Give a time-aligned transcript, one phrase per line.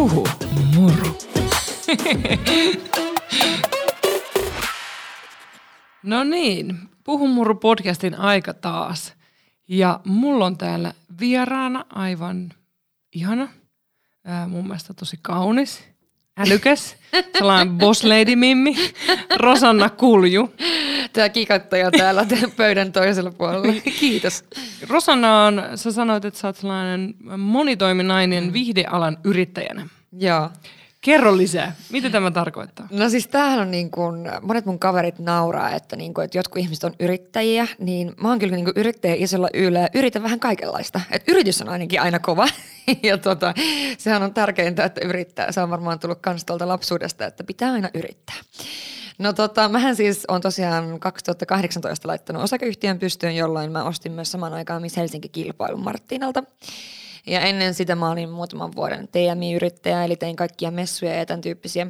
[0.00, 0.26] Puhu
[0.74, 1.18] muru.
[6.02, 9.14] no niin, Puhu muru podcastin aika taas.
[9.68, 12.52] Ja mulla on täällä vieraana aivan
[13.12, 13.48] ihana,
[14.24, 15.84] ää, mun mielestä tosi kaunis,
[16.38, 16.96] älykäs,
[17.38, 18.76] sellainen boss lady mimmi,
[19.36, 20.54] Rosanna Kulju.
[21.12, 22.26] Tämä kikattaja täällä
[22.56, 23.72] pöydän toisella puolella.
[24.00, 24.44] Kiitos.
[24.88, 29.88] Rosanna on, sä sanoit, että sä oot sellainen monitoiminainen viihdealan yrittäjänä.
[30.18, 30.50] Joo.
[31.00, 31.76] Kerro lisää.
[31.92, 32.88] Mitä tämä tarkoittaa?
[32.90, 36.62] No siis tämähän on niin kuin, monet mun kaverit nauraa, että, niin kuin, että jotkut
[36.62, 41.00] ihmiset on yrittäjiä, niin mä oon kyllä niin kuin yrittäjä isolla yle yritän vähän kaikenlaista.
[41.10, 42.48] Et yritys on ainakin aina kova
[43.02, 43.54] ja tota,
[43.98, 45.52] sehän on tärkeintä, että yrittää.
[45.52, 48.36] Se on varmaan tullut kans tuolta lapsuudesta, että pitää aina yrittää.
[49.18, 54.52] No tota, mähän siis on tosiaan 2018 laittanut osakeyhtiön pystyyn, jolloin mä ostin myös saman
[54.52, 56.42] aikaan Miss Helsinki kilpailun Marttinalta.
[57.26, 61.86] Ja ennen sitä mä olin muutaman vuoden TMI-yrittäjä, eli tein kaikkia messuja ja tämän tyyppisiä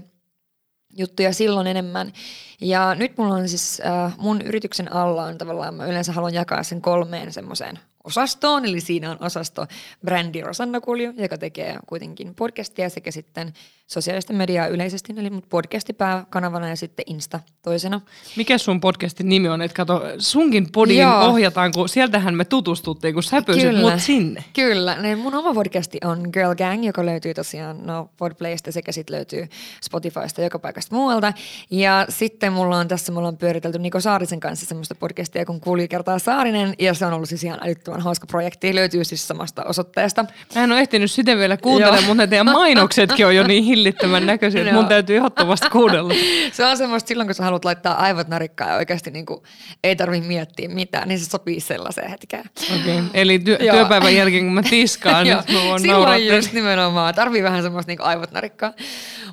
[0.97, 2.13] juttuja silloin enemmän.
[2.61, 6.63] Ja nyt mulla on siis, äh, mun yrityksen alla on tavallaan, mä yleensä haluan jakaa
[6.63, 9.67] sen kolmeen semmoiseen osastoon, eli siinä on osasto
[10.05, 13.53] brändi Rosanna Kulju, joka tekee kuitenkin podcastia sekä sitten
[13.91, 18.01] sosiaalista mediaa yleisesti, eli podcasti pääkanavana ja sitten Insta toisena.
[18.37, 19.63] Mikä sun podcastin nimi on?
[19.63, 21.25] Et kato, sunkin podiin Joo.
[21.25, 24.45] ohjataan, kun sieltähän me tutustuttiin, kun sä pyysit mut sinne.
[24.53, 29.17] Kyllä, niin mun oma podcasti on Girl Gang, joka löytyy tosiaan no, Podplaysta sekä sitten
[29.17, 29.49] löytyy
[29.83, 31.33] Spotifysta joka paikasta muualta.
[31.71, 35.89] Ja sitten mulla on tässä, mulla on pyöritelty Niko Saarisen kanssa semmoista podcastia, kun kuuli
[35.89, 38.75] kertaa Saarinen, ja se on ollut siis ihan älyttömän hauska projekti.
[38.75, 40.25] Löytyy siis samasta osoitteesta.
[40.55, 44.27] Mä en ole ehtinyt sitä vielä kuuntelemaan, mutta ne teidän mainoksetkin on jo niin hillittömän
[44.27, 46.15] näköisiä, että mun täytyy ehdottomasti kuunnella.
[46.53, 49.43] se on semmoista silloin, kun sä haluat laittaa aivot narikkaan ja oikeasti niin kuin
[49.85, 52.45] ei tarvitse miettiä mitään, niin se sopii sellaiseen hetkeen.
[52.65, 53.05] Okei, okay.
[53.15, 57.63] eli työ, työpäivän jälkeen kun mä tiskaan, niin mä voin Silloin just nimenomaan, tarvii vähän
[57.63, 58.73] semmoista niin aivot narikkaa.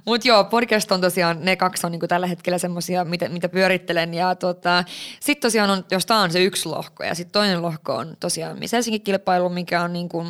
[0.05, 3.49] Mutta joo, podcast on tosiaan, ne kaksi on niin kuin tällä hetkellä semmoisia, mitä, mitä
[3.49, 4.13] pyörittelen.
[4.13, 4.83] Ja tota,
[5.19, 8.59] sitten tosiaan on, jos tämä on se yksi lohko ja sitten toinen lohko on tosiaan
[8.59, 10.27] Miss Helsingin kilpailu, mikä on niin kuin,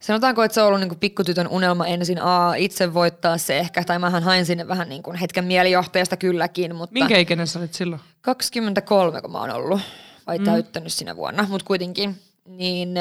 [0.00, 3.84] Sanotaanko, että se on ollut niin kuin pikkutytön unelma ensin A, itse voittaa se ehkä,
[3.84, 6.76] tai mähän hain sinne vähän niin kuin hetken mielijohtajasta kylläkin.
[6.76, 8.00] Mutta Minkä ikäinen sä olit silloin?
[8.20, 9.80] 23, kun mä oon ollut,
[10.26, 10.44] vai mm.
[10.44, 12.18] täyttänyt sinä vuonna, mutta kuitenkin.
[12.44, 12.94] Niin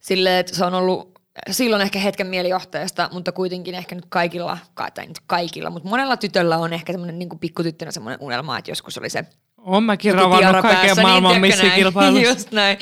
[0.00, 1.14] silleen, että se on ollut
[1.50, 4.58] silloin ehkä hetken mielijohtajasta, mutta kuitenkin ehkä nyt kaikilla,
[4.94, 8.98] tai nyt kaikilla, mutta monella tytöllä on ehkä semmoinen niin pikkutyttönä semmoinen unelma, että joskus
[8.98, 9.24] oli se
[9.64, 12.28] on mäkin ravannut kaiken maailman niin, missikilpailussa.
[12.30, 12.78] Just näin.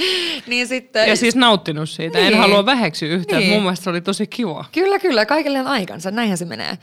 [0.46, 2.18] Niin sitten, ja siis nauttinut siitä.
[2.18, 2.32] Niin.
[2.32, 3.40] En halua väheksyä yhtään.
[3.40, 3.52] Niin.
[3.52, 4.64] Mun mielestä se oli tosi kiva.
[4.72, 5.26] Kyllä, kyllä.
[5.26, 6.10] Kaikille on aikansa.
[6.10, 6.78] Näinhän se menee.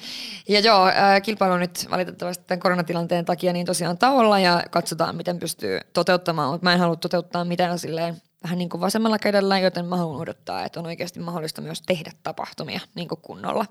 [0.50, 5.40] Ja joo, äh, kilpailu nyt valitettavasti tämän koronatilanteen takia niin tosiaan tauolla ja katsotaan, miten
[5.40, 6.52] pystyy toteuttamaan.
[6.52, 10.22] Mutta mä en halua toteuttaa mitään silleen vähän niin kuin vasemmalla kädellä, joten mä haluan
[10.22, 13.66] odottaa, että on oikeasti mahdollista myös tehdä tapahtumia niin kuin kunnolla.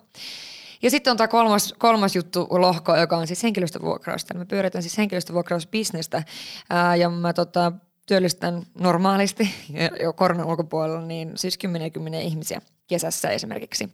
[0.83, 4.35] Ja sitten on tämä kolmas, kolmas juttu lohko, joka on siis henkilöstövuokrausta.
[4.35, 6.23] Me pyöritän siis henkilöstövuokrausbisnestä
[6.71, 7.73] ää, ja mä tota,
[8.07, 9.51] työllistän normaalisti
[10.05, 13.89] jo koronan ulkopuolella niin siis kymmeniä kymmeniä ihmisiä kesässä esimerkiksi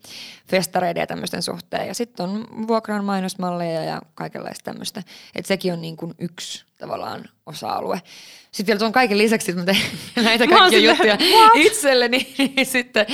[0.48, 1.86] festareiden ja tämmöisten suhteen.
[1.86, 5.02] Ja sitten on vuokran mainosmalleja ja kaikenlaista tämmöistä.
[5.34, 8.02] Että sekin on niin kuin yksi tavallaan osa-alue.
[8.52, 11.52] Sitten vielä tuon kaiken lisäksi, että mä teen näitä kaikkia juttuja what?
[11.54, 13.06] itselleni, niin sitten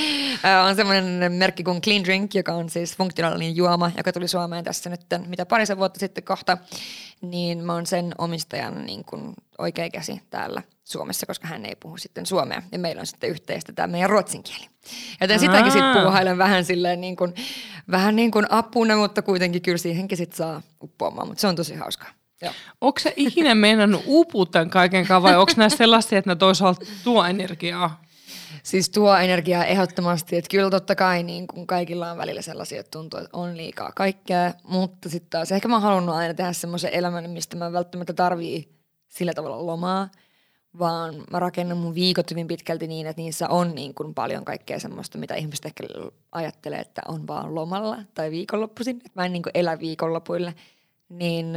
[0.45, 4.63] äh, on semmoinen merkki kuin Clean Drink, joka on siis funktionaalinen juoma, joka tuli Suomeen
[4.63, 6.57] tässä nyt mitä parisen vuotta sitten kohta.
[7.21, 11.97] Niin mä oon sen omistajan niin kuin oikea käsi täällä Suomessa, koska hän ei puhu
[11.97, 12.61] sitten suomea.
[12.71, 14.69] Ja meillä on sitten yhteistä tämä meidän ruotsin kieli.
[15.21, 17.33] Joten sitäkin sitten puuhailen vähän silleen niin kuin,
[17.91, 21.27] vähän niin kuin apuna, mutta kuitenkin kyllä siihenkin sitten saa uppoamaan.
[21.27, 22.09] Mutta se on tosi hauskaa.
[22.81, 26.85] Onko se ikinä meinannut uupua tämän kaiken kanssa vai onko nämä sellaisia, että ne toisaalta
[27.03, 28.01] tuo energiaa?
[28.63, 32.91] Siis tuo energiaa ehdottomasti, että kyllä totta kai niin kun kaikilla on välillä sellaisia, että
[32.91, 36.93] tuntuu, että on liikaa kaikkea, mutta sitten taas ehkä mä oon halunnut aina tehdä semmoisen
[36.93, 38.69] elämän, mistä mä välttämättä tarvii
[39.07, 40.09] sillä tavalla lomaa,
[40.79, 44.79] vaan mä rakennan mun viikot hyvin pitkälti niin, että niissä on niin kuin paljon kaikkea
[44.79, 45.83] semmoista, mitä ihmiset ehkä
[46.31, 48.97] ajattelee, että on vaan lomalla tai viikonloppuisin.
[48.97, 50.55] Että mä en niin kuin elä viikonlopuille.
[51.09, 51.53] Niin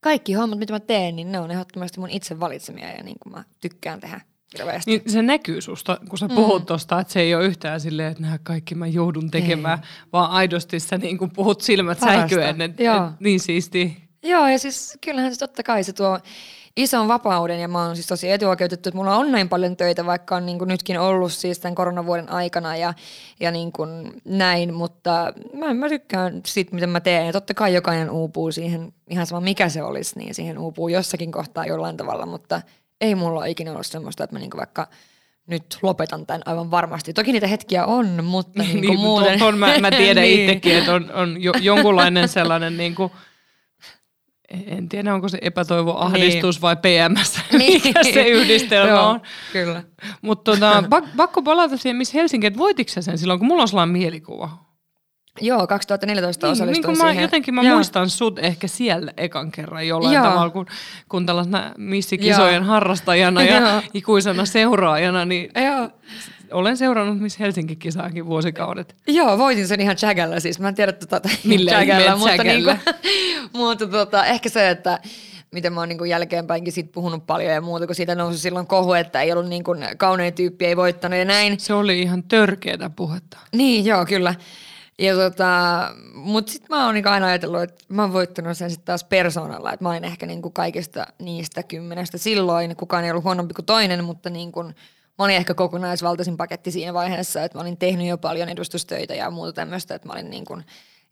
[0.00, 3.32] kaikki hommat, mitä mä teen, niin ne on ehdottomasti mun itse valitsemia ja niin kuin
[3.32, 4.20] mä tykkään tehdä
[4.58, 4.90] hirveästi.
[4.90, 6.66] Niin se näkyy susta, kun sä puhut mm.
[6.66, 10.08] tosta, että se ei ole yhtään silleen, että nämä kaikki mä joudun tekemään, ei.
[10.12, 14.02] vaan aidosti sä niin kuin puhut silmät säikyen, että et, niin siisti.
[14.22, 16.18] Joo, ja siis kyllähän se totta kai se tuo
[16.76, 20.36] ison vapauden ja mä oon siis tosi etuoikeutettu, että mulla on näin paljon töitä, vaikka
[20.36, 22.94] on niin kuin nytkin ollut siis tämän koronavuoden aikana ja,
[23.40, 27.26] ja niin kuin näin, mutta mä, mä tykkään siitä, miten mä teen.
[27.26, 31.32] Ja totta kai jokainen uupuu siihen, ihan sama mikä se olisi, niin siihen uupuu jossakin
[31.32, 32.62] kohtaa jollain tavalla, mutta
[33.02, 34.88] ei mulla ole ikinä ollut semmoista, että mä niin kuin vaikka
[35.46, 37.12] nyt lopetan tämän aivan varmasti.
[37.12, 39.38] Toki niitä hetkiä on, mutta niin, niin, muuten...
[39.38, 40.40] Ton, mä, mä tiedän Niin.
[40.40, 43.12] itsekin, että on, on jo, jonkunlainen sellainen niin kuin,
[44.66, 48.96] en tiedä onko se epätoivo, ahdistus vai PMS, mikä se yhdistelmä Niin.
[48.96, 49.20] Joo, on.
[49.52, 49.82] Kyllä.
[50.22, 53.92] Mutta tota, pak, pakko palata siihen, missä Helsinki, että sen silloin, kun mulla on sellainen
[53.92, 54.71] mielikuva.
[55.40, 57.22] Joo, 2014 Niin, osallistuin niin kuin mä, siihen.
[57.22, 57.74] jotenkin mä Joo.
[57.74, 60.24] muistan sut ehkä siellä ekan kerran jollain Joo.
[60.24, 60.66] tavalla, kun,
[61.08, 62.64] kun tällaisena missikisojen Joo.
[62.64, 63.82] harrastajana ja Joo.
[63.94, 65.88] ikuisena seuraajana, niin Joo.
[66.50, 68.96] olen seurannut Miss Helsinki-kisaakin vuosikaudet.
[69.06, 70.60] Joo, voitin sen ihan Jagalla siis.
[70.60, 72.76] Mä en tiedä tota, Millä ihmeen mutta, Jagalla?
[73.02, 74.98] niinku, mutta tota, ehkä se, että
[75.50, 78.92] miten mä oon niinku jälkeenpäinkin siitä puhunut paljon ja muuta, kun siitä nousi silloin kohu,
[78.92, 81.60] että ei ollut niinku kaunein tyyppi, ei voittanut ja näin.
[81.60, 83.38] Se oli ihan törkeätä puhetta.
[83.52, 84.34] Niin, joo, kyllä.
[84.98, 85.48] Ja tota,
[86.14, 89.72] mut sit mä oon niinku aina ajatellut, että mä oon voittanut sen sitten taas persoonalla,
[89.72, 94.04] että mä olin ehkä niinku kaikista niistä kymmenestä silloin, kukaan ei ollut huonompi kuin toinen,
[94.04, 98.48] mutta niinku, mä olin ehkä kokonaisvaltaisin paketti siinä vaiheessa, että mä olin tehnyt jo paljon
[98.48, 100.58] edustustöitä ja muuta tämmöistä, että mä olin niinku,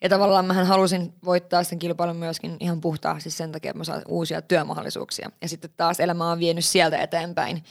[0.02, 4.02] ja tavallaan mähän halusin voittaa sen kilpailun myöskin ihan puhtaasti sen takia, että mä saan
[4.08, 5.30] uusia työmahdollisuuksia.
[5.42, 7.64] Ja sitten taas elämä on vienyt sieltä eteenpäin.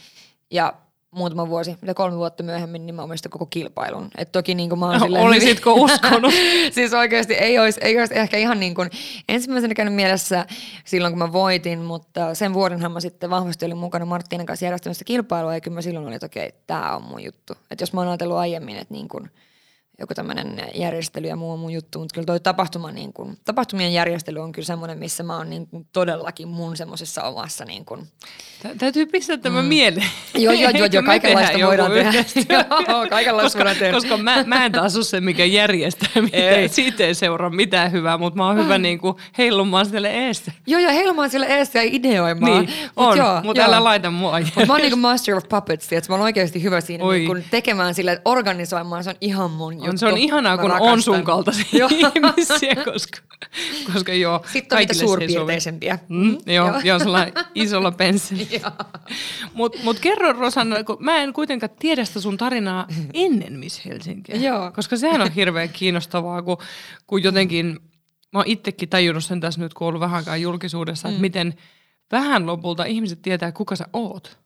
[0.50, 0.74] Ja
[1.10, 4.08] muutama vuosi, mitä kolme vuotta myöhemmin, niin mä omistan koko kilpailun.
[4.18, 6.34] Et toki niin kuin mä oon No, silleen olisitko uskonut?
[6.74, 8.90] siis oikeasti ei olisi, ei olisi ehkä ihan niin kuin
[9.28, 10.46] ensimmäisenä käynyt mielessä
[10.84, 15.04] silloin, kun mä voitin, mutta sen vuodenhan mä sitten vahvasti olin mukana Marttinen kanssa järjestämässä
[15.04, 17.52] kilpailua, ja kyllä mä silloin olin, että okei, tämä on mun juttu.
[17.70, 19.30] Että jos mä oon ajatellut aiemmin, että niin kuin
[20.00, 23.92] joku tämmöinen järjestely ja muu on mun juttu, mutta kyllä toi tapahtuma, niin kuin, tapahtumien
[23.92, 28.08] järjestely on kyllä semmoinen, missä mä oon niin kuin todellakin mun semmoisessa omassa niin kuin,
[28.62, 29.68] Tä- Täytyy pistää tämä mm.
[29.68, 30.06] mieleen.
[30.34, 32.24] Joo, joo, joo, joo, kaikenlaista voidaan tehdä.
[32.88, 33.92] Joo, kaikenlaista koska, voidaan tehdä.
[33.92, 36.42] Koska mä, mä en taas ole se, mikä järjestää mitään.
[36.42, 36.68] Ei.
[36.68, 40.52] Siitä ei seuraa mitään hyvää, mutta mä oon hyvä niin kuin heilumaan sille eessä.
[40.66, 42.64] Joo, joo, heilumaan sille eessä ja ideoimaan.
[42.64, 46.12] Niin, on, joo, mutta älä laita mua Mut mä oon niinku master of puppets, että
[46.12, 47.18] mä oon oikeasti hyvä siinä Oi.
[47.18, 49.89] niinku tekemään sille, että organisoimaan, se on ihan mun juttu.
[49.90, 50.92] On, se on ihanaa, kun rakastan.
[50.92, 53.18] on sun kaltaisia ihmisiä, koska,
[53.92, 55.98] koska joo, Sitten on niitä suurpiirteisempiä.
[56.08, 56.80] Mm, joo, Joo.
[56.84, 58.72] joo, sellainen isolla pensselillä.
[59.54, 64.36] Mutta mut kerro Rosanna, kun mä en kuitenkaan tiedä sitä sun tarinaa ennen Miss Helsinkiä.
[64.36, 64.72] Joo.
[64.72, 66.56] Koska sehän on hirveän kiinnostavaa, kun,
[67.06, 67.66] kun jotenkin,
[68.32, 71.12] mä oon itsekin tajunnut sen tässä nyt, kun ollut vähän julkisuudessa, Mm.
[71.12, 71.54] että miten
[72.12, 74.38] vähän lopulta ihmiset tietää, kuka sä oot.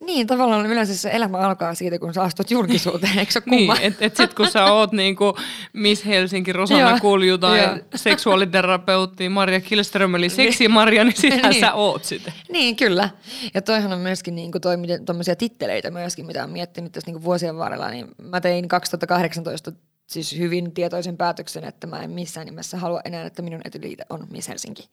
[0.00, 3.80] Niin, tavallaan yleensä se elämä alkaa siitä, kun sä astut julkisuuteen, eikö se Niin, kumma?
[3.80, 5.36] että et sit kun sä oot niinku
[5.72, 11.60] Miss Helsinki, Rosanna Kulju tai seksuaaliterapeutti Maria Kilström, eli seksimaria, niin sitähän Niin.
[11.60, 12.32] sä oot sitä.
[12.48, 13.10] Niin, kyllä.
[13.54, 17.24] Ja toihan on myöskin niinku toi, miten, tommosia titteleitä myöskin, mitä on miettinyt tässä niinku
[17.24, 17.90] vuosien varrella.
[17.90, 19.72] Niin mä tein 2018
[20.06, 24.26] siis hyvin tietoisen päätöksen, että mä en missään nimessä halua enää, että minun etyliite on
[24.30, 24.88] Miss Helsinki.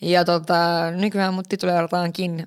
[0.00, 0.56] Ja tota,
[0.90, 2.46] nykyään mut tituleerataankin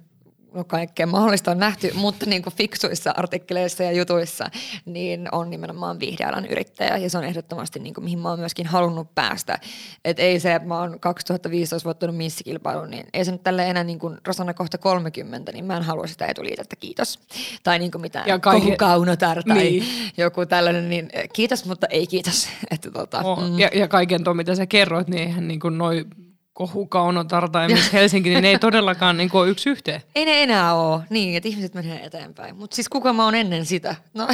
[0.54, 4.46] no kaikkea mahdollista on nähty, mutta niin kuin fiksuissa artikkeleissa ja jutuissa,
[4.86, 8.66] niin on nimenomaan viihdealan yrittäjä ja se on ehdottomasti niin kuin, mihin mä oon myöskin
[8.68, 9.60] halunnut päästä.
[10.06, 13.84] Et ei se, että mä oon 2015 voittanut missikilpailun, niin ei se nyt tälle enää
[13.84, 17.20] niin kuin Rosanna kohta 30, niin mä en halua sitä etuliitettä, kiitos.
[17.64, 19.84] Tai niin kuin mitään Ja kaiken- kohukaunotar tai Niin.
[20.18, 22.48] joku tällainen, niin eh, kiitos, mutta ei kiitos.
[22.72, 26.06] Että tota, Oh, ja, ja kaiken tuon, mitä sä kerroit, niin eihän niin kuin noi
[26.54, 30.02] kohukaunotar tai Miss Helsinki, niin ne ei todellakaan niin ole yksi yhteen.
[30.16, 32.56] Ei ne enää ole, niin, että ihmiset menee eteenpäin.
[32.56, 33.96] Mutta siis kuka mä oon ennen sitä?
[34.14, 34.28] No,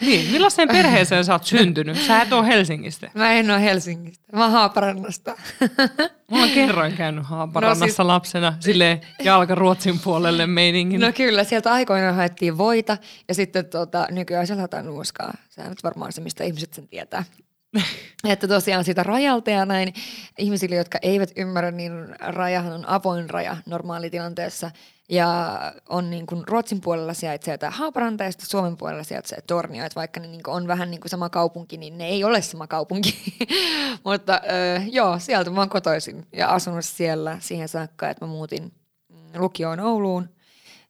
[0.00, 1.96] Niin, millaiseen perheeseen sä oot syntynyt?
[2.06, 3.10] Sä et ole Helsingistä.
[3.14, 4.24] Mä en ole Helsingistä.
[4.36, 5.36] Mä oon Haaparannasta.
[6.30, 11.00] Mä oon kerroin käynyt Haaparannassa No siis- lapsena sille jalka Ruotsin puolelle meiningin.
[11.00, 15.34] No kyllä, sieltä aikoinaan haettiin voita ja sitten tota, nykyään haetaan nuuskaa.
[15.48, 17.24] Sehän nyt varmaan se, mistä ihmiset sen tietää.
[18.24, 19.94] että tosiaan siitä rajalta ja näin
[20.38, 24.70] ihmisille, jotka eivät ymmärrä, niin rajahan on avoin raja normaalitilanteessa.
[25.08, 25.58] Ja
[25.88, 29.84] on niin kuin Ruotsin puolella sijaitsee tämä Haaparanta ja sitten Suomen puolella sijaitsee Tornio.
[29.84, 32.42] Että vaikka ne niin kuin on vähän niin kuin sama kaupunki, niin ne ei ole
[32.42, 33.36] sama kaupunki.
[34.04, 38.72] Mutta öö, joo, sieltä mä oon kotoisin ja asunut siellä siihen saakka, että mä muutin
[39.08, 40.28] mm, lukioon Ouluun.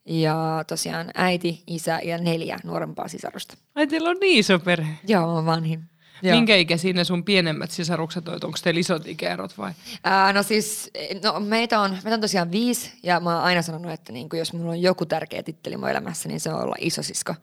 [0.06, 3.56] Ja tosiaan äiti, isä ja neljä nuorempaa sisarusta.
[3.75, 4.92] Ai teillä on niin iso perhe.
[5.06, 5.85] Joo, mä oon vanhin.
[6.23, 6.37] Joo.
[6.37, 8.44] Minkä ikäisiä ne sun pienemmät sisarukset olet?
[8.44, 9.73] Onko teillä isot ikäerot vai?
[10.04, 10.90] Ää, no siis,
[11.25, 14.52] no meitä on, meitä on tosiaan viisi ja mä oon aina sanonut, että niin jos
[14.52, 17.35] mulla on joku tärkeä titteli mun elämässä, niin se on olla isosisko.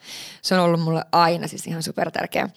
[0.42, 2.50] Se on ollut mulle aina siis ihan super tärkeä.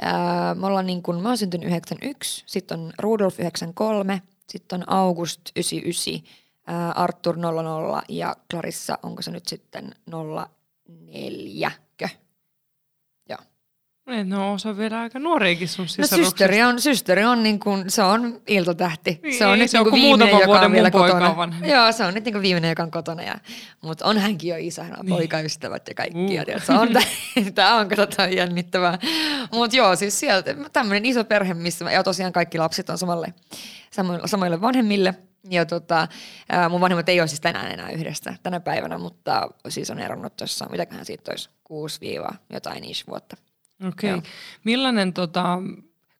[0.00, 4.92] Ää, me ollaan niin kuin, mä oon syntynyt 91, sitten on Rudolf 93, sitten on
[4.92, 6.24] August 99,
[6.66, 9.94] ää, Arthur 00 ja Clarissa, onko se nyt sitten
[11.12, 11.70] 04?
[14.24, 16.24] No se on vielä aika nuoriakin sun No sisaruksista.
[16.24, 19.20] systeri on, systeri on niin kuin, se on iltatähti.
[19.22, 21.30] Niin, se on nyt se on niin kuin viimeinen, joka on vielä kotona.
[21.30, 21.68] on vanhempi.
[21.70, 23.22] Joo, se on nyt niin kuin viimeinen, joka on kotona.
[23.22, 23.34] Ja,
[23.80, 25.16] mutta on hänkin jo isä, hän on Niin.
[25.16, 26.18] poikaystävät ja kaikki.
[26.24, 26.30] Uh.
[26.30, 26.88] Ja tiedät, se on,
[27.54, 28.98] tämä on katsotaan jännittävää.
[29.52, 33.34] Mutta joo, siis sieltä tämmöinen iso perhe, missä, ja tosiaan kaikki lapset on samalle,
[34.26, 35.14] samoille, vanhemmille.
[35.50, 36.08] Ja tota,
[36.70, 40.66] mun vanhemmat ei ole siis tänään enää yhdessä tänä päivänä, mutta siis on eronnut tuossa,
[40.70, 41.48] mitäköhän siitä olisi,
[42.32, 43.36] 6- jotain vuotta.
[43.88, 44.14] Okei.
[44.14, 44.30] Okay.
[44.64, 45.58] Millainen, tota,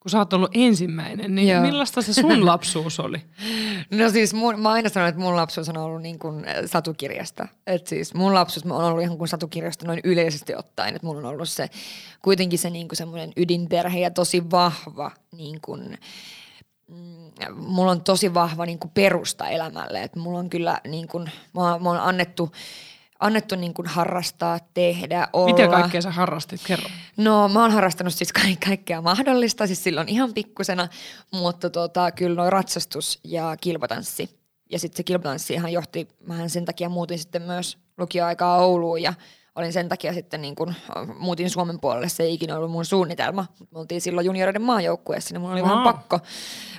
[0.01, 1.63] kun sä oot ollut ensimmäinen, niin Joo.
[1.63, 3.23] millaista se sun lapsuus oli?
[3.91, 7.49] No siis mun, mä aina sanon, että mun lapsuus on ollut niin kuin satukirjasta.
[7.67, 10.95] Et siis mun lapsuus on ollut ihan kuin satukirjasta noin yleisesti ottaen.
[10.97, 11.69] Että mulla on ollut se
[12.23, 15.99] kuitenkin se niin kuin semmoinen ydinperhe ja tosi vahva niin kuin,
[16.89, 20.03] mm, mulla on tosi vahva niin kuin perusta elämälle.
[20.03, 22.53] Et mulla on kyllä niin kuin, mä, mä on annettu,
[23.21, 25.55] annettu niin kuin harrastaa, tehdä, olla.
[25.55, 26.61] Mitä kaikkea sä harrastit?
[26.67, 26.89] Kerro.
[27.17, 30.89] No mä oon harrastanut siis ka- kaikkea mahdollista, siis silloin ihan pikkusena,
[31.33, 34.41] mutta tota, kyllä noin ratsastus ja kilpatanssi.
[34.71, 39.15] Ja sitten se kilpatanssi ihan johti, mähän sen takia muutin sitten myös lukioaikaa Ouluun ja
[39.55, 40.75] olin sen takia sitten niin kun,
[41.19, 43.47] muutin Suomen puolelle, se ei ikinä ollut mun suunnitelma.
[43.71, 45.71] Me oltiin silloin junioreiden maajoukkueessa, niin mun oli Wow.
[45.71, 46.19] vähän pakko,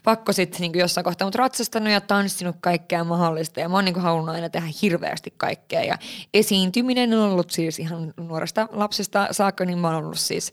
[0.03, 3.99] pakko sitten niin jossain kohtaa, mutta ratsastanut ja tanssinut kaikkea mahdollista ja mä oon niin
[3.99, 5.97] halunnut aina tehdä hirveästi kaikkea ja
[6.33, 10.51] esiintyminen on ollut siis ihan nuoresta lapsesta saakka, niin mä oon ollut siis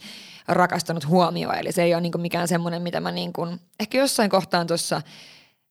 [0.48, 4.30] rakastanut huomioon, eli se ei ole niin mikään semmoinen, mitä mä niin kuin, ehkä jossain
[4.30, 5.02] kohtaan tuossa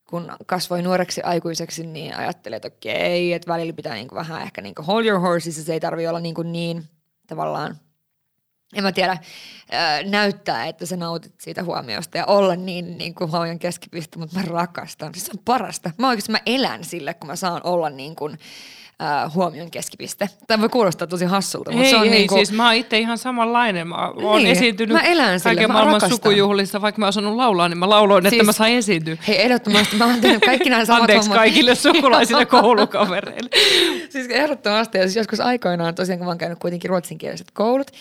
[0.07, 4.81] kun kasvoin nuoreksi aikuiseksi, niin ajattelin, että okei, että välillä pitää niinku vähän ehkä niinku
[4.81, 6.83] hold your horses, se ei tarvi olla niinku niin
[7.27, 7.79] tavallaan,
[8.75, 9.17] en mä tiedä,
[9.71, 14.39] ää, näyttää, että sä nautit siitä huomiosta ja olla niin, niin kuin huomion keskipiste, mutta
[14.39, 15.15] mä rakastan.
[15.15, 15.91] Se on parasta.
[15.97, 18.37] Mä oikeasti mä elän sille, kun mä saan olla niin kuin,
[18.99, 20.29] ää, huomion keskipiste.
[20.47, 22.75] Tämä voi kuulostaa tosi hassulta, mutta Ei, se on ei, niin kuin, siis mä oon
[22.75, 23.87] itse ihan samanlainen.
[23.87, 26.09] Mä oon Niin, esiintynyt mä elän sillä, kaiken mä maailman rakastan.
[26.17, 29.17] sukujuhlissa, vaikka mä oon osannut laulaa, niin mä lauloin, että Siis- mä sain esiintyä.
[29.27, 31.37] hei ehdottomasti, mä oon tehnyt kaikki nämä samat Anteeksi hommat.
[31.43, 33.49] kaikille sukulaisille koulukavereille.
[34.09, 37.91] Siis ehdottomasti, ja siis joskus aikoinaan tosiaan, kun mä oon käynyt kuitenkin ruotsinkieliset koulut,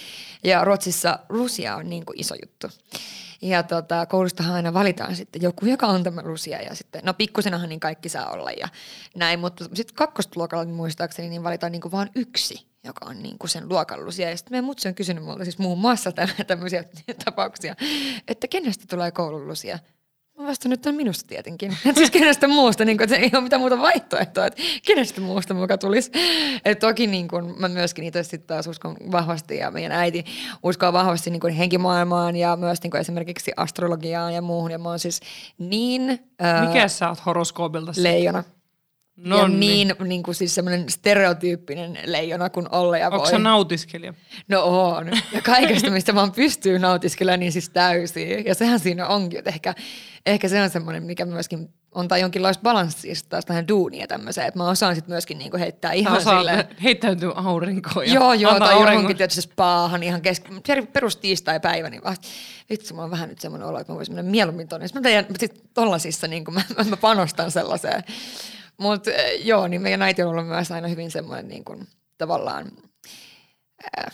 [0.44, 2.66] ja Ruotsissa Lucia on niin kuin iso juttu.
[3.42, 7.68] Ja tota, koulustahan aina valitaan sitten joku, joka on tämä Lucia, ja sitten, no pikkusenahan
[7.68, 8.68] niin kaikki saa olla ja
[9.16, 13.38] näin, mutta sitten kakkostuluokalla niin muistaakseni niin valitaan niin kuin vaan yksi, joka on niin
[13.38, 14.30] kuin sen luokan Lucia.
[14.30, 16.84] Ja sitten meidän mutsi on kysynyt multa siis muun muassa tä- tämmöisiä
[17.24, 17.76] tapauksia,
[18.28, 19.48] että kenestä tulee koulun
[20.38, 21.76] Vastannut, että on minusta tietenkin.
[21.86, 25.54] Et siis kenestä muusta, niin kun, että ei ole mitään muuta vaihtoehtoa, että kenestä muusta
[25.54, 26.10] muka tulisi.
[26.64, 30.24] Et toki niin kun, mä myöskin itse sitten taas uskon vahvasti ja meidän äiti
[30.62, 34.70] uskoo vahvasti niin kun henkimaailmaan ja myös niin kun esimerkiksi astrologiaan ja muuhun.
[34.70, 35.20] Ja mä oon siis
[35.58, 37.92] niin ää, Mikä sä oot horoskoobilta?
[37.96, 38.44] leijona.
[39.16, 43.30] No ja niin, niin kuin siis semmoinen stereotyyppinen leijona kuin olla ja Onko voi.
[43.30, 44.14] sä nautiskelija?
[44.48, 45.06] No on.
[45.32, 48.44] Ja kaikesta, mistä vaan pystyy nautiskelemaan, niin siis täysin.
[48.46, 49.74] Ja sehän siinä onkin, että ehkä,
[50.26, 54.46] ehkä se on semmoinen, mikä myöskin on tai jonkinlaista balanssia sit taas tähän duunia tämmöiseen.
[54.48, 56.64] Että mä osaan sitten myöskin niinku heittää ihan Osaa silleen.
[56.82, 60.44] heittäytyy aurinkoon ja Joo, joo, tai auringon- johonkin tietysti spaahan ihan kesk...
[60.66, 62.28] per- perus tiistai-päivä, niin vasta,
[62.70, 64.88] vitsi, mulla on vähän nyt semmoinen olo, että mä voisin mennä mieluummin tonne.
[64.88, 68.04] Sitten mä teidän, sit tollasissa niin mä, mä panostan sellaiseen.
[68.78, 72.66] Mutta joo, niin meidän äiti on ollut myös aina hyvin semmoinen niin kuin, tavallaan
[73.98, 74.12] äh,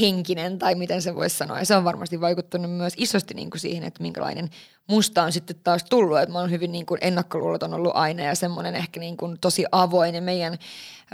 [0.00, 1.58] henkinen tai miten se voisi sanoa.
[1.58, 4.50] Ja se on varmasti vaikuttanut myös isosti niin kuin siihen, että minkälainen
[4.88, 6.18] musta on sitten taas tullut.
[6.18, 9.64] Että mä oon hyvin niin kuin ennakkoluuloton ollut aina ja semmoinen ehkä niin kuin tosi
[9.72, 10.58] avoin ja meidän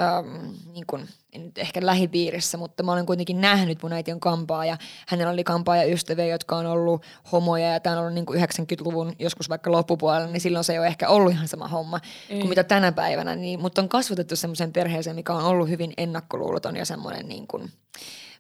[0.00, 4.20] ähm, niin kuin, en nyt ehkä lähipiirissä, mutta mä olen kuitenkin nähnyt, mun äiti on
[4.20, 4.76] kampaa ja
[5.08, 8.40] hänellä oli kampaa ja ystäviä, jotka on ollut homoja ja tämä on ollut niin kuin
[8.40, 12.00] 90-luvun joskus vaikka loppupuolella, niin silloin se ei ole ehkä ollut ihan sama homma
[12.30, 12.38] ei.
[12.38, 16.76] kuin mitä tänä päivänä, niin, mutta on kasvatettu semmoiseen perheeseen, mikä on ollut hyvin ennakkoluuloton
[16.76, 17.72] ja semmoinen niin kuin,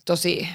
[0.08, 0.48] tosi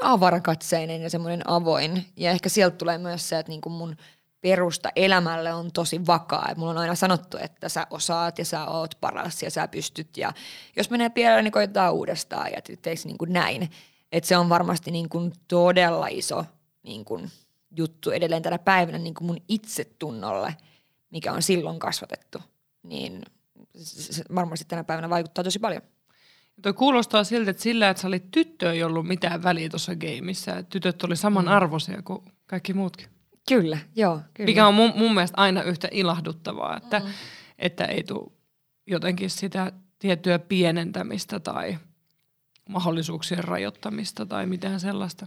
[0.00, 2.04] avarakatseinen ja semmoinen avoin.
[2.16, 3.96] Ja ehkä sieltä tulee myös se, että niin kuin mun
[4.40, 6.48] perusta elämälle on tosi vakaa.
[6.50, 10.16] Et mulla on aina sanottu, että sä osaat ja sä oot paras ja sä pystyt.
[10.16, 10.32] Ja
[10.76, 13.70] jos menee pieleen, niin koitetaan uudestaan ja teiksi niin kuin näin.
[14.12, 16.44] Että se on varmasti niin kuin todella iso
[16.82, 17.30] niin kuin
[17.76, 20.54] juttu edelleen tänä päivänä niin kuin mun itsetunnolle,
[21.10, 22.38] mikä on silloin kasvatettu.
[22.82, 23.22] Niin
[23.78, 25.82] se varmasti tänä päivänä vaikuttaa tosi paljon.
[26.62, 30.56] Toi kuulostaa siltä, että sillä, että sä olit tyttö, ei ollut mitään väliä tuossa gameissa.
[30.56, 33.06] että Tytöt oli samanarvoisia kuin kaikki muutkin.
[33.48, 34.20] Kyllä, joo.
[34.34, 34.46] Kyllä.
[34.46, 37.06] Mikä on mun, mun mielestä aina yhtä ilahduttavaa, että, mm.
[37.58, 38.32] että ei tule
[38.86, 41.78] jotenkin sitä tiettyä pienentämistä tai
[42.68, 45.26] mahdollisuuksien rajoittamista tai mitään sellaista.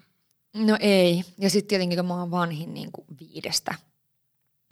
[0.55, 1.23] No ei.
[1.37, 3.75] Ja sitten tietenkin, kun mä oon vanhin niin kuin viidestä,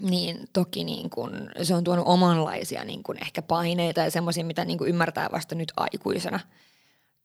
[0.01, 1.31] niin toki niin kuin,
[1.63, 5.55] se on tuonut omanlaisia niin kuin ehkä paineita ja semmoisia, mitä niin kuin ymmärtää vasta
[5.55, 6.39] nyt aikuisena.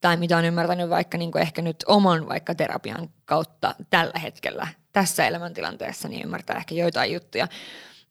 [0.01, 5.27] tai mitä on ymmärtänyt vaikka niin ehkä nyt oman vaikka terapian kautta tällä hetkellä tässä
[5.27, 7.49] elämäntilanteessa, niin ymmärtää ehkä joitain juttuja.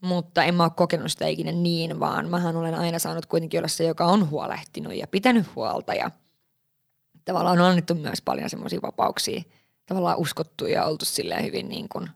[0.01, 3.67] Mutta en mä ole kokenut sitä ikinä niin, vaan mähän olen aina saanut kuitenkin olla
[3.67, 6.11] se, joka on huolehtinut ja pitänyt huolta ja
[7.25, 9.41] tavallaan on annettu myös paljon semmoisia vapauksia,
[9.85, 12.09] tavallaan uskottu ja oltu silleen hyvin niin kuin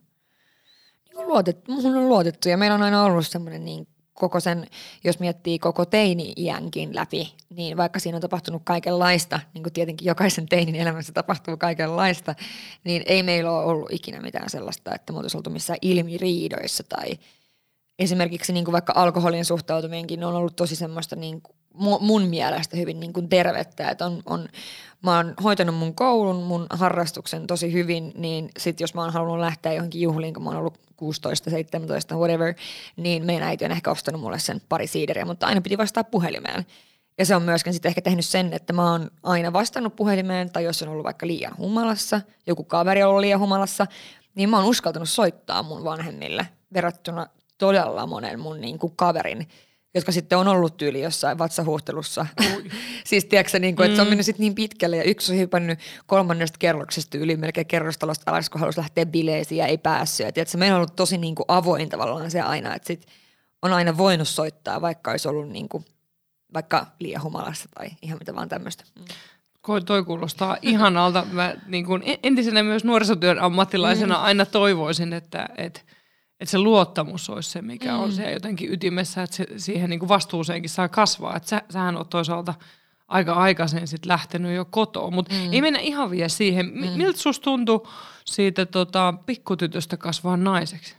[1.23, 4.67] luotettu, muhun on luotettu ja meillä on aina ollut semmoinen niin koko sen,
[5.03, 10.45] jos miettii koko teini-iänkin läpi, niin vaikka siinä on tapahtunut kaikenlaista, niin kuin tietenkin jokaisen
[10.45, 12.35] teinin elämässä tapahtuu kaikenlaista,
[12.83, 17.19] niin ei meillä ole ollut ikinä mitään sellaista, että me oltaisiin oltu missään ilmiriidoissa tai
[17.99, 21.55] esimerkiksi niin kuin vaikka alkoholin suhtautumienkin on ollut tosi semmoista niin kuin
[21.99, 24.49] mun mielestä hyvin niin kuin tervettä, että on, on,
[25.05, 29.39] mä oon hoitanut mun koulun, mun harrastuksen tosi hyvin, niin sit jos mä oon halunnut
[29.39, 32.53] lähteä johonkin juhliin, kun mä oon ollut 16, 17, whatever,
[32.97, 36.65] niin meidän äiti on ehkä ostanut mulle sen pari siideriä, mutta aina piti vastaa puhelimeen.
[37.17, 40.63] Ja se on myöskin sitten ehkä tehnyt sen, että mä oon aina vastannut puhelimeen, tai
[40.63, 43.87] jos on ollut vaikka liian humalassa, joku kaveri on ollut liian humalassa,
[44.35, 49.47] niin mä oon uskaltanut soittaa mun vanhemmille verrattuna todella monen mun niin kuin kaverin,
[49.95, 52.25] jotka sitten on ollut tyyli jossain vatsahuhtelussa.
[53.05, 53.95] siis tiedätkö niin kuin, että mm.
[53.95, 54.09] se on mm.
[54.09, 58.61] mennyt sitten niin pitkälle ja yksi on hypännyt kolmannesta kerroksesta yli melkein kerrostalosta alas, kun
[58.61, 60.25] halusi lähteä bileisiin ja ei päässyt.
[60.25, 63.05] Ja tiedätkö, meillä on ollut tosi niin kuin avoin tavallaan se aina, että sit
[63.61, 65.85] on aina voinut soittaa, vaikka olisi ollut niin kuin,
[66.53, 68.83] vaikka liian humalassa tai ihan mitä vaan tämmöistä.
[68.95, 69.05] Mm.
[69.85, 71.25] Toi kuulostaa ihanalta.
[71.31, 74.23] Mä niin kuin entisenä myös nuorisotyön ammattilaisena mm.
[74.23, 75.81] aina toivoisin, että, että
[76.39, 77.99] että se luottamus olisi se, mikä mm.
[77.99, 81.35] on se jotenkin ytimessä, että se, siihen niin kuin vastuuseenkin saa kasvaa.
[81.35, 82.53] Että sä, sähän oot toisaalta
[83.07, 85.53] aika aikaisin sit lähtenyt jo kotoa, mutta mm.
[85.53, 86.65] ei mennä ihan vielä siihen.
[86.65, 86.89] Mm.
[86.97, 87.87] Miltä susta tuntui
[88.25, 90.95] siitä tota, pikkutytöstä kasvaa naiseksi?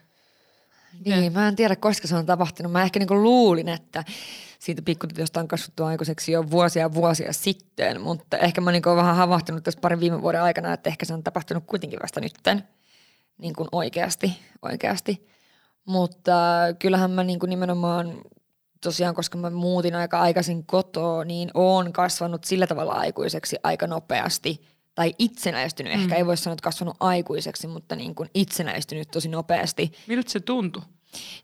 [1.05, 2.73] Niin, mä en tiedä, koska se on tapahtunut.
[2.73, 4.05] Mä ehkä niinku luulin, että
[4.59, 9.17] siitä pikkutytöstä on kasvattu aikuiseksi jo vuosia ja vuosia sitten, mutta ehkä mä niinku vähän
[9.17, 12.63] havahtunut tässä parin viime vuoden aikana, että ehkä se on tapahtunut kuitenkin vasta nytten
[13.39, 15.27] niin kuin oikeasti, oikeasti.
[15.85, 16.33] Mutta
[16.79, 18.21] kyllähän mä niin kuin nimenomaan
[18.81, 24.61] tosiaan, koska mä muutin aika aikaisin kotoa, niin oon kasvanut sillä tavalla aikuiseksi aika nopeasti.
[24.95, 26.01] Tai itsenäistynyt, mm.
[26.01, 29.93] ehkä ei voi sanoa, että kasvanut aikuiseksi, mutta niin kuin itsenäistynyt tosi nopeasti.
[30.07, 30.83] Miltä se tuntui?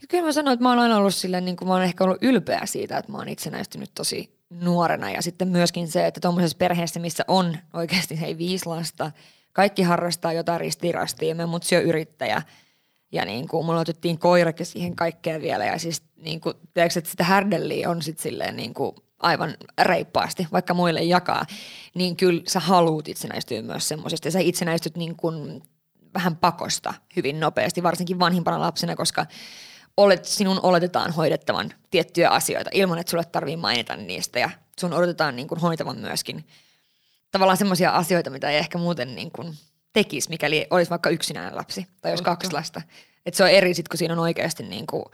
[0.01, 2.05] Ja kyllä mä sanoin, että mä oon aina ollut silleen, niin kuin mä oon ehkä
[2.05, 5.11] ollut ylpeä siitä, että mä oon itsenäistynyt tosi nuorena.
[5.11, 9.11] Ja sitten myöskin se, että tuommoisessa perheessä, missä on oikeasti hei viisi lasta–
[9.52, 12.43] kaikki harrastaa jotain ristirastia, me mutsi on yrittäjä.
[13.12, 15.65] Ja niin kuin, mulla otettiin koirakin siihen kaikkeen vielä.
[15.65, 20.47] Ja siis niin kuin, tiedätkö, että sitä härdelliä on sitten silleen niin kuin aivan reippaasti,
[20.52, 21.47] vaikka muille jakaa.
[21.95, 24.28] Niin kyllä sä haluut itsenäistyä myös semmoisesta.
[24.28, 25.62] Ja sä itsenäistyt niin kuin
[26.15, 29.26] vähän pakosta hyvin nopeasti, varsinkin vanhimpana lapsena, koska
[29.97, 34.38] olet, sinun oletetaan hoidettavan tiettyjä asioita ilman, että sulle tarvii mainita niistä.
[34.38, 36.45] Ja sun odotetaan niin kuin hoitavan myöskin–
[37.32, 39.54] tavallaan semmoisia asioita, mitä ei ehkä muuten niin kuin
[39.92, 42.82] tekisi, mikäli olisi vaikka yksinään lapsi tai jos kaksi lasta.
[43.26, 45.04] Et se on eri sit, kun siinä on oikeasti niin kuin,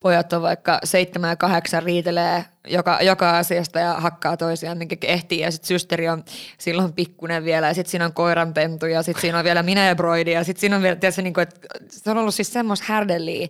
[0.00, 5.40] pojat on vaikka seitsemän ja kahdeksan riitelee joka, joka asiasta ja hakkaa toisiaan, minkä ehtii.
[5.40, 6.24] Ja sitten systeri on
[6.58, 9.94] silloin pikkunen vielä ja sitten siinä on koiranpentu ja sitten siinä on vielä minä ja
[9.94, 12.86] broidi ja sitten siinä on vielä, tiedätkö, niin kuin, että se on ollut siis semmoista
[12.88, 13.48] härdelliä,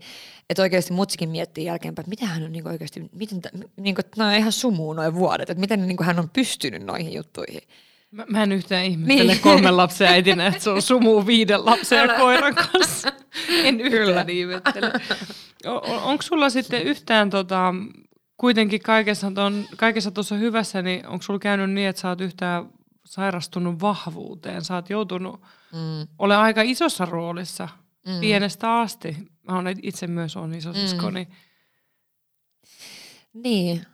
[0.51, 3.41] että oikeasti mutsikin miettii jälkeenpäin, että mitä hän on niin oikeasti, miten,
[3.77, 7.13] niin kuin, no ihan sumuu noin vuodet, että miten niin kuin hän on pystynyt noihin
[7.13, 7.63] juttuihin.
[8.11, 9.43] Mä, mä en yhtään ihmettele niin.
[9.51, 13.13] kolmen lapsen äitinä, että se on sumuu viiden lapsen ja koiran kanssa.
[13.65, 14.93] En yhtään ihmettele.
[16.03, 17.75] Onko sulla sitten yhtään tota,
[18.37, 22.69] kuitenkin kaikessa, ton, kaikessa tuossa hyvässä, niin onko sulla käynyt niin, että sä oot yhtään
[23.05, 24.65] sairastunut vahvuuteen?
[24.65, 25.41] Sä oot joutunut
[25.73, 26.09] mm.
[26.19, 27.69] ole aika isossa roolissa
[28.07, 28.21] mm.
[28.21, 29.17] pienestä asti.
[29.49, 31.15] Mä olen itse myös on isosisko, mm.
[31.15, 31.29] niin...
[33.33, 33.87] Niin,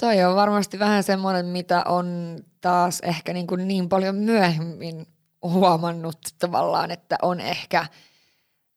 [0.00, 5.06] toi on varmasti vähän semmoinen, mitä on taas ehkä niin, kuin niin paljon myöhemmin
[5.42, 7.86] huomannut tavallaan, että on ehkä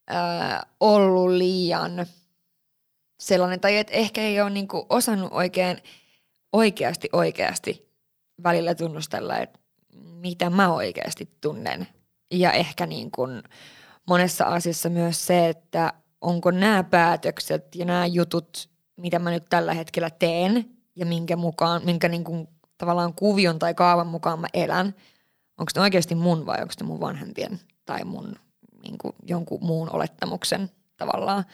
[0.07, 2.05] ää, ollut liian
[3.19, 5.77] sellainen, tai että ehkä ei ole niin kuin osannut oikein
[6.53, 7.91] oikeasti oikeasti
[8.43, 9.59] välillä tunnustella, että
[9.95, 11.87] mitä mä oikeasti tunnen.
[12.31, 13.43] Ja ehkä niin kuin
[14.07, 19.73] monessa asiassa myös se, että onko nämä päätökset ja nämä jutut, mitä mä nyt tällä
[19.73, 24.95] hetkellä teen ja minkä mukaan, minkä niin kuin tavallaan kuvion tai kaavan mukaan mä elän,
[25.57, 28.35] onko ne oikeasti mun vai onko ne mun vanhempien tai mun
[28.83, 31.45] niin kuin jonkun muun olettamuksen tavallaan.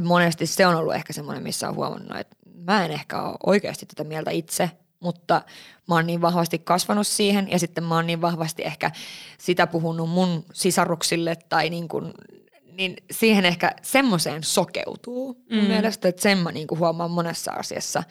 [0.00, 3.86] Monesti se on ollut ehkä semmoinen, missä on huomannut, että mä en ehkä ole oikeasti
[3.86, 4.70] tätä mieltä itse,
[5.02, 5.42] mutta
[5.88, 8.90] mä oon niin vahvasti kasvanut siihen ja sitten mä oon niin vahvasti ehkä
[9.38, 12.12] sitä puhunut mun sisaruksille tai niin kuin,
[12.72, 15.68] niin siihen ehkä semmoiseen sokeutuu mun mm.
[15.68, 18.02] mielestä, että sen mä niin kuin huomaan monessa asiassa.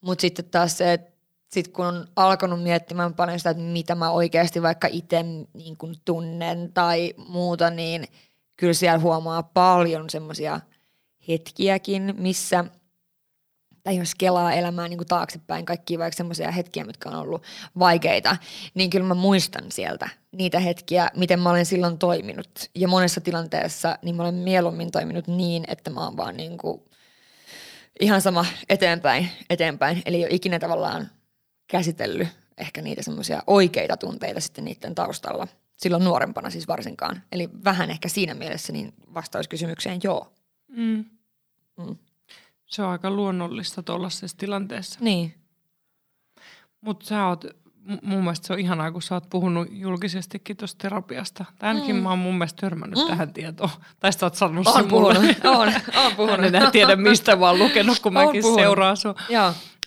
[0.00, 1.16] Mutta sitten taas se, että
[1.48, 5.94] sitten kun on alkanut miettimään paljon sitä, että mitä mä oikeasti vaikka itse niin kuin
[6.04, 8.08] tunnen tai muuta, niin
[8.56, 10.60] kyllä siellä huomaa paljon semmoisia
[11.28, 12.64] hetkiäkin, missä–
[13.86, 17.42] tai jos kelaa elämään niin kuin taaksepäin, kaikki vaikka semmoisia hetkiä, mitkä on ollut
[17.78, 18.36] vaikeita,
[18.74, 22.70] niin kyllä mä muistan sieltä niitä hetkiä, miten mä olen silloin toiminut.
[22.74, 26.82] Ja monessa tilanteessa niin mä olen mieluummin toiminut niin, että mä oon vaan niin kuin
[28.00, 30.02] ihan sama eteenpäin, eteenpäin.
[30.06, 31.10] Eli ei ole ikinä tavallaan
[31.66, 35.48] käsitellyt ehkä niitä semmoisia oikeita tunteita sitten niiden taustalla.
[35.76, 37.22] Silloin nuorempana siis varsinkaan.
[37.32, 40.32] Eli vähän ehkä siinä mielessä niin vastaus kysymykseen joo.
[40.68, 41.04] Mm.
[41.76, 41.96] Mm.
[42.66, 44.98] Se on aika luonnollista tuollaisessa tilanteessa.
[45.02, 45.34] Niin.
[46.80, 47.44] Mutta sä oot,
[48.02, 51.44] mun mielestä se on ihanaa, kun sä oot puhunut julkisestikin tuosta terapiasta.
[51.58, 52.02] Tai ainakin mm.
[52.02, 53.06] mä oon mun mielestä törmännyt mm.
[53.06, 53.70] tähän tietoon.
[54.00, 55.22] Tai sä oot sanonut sen puhunut.
[55.22, 55.36] mulle.
[55.58, 56.38] Oon, oon puhunut.
[56.38, 58.60] en enää tiedä mistä mä oon lukenut, kun mäkin puhunut.
[58.60, 59.14] seuraan sua.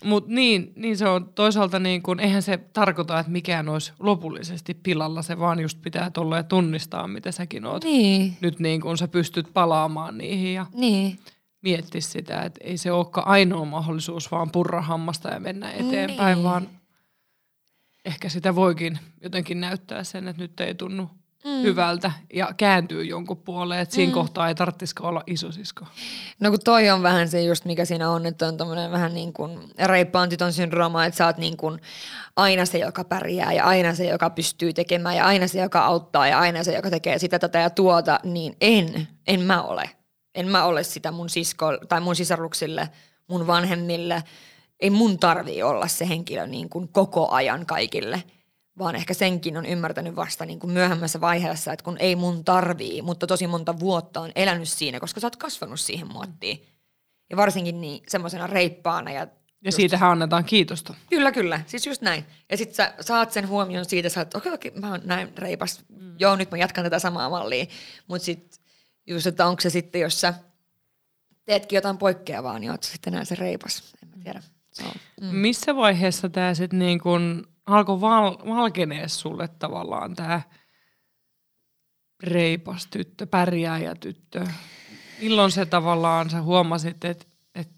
[0.04, 4.74] Mutta niin, niin se on toisaalta niin kun, eihän se tarkoita, että mikään olisi lopullisesti
[4.74, 7.84] pilalla, se vaan just pitää tulla tunnistaa, mitä säkin oot.
[7.84, 8.36] Niin.
[8.40, 10.54] Nyt niin kun sä pystyt palaamaan niihin.
[10.54, 11.18] Ja niin
[11.62, 16.44] mietti sitä, että ei se olekaan ainoa mahdollisuus vaan purra hammasta ja mennä eteenpäin, niin.
[16.44, 16.68] vaan
[18.04, 21.10] ehkä sitä voikin jotenkin näyttää sen, että nyt ei tunnu
[21.44, 21.62] mm.
[21.62, 24.14] hyvältä ja kääntyy jonkun puoleen, että siinä mm.
[24.14, 25.86] kohtaa ei tarvitsisikaan olla isosisko.
[26.40, 29.32] No kun toi on vähän se just mikä siinä on, että on tämmöinen vähän niin
[29.32, 31.80] kuin reippaan tytön syndrooma, että sä oot niin kuin
[32.36, 36.28] aina se, joka pärjää ja aina se, joka pystyy tekemään ja aina se, joka auttaa
[36.28, 39.90] ja aina se, joka tekee sitä, tätä ja tuota, niin en, en mä ole
[40.34, 42.88] en mä ole sitä mun sisko tai mun sisaruksille,
[43.28, 44.24] mun vanhemmille.
[44.80, 48.22] Ei mun tarvii olla se henkilö niin kuin koko ajan kaikille,
[48.78, 53.02] vaan ehkä senkin on ymmärtänyt vasta niin kuin myöhemmässä vaiheessa, että kun ei mun tarvii,
[53.02, 56.66] mutta tosi monta vuotta on elänyt siinä, koska sä oot kasvanut siihen muottiin.
[57.30, 59.26] Ja varsinkin niin semmoisena reippaana ja
[59.64, 60.94] ja siitähän annetaan kiitosta.
[61.10, 61.60] Kyllä, kyllä.
[61.66, 62.24] Siis just näin.
[62.50, 65.00] Ja sitten sä saat sen huomion siitä, sä oot, okei, okay, okei, okay, mä oon
[65.04, 65.84] näin reipas.
[65.88, 66.14] Mm.
[66.18, 67.66] Joo, nyt mä jatkan tätä samaa mallia.
[68.06, 68.59] Mutta sitten
[69.10, 70.34] just, että onko se sitten, jos sä
[71.44, 73.94] teetkin jotain poikkeavaa, niin oot sitten enää se reipas.
[74.02, 74.42] En mä tiedä.
[74.72, 74.84] So,
[75.20, 75.26] mm.
[75.26, 80.42] Missä vaiheessa tämä sitten niin kun alkoi val- valkenee sulle tavallaan tämä
[82.22, 84.46] reipas tyttö, pärjääjä tyttö?
[85.20, 87.68] Milloin se tavallaan sä huomasit, että et,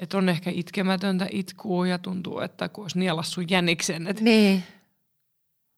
[0.00, 4.64] et on ehkä itkemätöntä itkua ja tuntuu, että kun olisi nielassu jäniksen, että niin.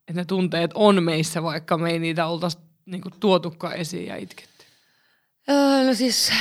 [0.08, 4.48] et ne tunteet on meissä, vaikka me ei niitä oltaisi niinku tuotukaan esiin ja itket.
[5.50, 6.32] Öö, no siis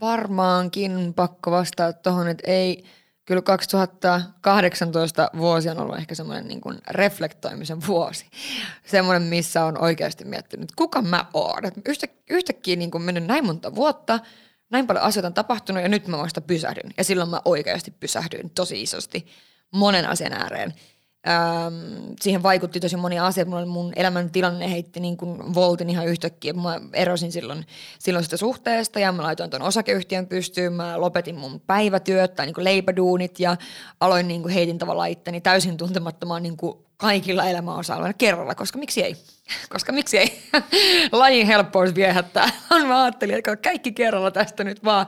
[0.00, 2.84] varmaankin pakko vastata tuohon, että ei,
[3.24, 8.26] kyllä 2018 vuosi on ollut ehkä semmoinen niin kuin reflektoimisen vuosi.
[8.86, 11.62] Semmoinen, missä on oikeasti miettinyt, kuka mä oon.
[11.88, 14.20] Yhtä, yhtäkkiä niin kuin mennyt näin monta vuotta,
[14.70, 16.90] näin paljon asioita on tapahtunut ja nyt mä vasta pysähdyn.
[16.96, 19.26] Ja silloin mä oikeasti pysähdyin tosi isosti
[19.70, 20.74] monen asian ääreen.
[21.28, 23.44] Ähm, siihen vaikutti tosi moni asia.
[23.44, 26.52] Mulla mun elämän tilanne heitti niin kuin voltin ihan yhtäkkiä.
[26.52, 27.66] Mä erosin silloin,
[27.98, 30.72] silloin sitä suhteesta ja mä laitoin tuon osakeyhtiön pystyyn.
[30.72, 33.56] Mä lopetin mun päivätyöt tai niin kuin leipäduunit ja
[34.00, 39.02] aloin niin kuin heitin tavallaan itteni täysin tuntemattomaan niin kuin kaikilla elämäosa-alueilla kerralla, koska miksi
[39.02, 39.16] ei?
[39.72, 40.42] Koska miksi ei?
[41.12, 42.50] Lajin helppous viehättää.
[42.86, 45.06] Mä ajattelin, että kaikki kerralla tästä nyt vaan.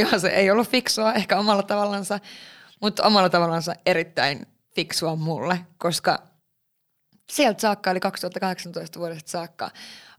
[0.00, 2.20] Joo, se ei ollut fiksua ehkä omalla tavallansa,
[2.80, 6.22] mutta omalla tavallansa erittäin fiksua mulle, koska
[7.30, 9.70] sieltä saakka, eli 2018 vuodesta saakka,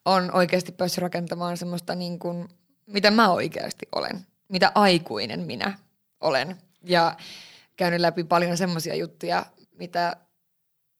[0.05, 2.49] on oikeasti päässyt rakentamaan semmoista niin kuin,
[2.85, 5.77] mitä mä oikeasti olen, mitä aikuinen minä
[6.19, 6.57] olen.
[6.83, 7.15] Ja
[7.75, 9.45] käynyt läpi paljon semmoisia juttuja,
[9.77, 10.15] mitä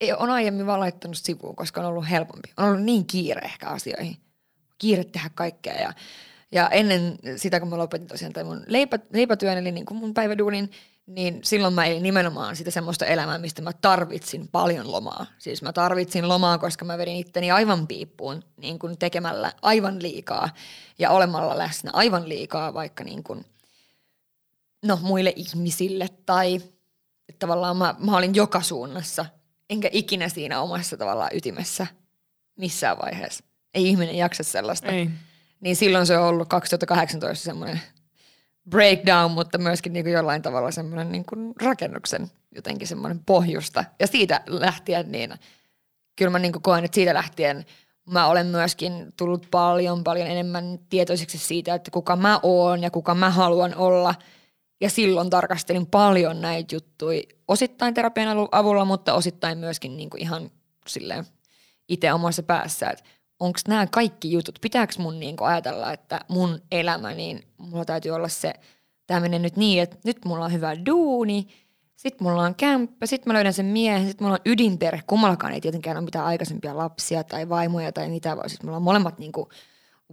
[0.00, 2.52] ei, on aiemmin vaan laittanut sivuun, koska on ollut helpompi.
[2.56, 4.16] On ollut niin kiire ehkä asioihin.
[4.78, 5.92] Kiire tehdä kaikkea ja,
[6.52, 10.14] ja ennen sitä, kun mä lopetin tosiaan tai mun leipä, leipätyön, eli niin kuin mun
[10.14, 10.70] päiväduunin,
[11.10, 15.26] niin silloin mä ei nimenomaan sitä semmoista elämää, mistä mä tarvitsin paljon lomaa.
[15.38, 20.48] Siis mä tarvitsin lomaa, koska mä vedin itteni aivan piippuun niin kuin tekemällä aivan liikaa
[20.98, 23.44] ja olemalla läsnä aivan liikaa vaikka niin kuin,
[24.84, 26.54] no, muille ihmisille tai
[27.28, 29.26] että tavallaan mä, mä olin joka suunnassa,
[29.70, 31.86] enkä ikinä siinä omassa tavallaan ytimessä
[32.56, 33.44] missään vaiheessa.
[33.74, 34.88] Ei ihminen jaksa sellaista.
[34.88, 35.10] Ei.
[35.60, 37.80] Niin silloin se on ollut 2018 semmoinen
[38.70, 43.84] breakdown, mutta myöskin niin kuin jollain tavalla semmoinen niin kuin rakennuksen jotenkin semmoinen pohjusta.
[44.00, 45.34] Ja siitä lähtien niin
[46.16, 47.64] kyllä mä niin kuin koen, että siitä lähtien
[48.10, 53.14] mä olen myöskin tullut paljon, paljon enemmän tietoiseksi siitä, että kuka mä oon ja kuka
[53.14, 54.14] mä haluan olla.
[54.80, 60.50] Ja silloin tarkastelin paljon näitä juttuja osittain terapian avulla, mutta osittain myöskin niin kuin ihan
[60.86, 61.26] silleen
[61.88, 63.04] itse omassa päässä, että
[63.40, 68.28] onko nämä kaikki jutut, pitääkö mun niinku ajatella, että mun elämä, niin mulla täytyy olla
[68.28, 68.54] se,
[69.06, 71.48] tämä menee nyt niin, että nyt mulla on hyvä duuni,
[71.96, 75.02] Sitten mulla on kämppä, sitten mä löydän sen miehen, sitten mulla on ydinperhe.
[75.06, 78.82] Kummallakaan ei tietenkään ole mitään aikaisempia lapsia tai vaimoja tai mitä, vaan sitten mulla on
[78.82, 79.48] molemmat niin kuin,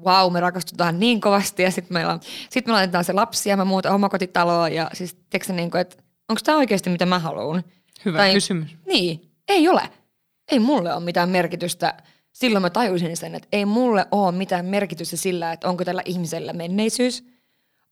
[0.06, 3.58] wow, me rakastutaan niin kovasti ja sitten meillä on, sit me laitetaan se lapsi ja
[3.58, 5.98] mä muutan omakotitaloa ja siis tiedätkö niin kuin, että
[6.30, 7.64] onko tämä oikeasti mitä mä haluan?
[8.06, 8.76] Hyvä Tai- kysymys.
[8.86, 9.82] Niin, ei ole.
[10.52, 11.98] Ei mulle ole mitään merkitystä.
[12.38, 16.54] Silloin mä tajusin sen, että ei mulle ole mitään merkitystä sillä, että onko tällä ihmisellä
[16.54, 17.24] menneisyys,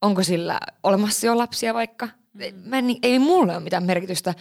[0.01, 2.09] onko sillä olemassa jo lapsia vaikka.
[2.63, 4.33] Mä en, ei mulle ole mitään merkitystä,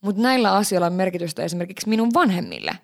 [0.00, 2.78] mutta näillä asioilla on merkitystä esimerkiksi minun vanhemmille.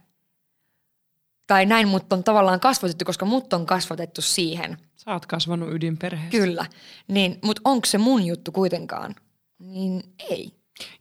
[1.47, 4.79] Tai näin mut on tavallaan kasvatettu, koska mut on kasvatettu siihen.
[4.97, 6.39] Sä oot kasvanut ydinperheessä.
[6.39, 6.67] Kyllä.
[7.09, 9.15] Niin, mutta onko se mun juttu kuitenkaan?
[9.59, 10.53] Niin ei.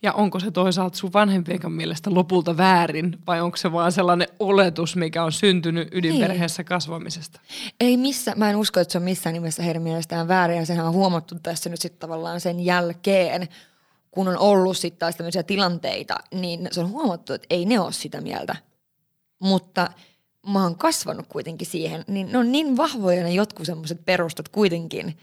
[0.01, 4.95] Ja onko se toisaalta sun vanhempienkaan mielestä lopulta väärin, vai onko se vaan sellainen oletus,
[4.95, 7.39] mikä on syntynyt ydinperheessä kasvamisesta?
[7.79, 10.85] Ei missä, mä en usko, että se on missään nimessä heidän mielestään väärin ja sehän
[10.85, 13.47] on huomattu tässä nyt sitten tavallaan sen jälkeen,
[14.11, 17.91] kun on ollut sitten taas tämmöisiä tilanteita, niin se on huomattu, että ei ne ole
[17.91, 18.55] sitä mieltä.
[19.39, 19.89] Mutta
[20.47, 25.17] mä oon kasvanut kuitenkin siihen, niin ne on niin vahvoja ne jotkut semmoiset perustat kuitenkin,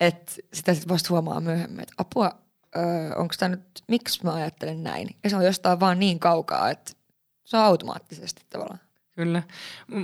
[0.00, 2.43] että sitä sitten vasta huomaa myöhemmin, että apua,
[2.76, 5.08] öö, onko tämä nyt, miksi mä ajattelen näin?
[5.24, 6.92] Ja se on jostain vaan niin kaukaa, että
[7.44, 8.80] se on automaattisesti tavallaan.
[9.14, 9.42] Kyllä.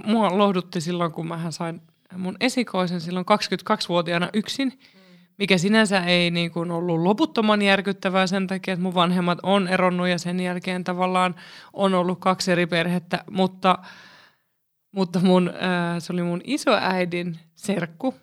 [0.04, 1.83] Mua lohdutti silloin, kun mä sain
[2.16, 4.78] mun esikoisen silloin 22-vuotiaana yksin,
[5.38, 10.09] mikä sinänsä ei niin kuin ollut loputtoman järkyttävää sen takia, että mun vanhemmat on eronnut
[10.09, 11.35] ja sen jälkeen tavallaan
[11.72, 13.78] on ollut kaksi eri perhettä, mutta,
[14.92, 18.14] mutta mun, ää, se oli mun isoäidin serkku,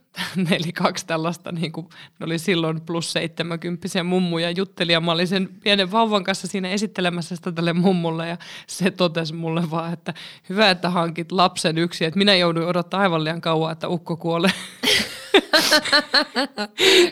[0.51, 1.87] eli kaksi tällaista, niin kuin,
[2.19, 6.69] ne oli silloin plus 70 mummuja jutteli ja mä olin sen pienen vauvan kanssa siinä
[6.69, 10.13] esittelemässä sitä tälle mummulle ja se totesi mulle vaan, että
[10.49, 14.51] hyvä, että hankit lapsen yksi, että minä jouduin odottaa aivan liian kauan, että ukko kuolee.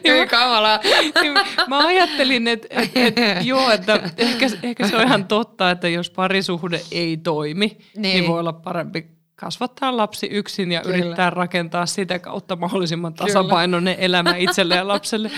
[0.07, 0.79] Hyvin kamalaa.
[1.21, 1.33] Niin
[1.67, 6.09] mä ajattelin, että, että, että joo, että ehkä, ehkä se on ihan totta, että jos
[6.09, 8.01] parisuhde ei toimi, niin, Niin.
[8.01, 10.93] niin voi olla parempi kasvattaa lapsi yksin ja Kyllä.
[10.95, 11.05] Kyllä.
[11.05, 15.31] yrittää rakentaa sitä kautta mahdollisimman tasapainoinen elämä itselle ja lapselle.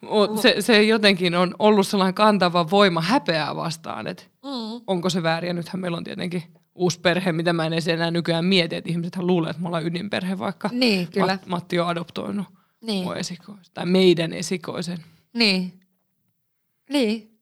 [0.00, 4.80] Mut se, se jotenkin on ollut sellainen kantava voima häpeää vastaan, että Mm.
[4.86, 5.48] onko se väärin.
[5.48, 6.42] Ja nythän meillä on tietenkin
[6.74, 9.86] uusi perhe, mitä mä en edes enää nykyään mieti, että ihmisethän luulee, että me ollaan
[9.86, 11.34] ydinperhe, vaikka Niin, kyllä.
[11.36, 12.46] Mat- Matti on adoptoinut
[12.82, 13.04] Niin.
[13.04, 14.98] mun esikoisen, tai meidän esikoisen.
[15.34, 15.80] Niin.
[16.90, 17.38] Niin.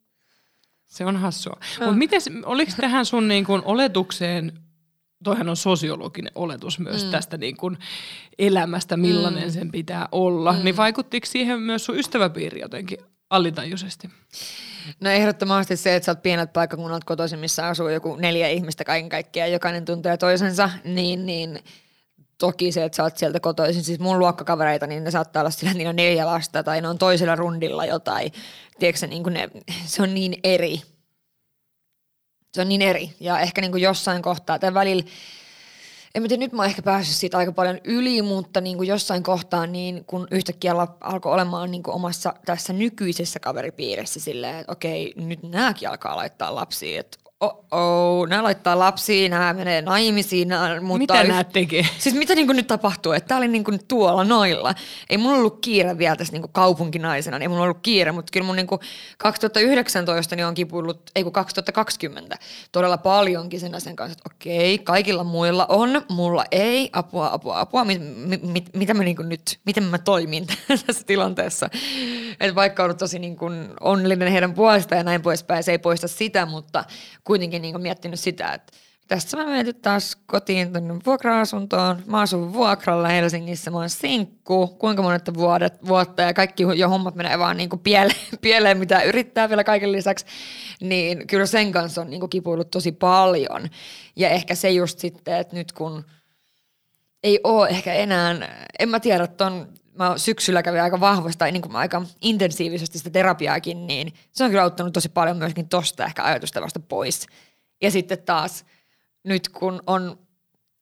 [0.84, 1.56] Se on hassua.
[1.78, 4.52] Mutta mites, oliko tähän sun niin kun oletukseen,
[5.24, 7.10] toihan on sosiologinen oletus myös mm.
[7.10, 7.78] tästä niin kun
[8.38, 9.50] elämästä, millainen mm.
[9.50, 10.64] sen pitää olla, mm.
[10.64, 12.98] niin vaikuttiko siihen myös sun ystäväpiiri jotenkin
[13.30, 14.10] alitajuisesti?
[15.00, 19.08] No ehdottomasti se, että sä oot pienet paikkakunnat kotoisin, missä asuu joku neljä ihmistä kaiken
[19.08, 21.58] kaikkiaan, jokainen tuntee toisensa, niin, niin
[22.38, 25.74] toki se, että sä oot sieltä kotoisin, siis mun luokkakavereita, niin ne saattaa olla sillä,
[25.74, 28.32] niillä on neljä lasta tai ne on toisella rundilla jotain.
[28.78, 29.50] Tiedätkö niin kuin ne,
[29.86, 30.82] se on niin eri.
[32.54, 33.10] Se on niin eri.
[33.20, 35.04] Ja ehkä niin kuin jossain kohtaa, tai välillä,
[36.14, 38.88] en mä tiedä, nyt mä oon ehkä päässyt siitä aika paljon yli, mutta niin kuin
[38.88, 44.72] jossain kohtaa, niin kun yhtäkkiä alkoi olemaan niin kuin omassa tässä nykyisessä kaveripiirissä silleen, että
[44.72, 47.18] okei, nyt nääkin alkaa laittaa lapsia, että
[47.70, 51.86] oh, nämä laittaa lapsia, nämä menee naimisiin, nämä muuttaa Mitä yh- nämä tekee?
[51.98, 53.12] Siis mitä niin nyt tapahtuu?
[53.12, 54.74] Että tää oli niin tuolla noilla.
[55.10, 58.46] Ei mulla ollut kiire vielä tässä niin kaupunkinaisena, niin ei mulla ollut kiire, mutta kyllä
[58.46, 58.66] mun niin
[59.18, 62.38] 2019 niin on kipuillut, ei kun 2020,
[62.72, 67.84] todella paljonkin sen asian kanssa, että okei, kaikilla muilla on, mulla ei, apua, apua, apua,
[67.84, 70.46] mit, mit, mit, mitä mä niin nyt, miten mä toimin
[70.86, 71.70] tässä tilanteessa.
[72.40, 75.78] Että vaikka on ollut tosi niin kuin onnellinen heidän puolestaan ja näin poispäin, se ei
[75.78, 76.84] poista sitä, mutta
[77.34, 78.72] kuitenkin niin miettinyt sitä, että
[79.08, 82.02] Tästä mä menen taas kotiin tuonne vuokra-asuntoon.
[82.06, 87.14] Mä asun vuokralla Helsingissä, mä oon sinkku, kuinka monet vuodet, vuotta ja kaikki jo hommat
[87.14, 90.26] menee vaan niin pieleen, pieleen, mitä yrittää vielä kaiken lisäksi.
[90.80, 93.68] Niin kyllä sen kanssa on niin kipuillut tosi paljon.
[94.16, 96.04] Ja ehkä se just sitten, että nyt kun
[97.22, 98.34] ei ole ehkä enää,
[98.78, 99.68] en mä tiedä, että on,
[99.98, 104.50] mä syksyllä kävin aika vahvasti tai niin kuin aika intensiivisesti sitä terapiaakin, niin se on
[104.50, 107.26] kyllä auttanut tosi paljon myöskin tosta ehkä ajatustavasta pois.
[107.82, 108.64] Ja sitten taas
[109.24, 110.18] nyt kun on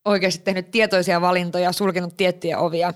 [0.05, 2.95] oikeasti tehnyt tietoisia valintoja, sulkenut tiettyjä ovia,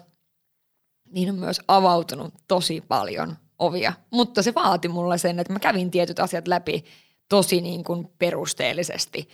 [1.11, 3.93] niin on myös avautunut tosi paljon ovia.
[4.11, 6.85] Mutta se vaati mulle sen, että mä kävin tietyt asiat läpi
[7.29, 9.29] tosi niin kuin perusteellisesti.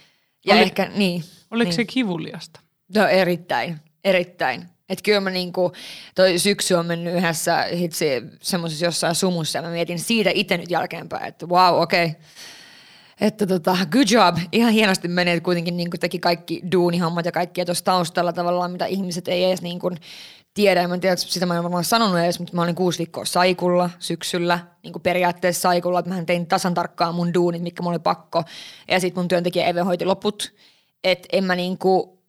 [0.46, 1.24] Ja Oli- ehkä, niin.
[1.50, 1.76] Oliko niin.
[1.76, 2.60] se kivuliasta?
[2.94, 4.68] No erittäin, erittäin.
[4.88, 5.72] Että kyllä mä niinku,
[6.14, 8.06] toi syksy on mennyt yhdessä hitsi
[8.40, 12.06] semmoisessa jossain sumussa ja mä mietin siitä itse nyt jälkeenpäin, että wow, okei.
[12.06, 12.20] Okay.
[13.20, 14.36] Että tota, good job.
[14.52, 18.86] Ihan hienosti meni, että kuitenkin niin teki kaikki duunihommat ja kaikki tuossa taustalla tavallaan, mitä
[18.86, 19.96] ihmiset ei edes niin kuin
[20.54, 23.24] tiedä, mä en tiedä, sitä mä en varmaan sanonut edes, mutta mä olin kuusi viikkoa
[23.24, 27.94] saikulla syksyllä, niin kuin periaatteessa saikulla, että mä tein tasan tarkkaan mun duunit, mikä mulla
[27.94, 28.44] oli pakko,
[28.88, 30.52] ja sitten mun työntekijä Eve hoiti loput,
[31.04, 31.78] että en mä niin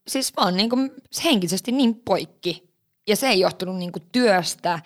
[0.04, 0.92] kuin, siis vaan niin kuin
[1.24, 2.70] henkisesti niin poikki,
[3.08, 4.80] ja se ei johtunut niin kuin työstä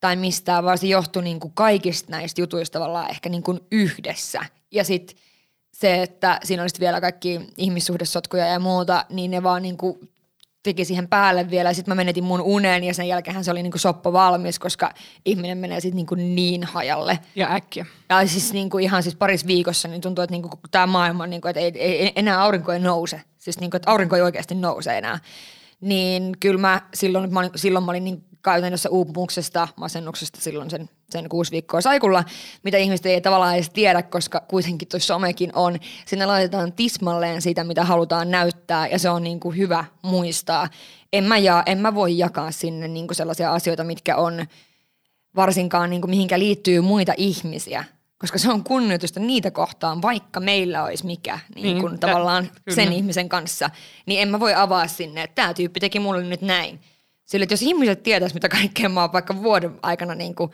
[0.00, 4.40] tai mistään, vaan se johtui niin kuin kaikista näistä jutuista tavallaan ehkä niin kuin yhdessä,
[4.70, 5.16] ja sitten
[5.72, 10.10] se, että siinä olisi vielä kaikki ihmissuhdesotkuja ja muuta, niin ne vaan niin kuin
[10.62, 13.78] teki siihen päälle vielä sitten mä menetin mun unen ja sen jälkeen se oli niinku
[13.78, 14.94] soppa valmis, koska
[15.24, 17.18] ihminen menee sitten niinku niin hajalle.
[17.34, 17.86] Ja äkkiä.
[18.08, 21.60] Ja siis niinku ihan siis parissa viikossa niin tuntuu, että niinku tämä maailma, niinku, että
[21.60, 23.20] ei, ei, enää aurinko ei nouse.
[23.40, 25.18] Siis niinku, että aurinko ei oikeasti nouse enää.
[25.80, 30.90] Niin kyllä mä silloin, mä olin, silloin mä olin niin käytännössä uupumuksesta, masennuksesta silloin sen,
[31.10, 32.24] sen kuusi viikkoa saikulla,
[32.62, 35.78] mitä ihmiset ei tavallaan edes tiedä, koska kuitenkin tuo somekin on.
[36.06, 40.68] Sinne laitetaan tismalleen sitä, mitä halutaan näyttää ja se on niin kuin hyvä muistaa.
[41.12, 44.46] En mä, ja, en mä voi jakaa sinne niin kuin sellaisia asioita, mitkä on
[45.36, 47.84] varsinkaan niin kuin mihinkä liittyy muita ihmisiä,
[48.20, 52.74] koska se on kunnioitusta niitä kohtaan, vaikka meillä olisi mikä niin kuin niin, tavallaan ja,
[52.74, 53.70] sen ihmisen kanssa,
[54.06, 56.80] niin en mä voi avaa sinne, että tämä tyyppi teki mulle nyt näin.
[57.24, 60.50] Sillä, että jos ihmiset tietäisi, mitä kaikkea mä oon vaikka vuoden aikana niin kuin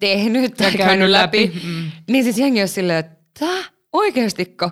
[0.00, 1.60] tehnyt tai käynyt, käynyt läpi, läpi.
[1.64, 1.90] Mm.
[2.08, 3.46] niin siis jengi olisi silleen, että
[3.92, 4.70] oikeastiko?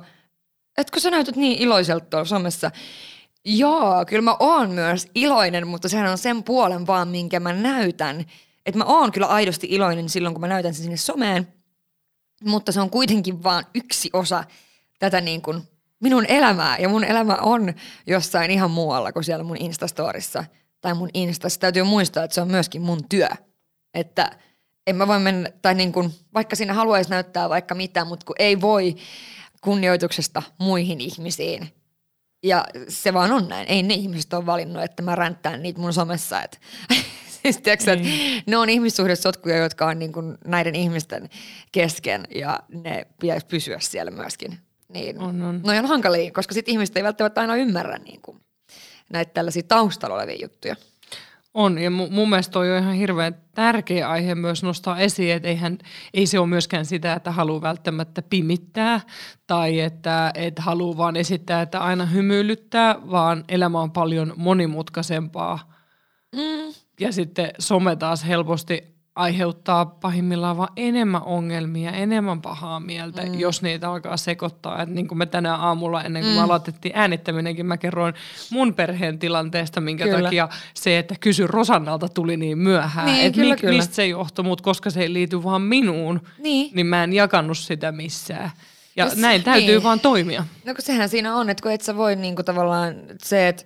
[0.79, 2.71] Etkö sä näytät niin iloiselta tuolla somessa?
[3.45, 8.25] Joo, kyllä mä oon myös iloinen, mutta sehän on sen puolen vaan, minkä mä näytän.
[8.67, 11.49] Että mä oon kyllä aidosti iloinen silloin, kun mä näytän sen sinne someen,
[12.45, 14.45] mutta se on kuitenkin vaan yksi osa
[14.99, 15.63] tätä niin kuin
[16.01, 16.79] minun elämää.
[16.79, 17.75] Ja mun elämä on
[18.07, 20.45] jossain ihan muualla kuin siellä mun Instastorissa–
[20.85, 23.29] tai mun Instassa, täytyy muistaa, että se on myöskin mun työ.
[23.95, 24.39] Että
[24.87, 28.37] en mä voi mennä, tai niin kuin, vaikka siinä haluaisi näyttää vaikka mitä, mutta kun
[28.39, 28.97] ei voi
[29.61, 31.69] kunnioituksesta muihin ihmisiin.
[32.43, 33.67] Ja se vaan on näin.
[33.69, 36.43] Ei ne ihmiset ole valinnut, että mä ränttään niitä mun somessa.
[36.43, 36.59] Että
[37.45, 38.43] siis tiiäksä, niin.
[38.47, 41.31] ne on ihmissuhdesotkuja, jotka on niin kuin näiden ihmisten
[41.73, 44.59] kesken ja ne pitäisi pysyä siellä myöskin.
[44.89, 45.61] Niin, on, on.
[45.65, 48.41] No on hankalia, koska sitten ihmiset ei välttämättä aina ymmärrä niin kuin
[49.11, 50.77] näitä tällaisia taustalla olevia juttuja.
[51.55, 55.79] On, ja mun mielestä toi on ihan hirveän tärkeä aihe myös nostaa esiin, että eihän,
[56.15, 59.01] ei se ole myöskään sitä, että haluaa välttämättä pimittää
[59.47, 65.75] tai että, että haluaa vaan esittää, että aina hymyilyttää, vaan elämä on paljon monimutkaisempaa.
[66.35, 66.75] Mm.
[67.01, 73.35] Ja sitten some taas helposti aiheuttaa pahimmillaan vaan enemmän ongelmia, enemmän pahaa mieltä, mm.
[73.35, 74.83] jos niitä alkaa sekoittaa.
[74.83, 76.37] Et niin kuin me tänään aamulla, ennen kuin mm.
[76.37, 78.15] me aloitettiin äänittäminenkin, mä kerroin
[78.51, 80.23] mun perheen tilanteesta, minkä kyllä.
[80.23, 83.07] takia se, että kysy Rosannalta tuli niin myöhään.
[83.07, 83.77] Niin, että kyllä, mi- kyllä.
[83.77, 87.59] mistä se johtui, mutta koska se ei liity vaan minuun, niin, niin mä en jakanut
[87.59, 88.51] sitä missään.
[88.97, 89.83] Ja Jos, näin täytyy niin.
[89.83, 90.45] vaan toimia.
[90.67, 93.65] No kun sehän siinä on, että kun et sä voi niinku tavallaan se, että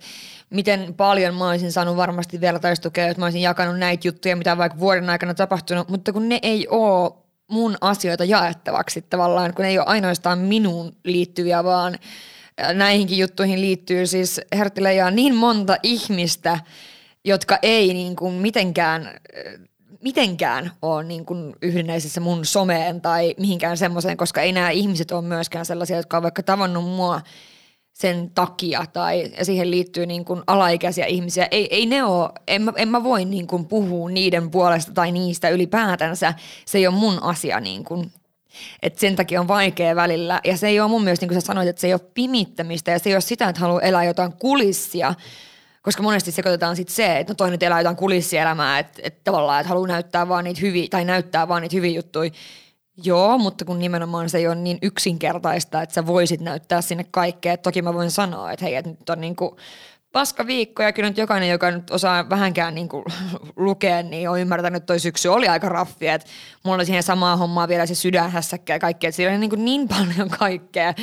[0.49, 4.57] miten paljon mä olisin saanut varmasti vielä taistukea, että mä olisin jakanut näitä juttuja, mitä
[4.57, 7.11] vaikka vuoden aikana tapahtunut, mutta kun ne ei ole
[7.51, 11.95] mun asioita jaettavaksi tavallaan, kun ne ei ole ainoastaan minuun liittyviä, vaan
[12.73, 16.59] näihinkin juttuihin liittyy siis Hertille niin monta ihmistä,
[17.25, 19.09] jotka ei niin kuin mitenkään
[20.03, 25.21] mitenkään ole niin kuin yhdennäisessä mun someen tai mihinkään semmoiseen, koska ei nämä ihmiset ole
[25.21, 27.21] myöskään sellaisia, jotka on vaikka tavannut mua
[28.01, 31.47] sen takia tai siihen liittyy niin kuin alaikäisiä ihmisiä.
[31.51, 35.11] Ei, ei ne ole, en mä, en mä voi niin kuin puhua niiden puolesta tai
[35.11, 36.33] niistä ylipäätänsä.
[36.65, 38.11] Se ei ole mun asia niin kuin
[38.83, 40.41] et sen takia on vaikea välillä.
[40.43, 42.91] Ja se ei ole mun mielestä, niin kuin sä sanoit, että se ei ole pimittämistä
[42.91, 45.13] ja se ei ole sitä, että haluaa elää jotain kulissia.
[45.81, 49.59] Koska monesti sekoitetaan sitten se, että no toi nyt elää jotain kulissielämää, että, että tavallaan,
[49.59, 52.31] että haluaa näyttää vaan niitä hyviä, tai näyttää vaan niitä hyviä juttuja.
[53.03, 57.53] Joo, mutta kun nimenomaan se ei ole niin yksinkertaista, että sä voisit näyttää sinne kaikkea.
[57.53, 59.57] Et toki mä voin sanoa, että hei, että nyt on niinku
[60.11, 63.03] paska viikko ja kyllä nyt jokainen, joka nyt osaa vähänkään niinku
[63.55, 66.07] lukea, niin on ymmärtänyt, että toi syksy oli aika raffi.
[66.07, 66.27] Että
[66.63, 69.07] mulla oli siihen samaa hommaa vielä se sydänhässäkkä ja kaikkea.
[69.07, 70.93] Että siellä oli niinku niin paljon kaikkea.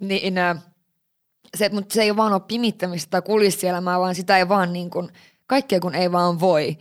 [0.00, 0.34] Niin,
[1.56, 5.08] se, mutta se ei vaan ole pimittämistä tai kulissielämää, vaan sitä ei vaan niin kuin,
[5.46, 6.78] kaikkea kun ei vaan voi.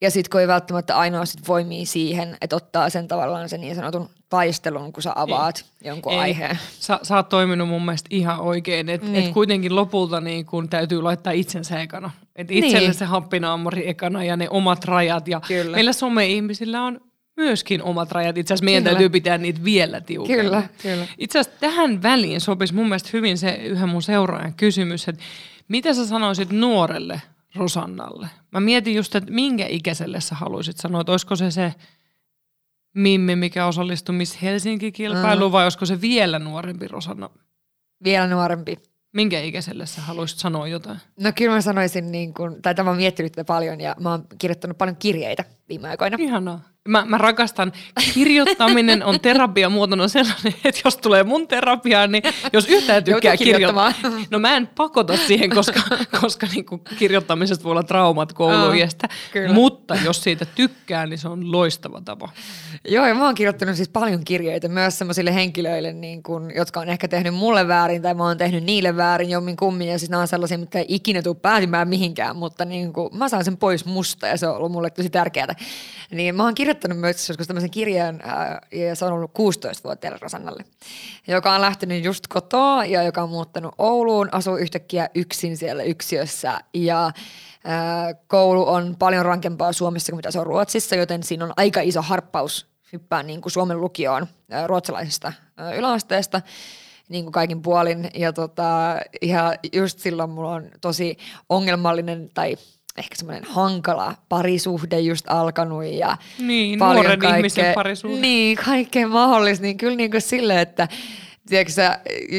[0.00, 3.74] Ja sitten kun ei välttämättä ainoa sit voimia siihen, että ottaa sen tavallaan sen niin
[3.74, 5.88] sanotun taistelun, kun sä avaat ei.
[5.88, 6.18] jonkun ei.
[6.18, 6.58] aiheen.
[6.78, 9.24] Sä, sä oot toiminut mun mielestä ihan oikein, että niin.
[9.24, 12.10] et kuitenkin lopulta niin kun täytyy laittaa itsensä ekana.
[12.36, 12.94] Että itselle niin.
[12.94, 15.28] se happinaamori ekana ja ne omat rajat.
[15.28, 15.76] Ja Kyllä.
[15.76, 17.00] meillä some-ihmisillä on
[17.36, 18.38] myöskin omat rajat.
[18.38, 18.92] Itse asiassa meidän kyllä.
[18.92, 20.44] täytyy pitää niitä vielä tiukemmin.
[20.44, 21.06] Kyllä, kyllä.
[21.18, 25.22] Itse asiassa tähän väliin sopisi mun mielestä hyvin se yhden mun seuraajan kysymys, että
[25.68, 27.22] mitä sä sanoisit nuorelle
[27.56, 28.28] Rosannalle?
[28.52, 31.74] Mä mietin just, että minkä ikäiselle sä haluaisit sanoa, että olisiko se se
[32.94, 35.52] Mimmi, mikä osallistui Miss Helsinki-kilpailuun, mm.
[35.52, 37.30] vai olisiko se vielä nuorempi Rosanna?
[38.04, 38.76] Vielä nuorempi.
[39.12, 40.98] Minkä ikäiselle sä haluaisit sanoa jotain?
[41.20, 44.26] No kyllä mä sanoisin, niin kun, tai tämä on miettinyt tätä paljon ja mä oon
[44.38, 46.16] kirjoittanut paljon kirjeitä viime aikoina.
[46.20, 46.60] Ihanaa.
[46.88, 47.72] Mä, mä rakastan,
[48.14, 52.22] kirjoittaminen on terapiamuotona sellainen, että jos tulee mun terapiaan, niin
[52.52, 54.26] jos yhtään tykkää kirjoittaa, kirjoittamaan.
[54.30, 55.80] no mä en pakota siihen, koska,
[56.20, 59.52] koska niinku kirjoittamisesta voi olla traumat kouluiästä, kyllä.
[59.52, 62.28] mutta jos siitä tykkää, niin se on loistava tapa.
[62.88, 66.88] Joo, ja mä oon kirjoittanut siis paljon kirjeitä myös sellaisille henkilöille, niin kun, jotka on
[66.88, 69.88] ehkä tehnyt mulle väärin tai mä oon tehnyt niille väärin jommin kummin.
[69.88, 73.28] Ja siis nämä on sellaisia, mitkä ei ikinä tule päätymään mihinkään, mutta niin kun, mä
[73.28, 75.54] saan sen pois musta ja se on ollut mulle tosi tärkeää.
[76.10, 80.64] Niin mä oon kirjoittanut myös joskus tämmöisen kirjan ää, ja se on ollut 16-vuotiaalle Rosannalle,
[81.28, 86.60] joka on lähtenyt just kotoa ja joka on muuttanut Ouluun, asuu yhtäkkiä yksin siellä yksiössä
[86.74, 87.10] ja
[87.64, 91.80] ää, koulu on paljon rankempaa Suomessa kuin mitä se on Ruotsissa, joten siinä on aika
[91.80, 95.32] iso harppaus hyppää niin kuin Suomen lukioon ää, ruotsalaisesta
[95.76, 96.42] yläasteesta
[97.08, 98.10] niin kuin kaikin puolin.
[98.14, 101.16] Ja tota, ihan just silloin mulla on tosi
[101.48, 102.56] ongelmallinen tai
[102.98, 108.20] ehkä semmoinen hankala parisuhde just alkanut ja Niin, paljon nuoren kaikkea, ihmisen parisuhde.
[108.20, 109.62] Niin, kaikkea mahdollista.
[109.62, 110.88] Niin kyllä niin kuin silleen, että
[111.48, 111.72] tiedätkö,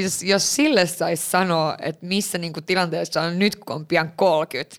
[0.04, 4.12] jos, jos sille saisi sanoa, että missä niin kuin tilanteessa on nyt, kun on pian
[4.16, 4.76] 30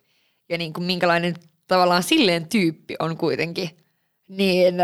[0.48, 1.34] ja niin kuin minkälainen
[1.66, 3.70] tavallaan silleen tyyppi on kuitenkin,
[4.28, 4.74] niin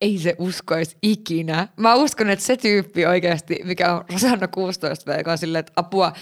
[0.00, 1.68] ei se uskoisi ikinä.
[1.76, 6.12] Mä uskon, että se tyyppi oikeasti, mikä on Rosanna 16 joka on silleen, että apua,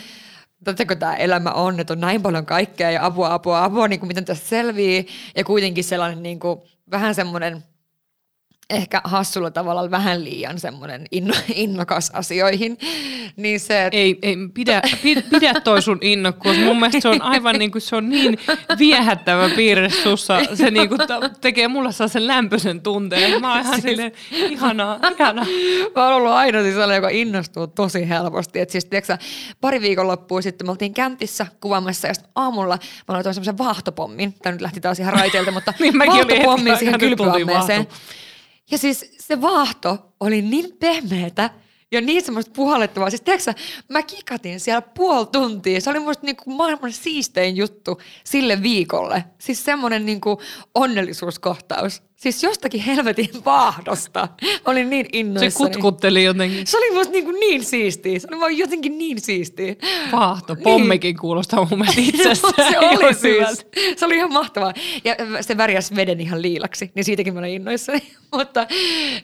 [0.64, 4.08] tätäkö tämä elämä on, että on näin paljon kaikkea ja apua, apua, apua, niin kuin
[4.08, 5.06] miten tästä selvii.
[5.36, 7.64] Ja kuitenkin sellainen niin kuin, vähän semmoinen
[8.70, 12.78] ehkä hassulla tavalla vähän liian semmoinen inno, innokas asioihin.
[13.36, 14.82] Niin se, että Ei, ei pidä,
[15.30, 16.56] pidä, toi sun innokkuus.
[16.58, 18.38] Mun mielestä se on aivan niin kuin, se on niin
[18.78, 20.38] viehättävä piirre sussa.
[20.54, 21.00] Se niin kuin,
[21.40, 23.40] tekee mulle sellaisen lämpöisen tunteen.
[23.40, 25.46] Mä oon ihan silleen, ihanaa, ihanaa.
[25.96, 28.60] Mä oon ollut aina siis sellainen, joka innostuu tosi helposti.
[28.60, 29.18] Et siis, tiiäksä,
[29.60, 34.34] pari viikonloppua sitten me oltiin kämpissä kuvaamassa ja aamulla mä laitoin semmoisen vaahtopommin.
[34.42, 37.78] Tämä nyt lähti taas ihan raiteilta, mutta Niin vaahtopommin siihen kylpyammeeseen.
[37.78, 37.94] vaahto.
[38.70, 41.50] Ja siis se vaahto oli niin pehmeätä
[41.92, 43.10] ja niin semmoista puhallettavaa.
[43.10, 43.54] Siis tiedätkö,
[43.88, 45.80] mä kikatin siellä puoli tuntia.
[45.80, 49.24] Se oli musta niinku maailman siistein juttu sille viikolle.
[49.38, 50.40] Siis semmoinen niinku
[50.74, 52.02] onnellisuuskohtaus.
[52.20, 54.28] Siis jostakin helvetin vaahdosta.
[54.42, 55.70] Mä olin niin Se innoissani.
[55.70, 56.66] kutkutteli jotenkin.
[56.66, 58.18] Se oli musta niinku niin siistiä.
[58.18, 59.74] Se oli vaan jotenkin niin siistiä.
[60.12, 62.72] Vaahto, pommikin kuulostaa mun mielestä itsessään.
[62.72, 63.66] se oli siis.
[63.96, 64.72] Se oli ihan mahtavaa.
[65.04, 68.02] Ja se värjäs veden ihan liilaksi, niin siitäkin mä olin innoissani.
[68.36, 68.66] Mutta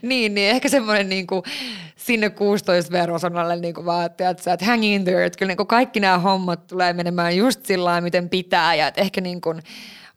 [0.02, 1.42] niin, niin ehkä semmoinen niinku,
[1.96, 5.24] sinne 16 verosonalle niinku vaan, että, että, että hang in there.
[5.24, 8.74] Että kyllä niinku kaikki nämä hommat tulee menemään just sillä miten pitää.
[8.74, 9.54] Ja että ehkä niinku,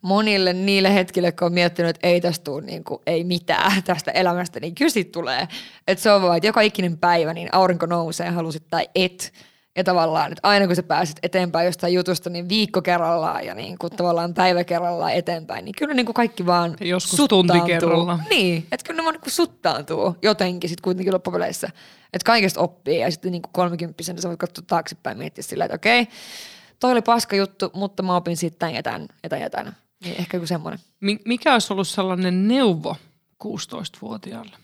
[0.01, 4.11] monille niille hetkille, kun on miettinyt, että ei tästä tule niin kuin, ei mitään tästä
[4.11, 5.47] elämästä, niin kyllä siitä tulee.
[5.87, 9.33] Että se on vaan, että joka ikinen päivä niin aurinko nousee, halusit tai et.
[9.75, 13.77] Ja tavallaan, että aina kun sä pääset eteenpäin jostain jutusta, niin viikko kerrallaan ja niin
[13.77, 17.55] kuin tavallaan päivä kerrallaan eteenpäin, niin kyllä niin kuin kaikki vaan joskus suttaantuu.
[17.55, 18.23] tunti kerrallaan.
[18.29, 21.67] Niin, että kyllä ne vaan niin kuin suttaantuu jotenkin sitten kuitenkin loppupeleissä.
[22.13, 25.65] Että kaikesta oppii ja sitten niin kuin kolmikymppisenä sä voit katsoa taaksepäin ja miettiä sillä,
[25.65, 26.07] että okei,
[26.79, 29.75] toi oli paska juttu, mutta mä opin tämän ja tämän ja tämän ja tämän.
[30.03, 30.79] Niin ehkä joku semmoinen.
[30.99, 32.95] Mi- Mikä olisi ollut sellainen neuvo
[33.43, 34.57] 16-vuotiaalle?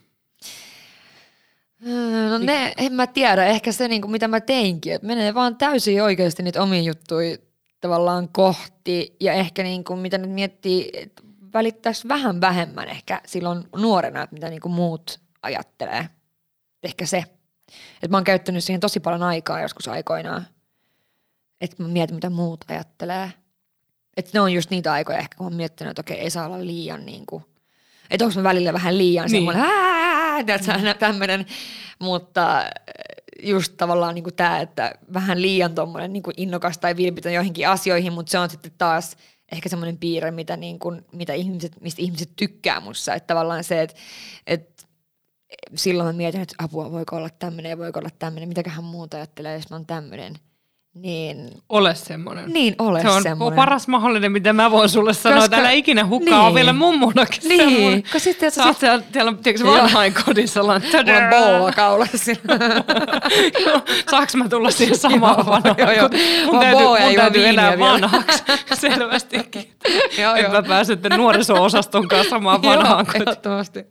[2.29, 6.03] No ne, en mä tiedä, ehkä se niinku, mitä mä teinkin, että menee vaan täysin
[6.03, 7.37] oikeasti niitä omia juttuja
[7.81, 11.23] tavallaan kohti ja ehkä niinku, mitä nyt miettii, että
[11.53, 16.09] välittäisi vähän vähemmän ehkä silloin nuorena, että mitä niinku muut ajattelee.
[16.83, 17.17] Ehkä se.
[17.93, 20.47] Että mä oon käyttänyt siihen tosi paljon aikaa joskus aikoinaan.
[21.61, 23.31] Että mä mietin, mitä muut ajattelee.
[24.17, 26.65] Että ne on just niitä aikoja ehkä, kun oon miettinyt, että okei, ei saa olla
[26.65, 27.43] liian niin kuin,
[28.09, 29.31] että onko mä välillä vähän liian Niin.
[29.31, 29.63] semmoinen,
[30.99, 31.45] tämmöinen,
[31.99, 32.65] mutta äh,
[33.43, 38.13] just tavallaan niin tämä, että vähän liian tommonen niin kuin innokas tai vilpitön joihinkin asioihin,
[38.13, 39.17] mutta se on sitten taas
[39.51, 43.81] ehkä semmoinen piirre, mitä, niin kuin, mitä ihmiset, mistä ihmiset tykkää mussa, että tavallaan se,
[43.81, 43.95] että,
[44.47, 44.83] että
[45.75, 49.55] silloin mä mietin, että apua, voiko olla tämmöinen ja voiko olla tämmöinen, mitäköhän muuta ajattelee,
[49.55, 50.33] jos mä oon tämmöinen.
[50.95, 52.53] Niin, Ole semmoinen.
[52.53, 53.55] niin ole Se on semmoinen.
[53.55, 55.39] paras mahdollinen, mitä mä voin sulle sanoa.
[55.39, 56.55] Koska- Älä ikinä hukkaa niin.
[56.55, 58.03] vielä mummunakin Niin, semmoinen.
[58.11, 60.89] kun sitten, Sä oot siellä, siellä tiedätkö, vanhain kodissa sellainen.
[60.91, 62.31] Mulla on boa kaulassa.
[63.65, 65.75] Joo, Saanko mä tulla siihen samaan vanhaan?
[65.77, 66.09] joo, joo.
[66.45, 68.43] Mun täytyy, mun täytyy elää vanhaksi.
[68.81, 69.71] Selvästikin.
[70.17, 70.61] Joo, Että joo.
[70.61, 73.21] mä pääsen sitten nuoriso-osaston kanssa samaan vanhaan kotiin.
[73.21, 73.85] ehdottomasti.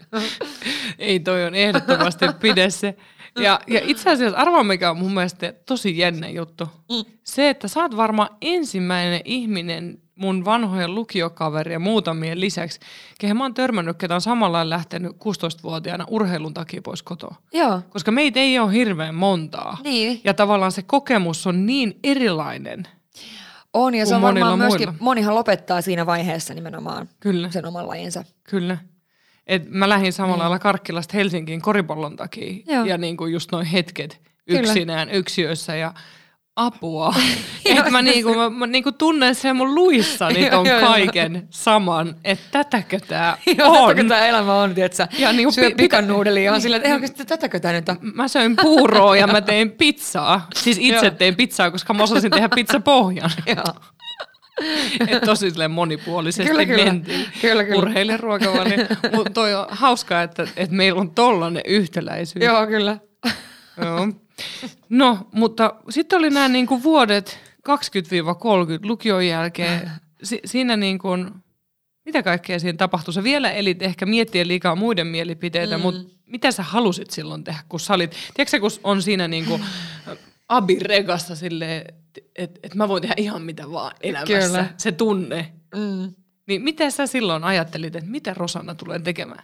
[0.99, 2.95] Ei toi on ehdottomasti pide se.
[3.39, 6.65] Ja, ja itse asiassa arvaa mikä on mun mielestä tosi jännä juttu.
[6.65, 7.13] Mm.
[7.25, 12.81] Se, että sä oot varmaan ensimmäinen ihminen mun vanhojen lukiokaverien muutamien lisäksi,
[13.19, 17.35] kehen mä oon törmännyt, ketä on samalla lähtenyt 16-vuotiaana urheilun takia pois kotoa.
[17.53, 17.81] Joo.
[17.91, 19.79] Koska meitä ei ole hirveän montaa.
[19.85, 20.21] Niin.
[20.25, 22.89] Ja tavallaan se kokemus on niin erilainen.
[23.73, 25.05] On, ja se on varmaan myöskin, muilla.
[25.05, 27.51] monihan lopettaa siinä vaiheessa nimenomaan Kyllä.
[27.51, 28.25] sen oman lajinsa.
[28.45, 28.79] Kyllä.
[29.47, 32.45] Et mä lähdin samalla lailla Karkkilasta Helsinkiin koripallon takia.
[32.47, 32.65] Niin.
[32.67, 32.85] Joo.
[32.85, 34.61] Ja niin kuin just noin hetket Kyllä.
[34.61, 35.95] yksinään yksiössä ja
[36.57, 37.15] apua.
[37.65, 40.89] että mä, niinku, mä, mä niinku tunnen sen mun luissani Joo, ton joo, joo.
[40.89, 43.89] kaiken saman, että tätäkö tää Joo, on.
[43.89, 45.09] tätäkö tämä elämä on, tietsä?
[45.19, 47.97] Ja niinku Syö pi- pikannuudelia on silleen, että ei oikeasti tätäkö tämä nyt on?
[48.01, 50.47] Mä söin puuroa ja mä tein pizzaa.
[50.55, 53.31] Siis itse tein pizzaa, koska mä osasin tehdä pizzapohjan.
[53.47, 53.75] Joo.
[55.09, 56.85] Et tosi monipuolisesti Kyllä, kyllä.
[56.85, 57.27] mentiin.
[57.41, 57.79] Kyllä, kyllä.
[57.79, 58.79] Urheilijan ruokavalio.
[59.17, 62.45] Mutta toi on hauskaa, että, että meillä on tollanen yhtäläisyys.
[62.45, 62.99] Joo, kyllä.
[63.85, 64.09] Joo.
[64.89, 67.39] No, mutta sitten oli nämä niinku vuodet
[67.69, 67.73] 20-30
[68.83, 69.91] lukion jälkeen.
[70.23, 71.09] Si- siinä niinku,
[72.05, 73.15] mitä kaikkea siinä tapahtui?
[73.15, 75.83] Sä vielä elit ehkä miettien liikaa muiden mielipiteitä, mm.
[75.83, 79.61] mutta mitä sä halusit silloin tehdä, kun sä olit, tiedätkö kun on siinä niinku
[80.49, 81.95] abiregassa silleen,
[82.37, 84.67] että et mä voin tehdä ihan mitä vaan elämässä, Kyllä.
[84.77, 85.53] se tunne.
[85.75, 86.15] Mm.
[86.47, 89.43] Niin mitä sä silloin ajattelit, että mitä Rosanna tulee tekemään?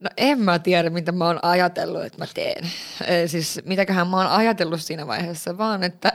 [0.00, 2.70] No en mä tiedä, mitä mä oon ajatellut, että mä teen.
[3.06, 6.12] Ee, siis mitäköhän mä oon ajatellut siinä vaiheessa, vaan että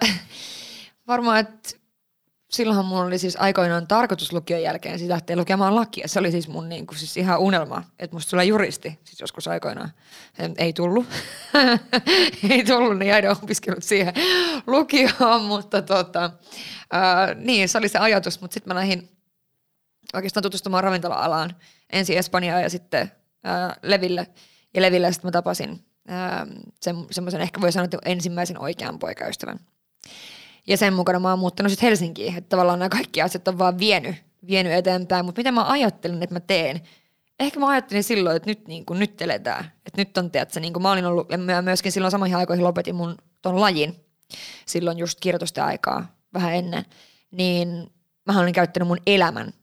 [1.08, 1.70] varmaan, että
[2.50, 6.08] silloinhan mulla oli siis aikoinaan tarkoitus lukion jälkeen siis lähteä lukemaan lakia.
[6.08, 9.48] Se oli siis mun niin kuin, siis ihan unelma, että musta tulee juristi siis joskus
[9.48, 9.92] aikoinaan.
[10.58, 11.06] Ei tullut.
[12.50, 14.14] Ei tullut, niin jäin opiskelut siihen
[14.68, 16.32] lukioon, mutta tota,
[16.92, 19.10] ää, niin se oli se ajatus, mutta sitten mä lähdin
[20.14, 21.56] oikeastaan tutustumaan ravintola-alaan.
[21.94, 23.12] Ensin Espanjaan ja sitten
[23.44, 24.28] ää, Leville.
[24.74, 26.48] Ja Leville sitten mä tapasin ää,
[26.82, 29.60] sen, semmoisen ehkä voi sanoa, ensimmäisen oikean poikaystävän.
[30.68, 32.38] Ja sen mukana mä oon muuttanut sitten Helsinkiin.
[32.38, 34.16] Että tavallaan nämä kaikki asiat on vaan vienyt,
[34.48, 35.26] vienyt eteenpäin.
[35.26, 36.82] Mutta mitä mä ajattelin, että mä teen?
[37.40, 39.72] Ehkä mä ajattelin silloin, että nyt, niin kuin, nyt eletään.
[39.86, 42.64] Että nyt on, tiedätkö, niin kuin mä olin ollut, ja mä myöskin silloin samoihin aikoihin
[42.64, 43.96] lopetin mun ton lajin.
[44.66, 46.86] Silloin just kirjoitusten aikaa, vähän ennen.
[47.32, 47.88] Niin
[48.26, 49.54] mä olin käyttänyt mun elämän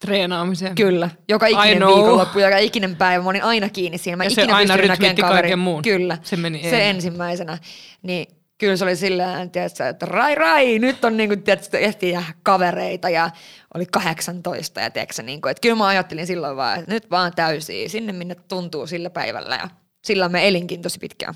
[0.00, 0.74] Treenaamiseen.
[0.74, 4.16] Kyllä, joka ikinen viikonloppu, joka ikinen päivä, mä olin aina kiinni siinä.
[4.16, 5.82] Mä Ja se ikinä aina pystyin näkemään rytmitti kaiken muun.
[5.82, 7.58] Kyllä, Se meni se ensimmäisenä.
[8.02, 8.26] Niin
[8.58, 12.26] kyllä se oli sillä tiedätkö, että rai rai, nyt on niin kuin, tiedätkö, ehtii jäädä
[12.42, 13.30] kavereita ja
[13.74, 17.32] oli 18 ja tiedätkö, niin kuin, että kyllä mä ajattelin silloin vaan, että nyt vaan
[17.36, 19.68] täysiä, sinne minne tuntuu sillä päivällä ja
[20.04, 21.34] sillä me elinkin tosi pitkään.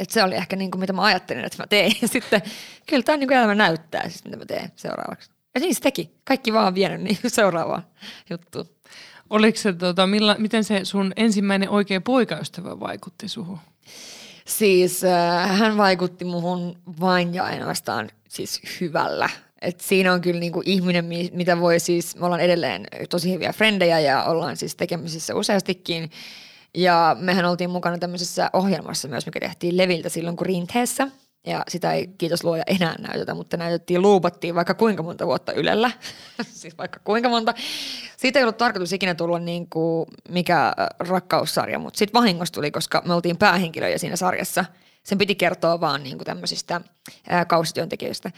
[0.00, 1.92] Et se oli ehkä niin kuin, mitä mä ajattelin, että mä teen.
[2.02, 2.42] Ja sitten
[2.86, 5.30] kyllä tämä niin elämä näyttää, siis, mitä mä teen seuraavaksi.
[5.54, 6.10] Ja niin se teki.
[6.24, 7.86] Kaikki vaan vienyt niin seuraavaan
[8.30, 8.66] juttuun.
[9.30, 13.58] Oliko se, tota, milla, miten se sun ensimmäinen oikea poikaystävä vaikutti suhun?
[14.46, 19.28] Siis äh, hän vaikutti muhun vain ja ainoastaan siis hyvällä.
[19.62, 23.52] Et siinä on kyllä niinku ihminen, mi- mitä voi siis, me ollaan edelleen tosi hyviä
[23.52, 26.10] frendejä ja ollaan siis tekemisissä useastikin.
[26.74, 31.08] Ja mehän oltiin mukana tämmöisessä ohjelmassa myös, mikä tehtiin Leviltä silloin kun Rinteessä.
[31.46, 35.90] Ja sitä ei, kiitos luoja, enää näytetä, mutta näytettiin, luupattiin vaikka kuinka monta vuotta Ylellä.
[36.42, 37.54] siis vaikka kuinka monta.
[38.16, 42.70] Siitä ei ollut tarkoitus ikinä tulla niin kuin mikä äh, rakkaussarja, mutta sitten vahingossa tuli,
[42.70, 44.64] koska me oltiin päähenkilöjä siinä sarjassa.
[45.02, 46.80] Sen piti kertoa vaan niin kuin tämmöisistä
[47.28, 48.30] ää, kausityöntekijöistä.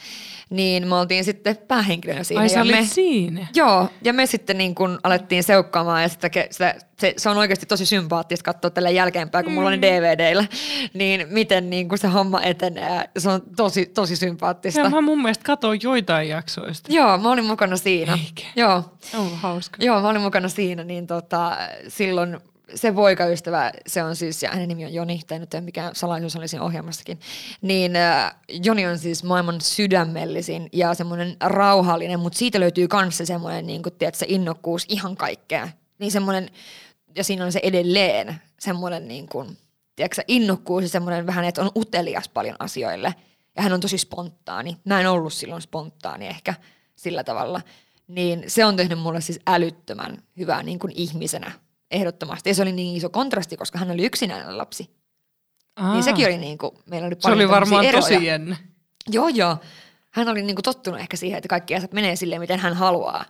[0.51, 2.43] Niin me oltiin sitten päähenkilöinä siinä.
[2.43, 3.47] Ai ja me, siinä?
[3.55, 7.67] Joo, ja me sitten niin kun alettiin seukkaamaan ja sitä, sitä, se, se on oikeasti
[7.67, 10.45] tosi sympaattista katsoa tällä jälkeenpäin, kun mulla on ne DVDillä,
[10.95, 13.11] niin miten niin kun se homma etenee.
[13.19, 14.81] Se on tosi, tosi sympaattista.
[14.81, 16.93] Ja mä mun mielestä katsoin joitain jaksoista.
[16.93, 18.13] Joo, mä olin mukana siinä.
[18.13, 18.43] Eikä.
[18.57, 18.85] Joo,
[19.19, 19.77] ollut hauska.
[19.85, 21.57] Joo, mä olin mukana siinä, niin tota,
[21.89, 22.41] silloin
[22.75, 26.37] se poikaystävä, se on siis, ja hänen nimi on Joni, tai nyt ei mikään salaisuus,
[26.37, 27.20] oli siinä ohjelmassakin,
[27.62, 33.66] niin äh, Joni on siis maailman sydämellisin ja semmoinen rauhallinen, mutta siitä löytyy kanssa semmoinen,
[33.66, 35.68] niin kuin, tiedätkö, innokkuus ihan kaikkea.
[35.99, 36.51] Niin semmoinen,
[37.16, 39.59] ja siinä on se edelleen semmoinen niin kuin,
[39.97, 43.14] tiedätkö, innokkuus ja semmoinen vähän, että on utelias paljon asioille.
[43.57, 44.77] Ja hän on tosi spontaani.
[44.85, 46.55] Mä en ollut silloin spontaani ehkä
[46.97, 47.61] sillä tavalla.
[48.09, 51.53] Niin se on tehnyt mulle siis älyttömän hyvää niin kuin ihmisenä
[51.93, 52.51] ehdottomasti.
[52.51, 54.90] Ja se oli niin iso kontrasti, koska hän oli yksinäinen lapsi.
[55.76, 55.93] Aa.
[55.93, 58.32] Niin sekin oli niin kuin, meillä oli Se paljon oli varmaan tämmöisiä tosi eroja.
[58.32, 58.57] jännä.
[59.11, 59.57] Joo, joo.
[60.11, 63.24] Hän oli niinku tottunut ehkä siihen, että kaikki asiat menee silleen, miten hän haluaa.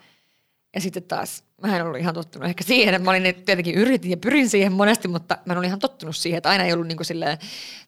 [0.74, 4.10] Ja sitten taas mä en ollut ihan tottunut ehkä siihen, että mä olin tietenkin yritin
[4.10, 6.86] ja pyrin siihen monesti, mutta mä en ollut ihan tottunut siihen, että aina ei ollut
[6.86, 7.38] niin kuin silleen,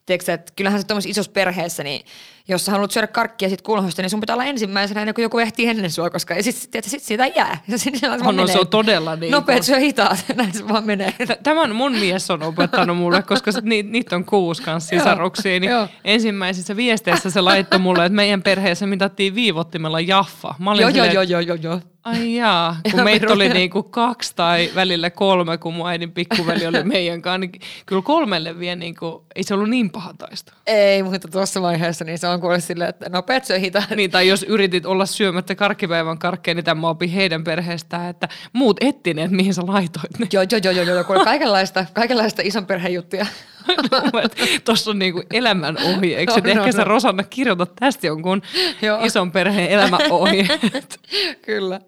[0.06, 2.04] tiedätkö, että kyllähän se tuommoisessa isossa perheessä, niin
[2.48, 5.38] jos sä haluat syödä karkkia sit kulhosta, niin sun pitää olla ensimmäisenä ennen kuin joku
[5.38, 7.60] ehtii ennen sua, koska sit, sit, sit siitä jää.
[7.68, 7.94] Ja sit
[8.24, 9.32] on, no, se on todella niin.
[9.32, 11.14] Nopeet syö hitaat, näin se vaan menee.
[11.42, 15.72] Tämän mun mies on opettanut mulle, koska ni, niitä on kuusi kanssa sisaruksia, niin
[16.04, 20.54] ensimmäisissä viesteissä se laittoi mulle, että meidän perheessä mitattiin viivottimella jaffa.
[20.58, 21.80] Mä olin joo, silleen, joo, joo, joo, joo.
[22.04, 26.84] Ai jaa, kun meitä oli niinku kaksi tai välillä kolme, kun mun äidin pikkuveli oli
[26.84, 27.52] meidän kanssa, niin
[27.86, 30.52] kyllä kolmelle vielä niinku, ei se ollut niin paha taisto.
[30.66, 33.82] Ei, mutta tuossa vaiheessa niin se on kuule silleen, että no petsö hita.
[33.96, 38.76] Niin, tai jos yritit olla syömättä karkkipäivän karkkeja, niin tämä opi heidän perheestään, että muut
[38.80, 40.26] ettineet, mihin sä laitoit ne.
[40.32, 43.26] Joo, joo, joo, joo, joo, kuule kaikenlaista, kaikenlaista ison perheen juttuja.
[44.64, 46.40] Tuossa on niinku elämän ohjeeksi.
[46.40, 46.84] No, ehkä no, sä.
[46.84, 48.42] Rosanna kirjoitat tästä jonkun
[48.82, 49.04] Joo.
[49.04, 51.00] ison perheen elämäohjeet.
[51.46, 51.80] Kyllä.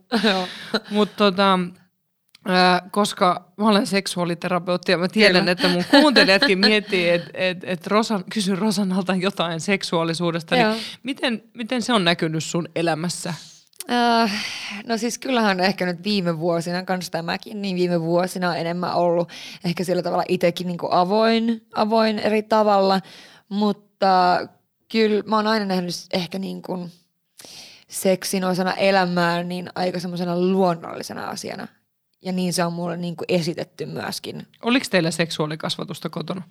[0.90, 1.58] Mutta tota,
[2.90, 5.52] koska mä olen seksuaaliterapeutti ja mä tiedän, Kyllä.
[5.52, 10.66] että mun kuuntelijatkin miettii, että et, et Rosan, kysy Rosannalta jotain seksuaalisuudesta, niin
[11.02, 13.34] miten, miten se on näkynyt sun elämässä?
[13.90, 14.44] Äh,
[14.86, 19.28] no siis kyllähän ehkä nyt viime vuosina, kanssa tämäkin, niin viime vuosina on enemmän ollut
[19.64, 23.00] ehkä sillä tavalla itsekin niin avoin, avoin eri tavalla,
[23.48, 24.40] mutta
[24.92, 26.92] kyllä mä oon aina nähnyt ehkä niin kuin
[27.88, 31.68] seksin osana elämää niin aika semmoisena luonnollisena asiana.
[32.22, 34.46] Ja niin se on mulle niin kuin esitetty myöskin.
[34.62, 36.42] Oliko teillä seksuaalikasvatusta kotona?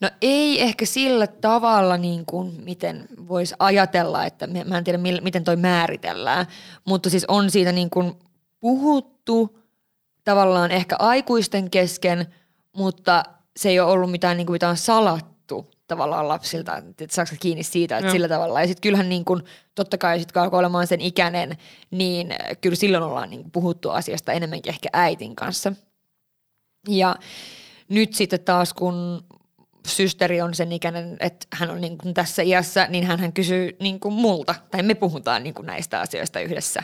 [0.00, 5.44] No ei ehkä sillä tavalla, niin kuin miten voisi ajatella, että mä en tiedä miten
[5.44, 6.46] toi määritellään,
[6.84, 8.12] mutta siis on siitä niin kuin
[8.60, 9.58] puhuttu
[10.24, 12.26] tavallaan ehkä aikuisten kesken,
[12.76, 13.22] mutta
[13.56, 17.96] se ei ole ollut mitään, niin kuin mitään salattu tavallaan lapsilta, että saako kiinni siitä,
[17.98, 18.12] että no.
[18.12, 18.60] sillä tavalla.
[18.60, 19.42] Ja sitten kyllähän niin kuin,
[19.74, 21.56] totta kai sitten kun olemaan sen ikäinen,
[21.90, 25.72] niin kyllä silloin ollaan niin puhuttu asiasta enemmänkin ehkä äitin kanssa.
[26.88, 27.16] Ja
[27.88, 29.24] nyt sitten taas kun
[29.86, 34.00] systeri on sen ikäinen, että hän on niin kuin tässä iässä, niin hän kysyy niin
[34.00, 36.82] kuin multa, tai me puhutaan niin kuin näistä asioista yhdessä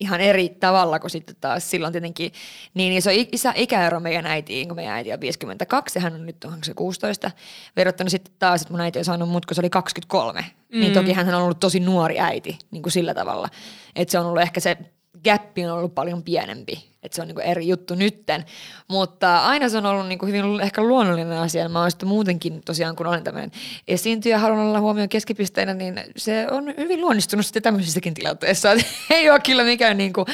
[0.00, 2.32] ihan eri tavalla kuin sitten taas silloin tietenkin
[2.74, 6.44] niin iso isä, ikäero meidän äitiin, kun meidän äiti on 52 ja hän on nyt
[6.44, 7.30] onko se 16,
[7.76, 10.80] verrattuna sitten taas, että mun äiti on saanut mut, kun se oli 23, niin mm.
[10.80, 13.48] niin toki hän on ollut tosi nuori äiti niin kuin sillä tavalla,
[13.96, 14.76] että se on ollut ehkä se
[15.24, 18.44] gappi on ollut paljon pienempi, että se on niinku eri juttu nytten,
[18.88, 21.68] mutta aina se on ollut niinku hyvin ehkä luonnollinen asia.
[21.68, 23.50] Mä oon muutenkin tosiaan, kun olen tämmöinen
[23.88, 28.68] esiintyjä, haluan olla huomioon keskipisteenä, niin se on hyvin luonnistunut sitten tämmöisissäkin tilanteissa.
[29.10, 30.26] ei ole kyllä mikään niinku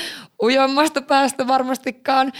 [0.42, 2.32] ujommasta päästä varmastikaan.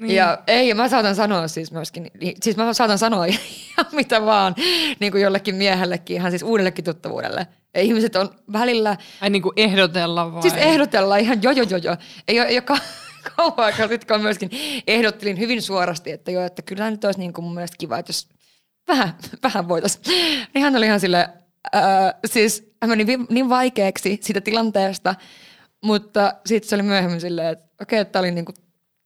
[0.00, 0.16] Niin.
[0.16, 2.10] Ja ei, mä saatan sanoa siis myöskin,
[2.42, 4.54] siis mä saatan sanoa ihan mitä vaan
[5.00, 8.96] niin kuin jollekin miehellekin, ihan siis uudellekin tuttavuudelle– ja ihmiset on välillä...
[9.20, 10.42] Ai niin kuin ehdotella vai?
[10.42, 11.96] Siis ehdotella ihan jo jo jo jo.
[12.28, 12.78] Ei ole, ei ole
[13.36, 14.50] kauan aikaa sitten, myöskin
[14.86, 18.10] ehdottelin hyvin suorasti, että joo, että kyllä nyt olisi niin kuin mun mielestä kiva, että
[18.10, 18.28] jos
[18.88, 20.04] vähän, vähän voitaisiin.
[20.54, 21.28] Niin hän oli ihan silleen,
[21.76, 25.14] äh, siis hän meni niin vaikeaksi siitä tilanteesta,
[25.84, 28.56] mutta sitten se oli myöhemmin silleen, että okei, okay, että tämä oli niin kuin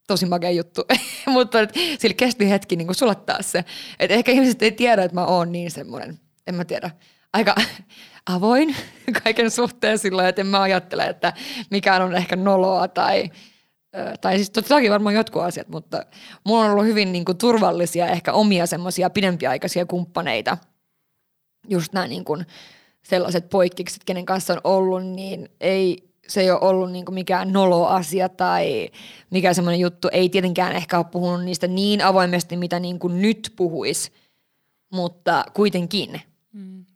[0.06, 0.84] tosi makea juttu,
[1.26, 1.58] mutta
[1.98, 3.64] sillä kesti hetki niin kuin sulattaa se.
[3.98, 6.90] Että ehkä ihmiset ei tiedä, että mä oon niin semmoinen, en mä tiedä,
[7.32, 7.54] aika
[8.34, 8.76] avoin
[9.22, 11.32] kaiken suhteen sillä että en mä ajattele, että
[11.70, 13.30] mikään on ehkä noloa tai
[14.20, 16.06] tai siis totta kai varmaan jotkut asiat, mutta
[16.44, 20.58] mulla on ollut hyvin niin kuin, turvallisia, ehkä omia semmoisia pidempiaikaisia kumppaneita.
[21.68, 22.46] Just nämä niin kuin,
[23.02, 27.52] sellaiset poikkikset, kenen kanssa on ollut, niin ei, se ei ole ollut niin kuin mikään
[27.52, 28.90] nolo-asia tai
[29.30, 30.08] mikä semmoinen juttu.
[30.12, 34.12] Ei tietenkään ehkä ole puhunut niistä niin avoimesti, mitä niin kuin nyt puhuisi,
[34.92, 36.20] mutta kuitenkin–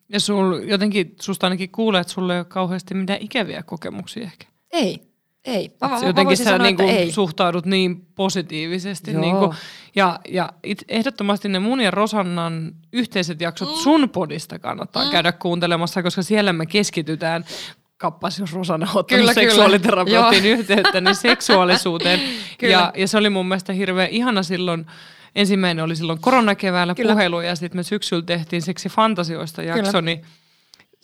[0.09, 4.47] ja sul, jotenkin susta ainakin kuulee, että sulle ei ole kauheasti mitään ikäviä kokemuksia ehkä.
[4.73, 5.03] Ei,
[5.47, 5.71] ei.
[5.81, 7.13] Mä, mä, jotenkin sä sanoa, niin kuin ei.
[7.13, 9.13] suhtaudut niin positiivisesti.
[9.15, 9.53] Niin kuin,
[9.95, 13.75] ja, ja it, ehdottomasti ne mun ja Rosannan yhteiset jaksot mm.
[13.75, 15.11] sun podista kannattaa mm.
[15.11, 17.45] käydä kuuntelemassa, koska siellä me keskitytään
[17.99, 22.21] kappas, jos Rosanna on ottanut seksuaaliterapeutin yhteyttä, niin seksuaalisuuteen.
[22.63, 24.87] ja, ja se oli mun mielestä hirveän ihana silloin,
[25.35, 27.13] ensimmäinen oli silloin koronakeväällä kyllä.
[27.13, 30.23] puhelu ja sitten me syksyllä tehtiin seksi fantasioista jakso, niin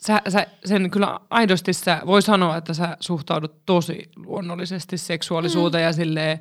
[0.07, 5.85] sä, sä, sen kyllä aidosti sä voi sanoa, että sä suhtaudut tosi luonnollisesti seksuaalisuuteen mm.
[5.85, 6.39] ja silleen,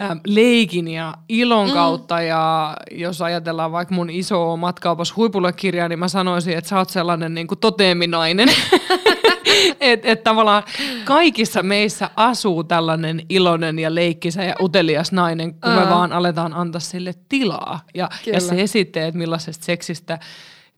[0.00, 1.74] ähm, leikin ja ilon mm.
[1.74, 6.78] kautta ja jos ajatellaan vaikka mun iso matkaupas huipulle kirja, niin mä sanoisin, että sä
[6.78, 8.48] oot sellainen niin kuin toteeminainen.
[9.80, 10.62] että et tavallaan
[11.04, 16.80] kaikissa meissä asuu tällainen iloinen ja leikkisä ja utelias nainen, kun me vaan aletaan antaa
[16.80, 17.80] sille tilaa.
[17.94, 20.18] Ja, ja se esitteet millaisesta seksistä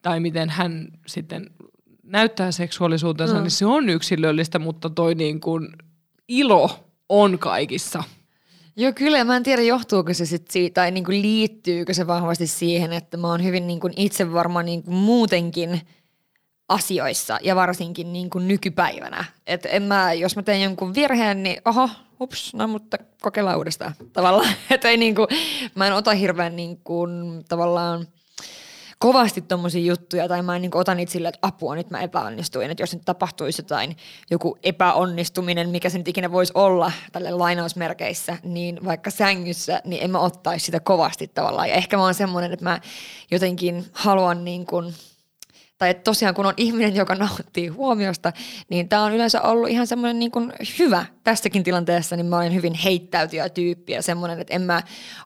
[0.02, 1.50] tai miten hän sitten
[2.14, 3.42] näyttää seksuaalisuutensa, mm.
[3.42, 5.68] niin se on yksilöllistä, mutta toi niin kuin
[6.28, 6.70] ilo
[7.08, 8.04] on kaikissa.
[8.76, 9.24] Joo, kyllä.
[9.24, 13.28] Mä en tiedä, johtuuko se sit siitä, tai niinku liittyykö se vahvasti siihen, että mä
[13.28, 15.80] oon hyvin niinku itse varma niinku muutenkin
[16.68, 19.24] asioissa ja varsinkin niinku nykypäivänä.
[19.46, 21.88] Et en mä, jos mä teen jonkun virheen, niin oho,
[22.20, 24.54] ups, no mutta kokeillaan uudestaan tavallaan.
[24.70, 25.26] Et ei niinku,
[25.74, 27.06] mä en ota hirveän niinku,
[27.48, 28.06] tavallaan
[29.04, 32.70] kovasti tommosia juttuja, tai mä en niin ota niitä silleen, että apua, nyt mä epäonnistuin.
[32.70, 33.96] Että jos nyt tapahtuisi jotain,
[34.30, 40.10] joku epäonnistuminen, mikä se nyt ikinä voisi olla tälle lainausmerkeissä, niin vaikka sängyssä, niin en
[40.10, 41.68] mä ottaisi sitä kovasti tavallaan.
[41.68, 42.80] Ja ehkä mä oon semmoinen, että mä
[43.30, 44.94] jotenkin haluan niin kuin,
[45.78, 48.32] tai että tosiaan kun on ihminen, joka nauttii huomiosta,
[48.68, 52.54] niin tämä on yleensä ollut ihan semmoinen niin kuin hyvä tässäkin tilanteessa, niin mä olen
[52.54, 54.82] hyvin heittäytyjä tyyppi ja semmoinen, että en mä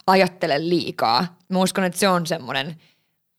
[0.06, 1.36] ajattele liikaa.
[1.48, 2.76] Mä uskon, että se on semmoinen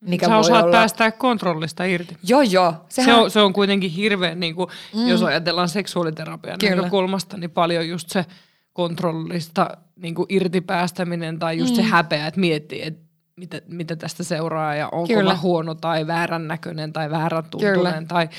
[0.01, 0.71] mikä Sä voi osaat olla...
[0.71, 2.17] päästää kontrollista irti.
[2.23, 2.73] Joo, joo.
[2.89, 3.15] Sehän...
[3.15, 5.07] Se, on, se on kuitenkin hirveän, niin kuin, mm.
[5.07, 6.75] jos ajatellaan seksuaaliterapian Kyllä.
[6.75, 8.25] näkökulmasta, niin paljon just se
[8.73, 11.75] kontrollista niin kuin irti päästäminen tai just mm.
[11.75, 15.33] se häpeä, että miettii, että mitä, mitä tästä seuraa ja onko Kyllä.
[15.33, 18.29] mä huono tai väärän näköinen tai väärän tuntunen tai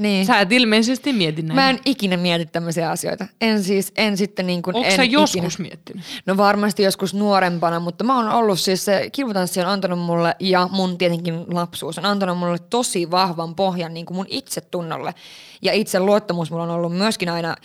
[0.00, 0.26] niin.
[0.26, 1.54] Sä et ilmeisesti mieti näin.
[1.54, 3.26] Mä en ikinä mieti tämmöisiä asioita.
[3.40, 5.68] En siis, en sitten niin kuin, Onko en sä joskus ikinä.
[5.68, 6.04] miettinyt?
[6.26, 10.68] No varmasti joskus nuorempana, mutta mä oon ollut siis, se kilvatanssi on antanut mulle ja
[10.72, 15.14] mun tietenkin lapsuus on antanut mulle tosi vahvan pohjan niin kuin mun itsetunnolle.
[15.62, 17.56] Ja itse luottamus mulla on ollut myöskin aina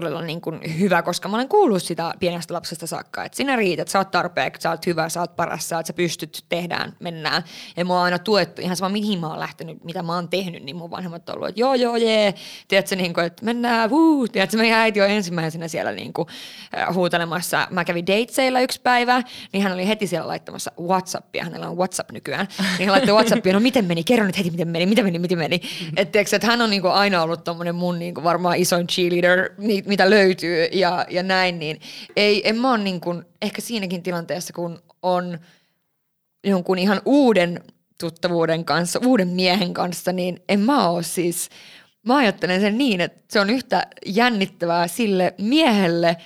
[0.00, 3.88] todella niin kuin hyvä, koska mä olen kuullut sitä pienestä lapsesta saakka, että sinä riität,
[3.88, 7.42] sä oot tarpeeksi, sä oot hyvä, sä oot paras, sä, oot, sä pystyt, tehdään, mennään.
[7.76, 10.62] Ja mua on aina tuettu, ihan sama mihin mä oon lähtenyt, mitä mä oon tehnyt,
[10.62, 12.34] niin mun vanhemmat on ollut, että joo joo jee,
[12.68, 16.28] tiedätkö, niin kuin, että mennään, wuu, tiedätkö, meidän äiti on ensimmäisenä siellä niin kuin,
[16.94, 17.68] huutelemassa.
[17.70, 19.22] Mä kävin dateseilla yksi päivä,
[19.52, 23.52] niin hän oli heti siellä laittamassa Whatsappia, hänellä on Whatsapp nykyään, niin hän laittoi Whatsappia,
[23.52, 25.60] no miten meni, kerro nyt heti miten meni, miten meni, miten meni.
[25.96, 29.50] Että, että hän on niin kuin aina ollut tommonen mun niin kuin varmaan isoin cheerleader,
[29.58, 31.80] niin mitä löytyy ja, ja näin, niin
[32.16, 35.38] ei, en mä ole niin kuin, ehkä siinäkin tilanteessa, kun on
[36.44, 37.64] jonkun ihan uuden
[38.00, 41.48] tuttavuuden kanssa, uuden miehen kanssa, niin en mä ole siis,
[42.06, 46.16] mä ajattelen sen niin, että se on yhtä jännittävää sille miehelle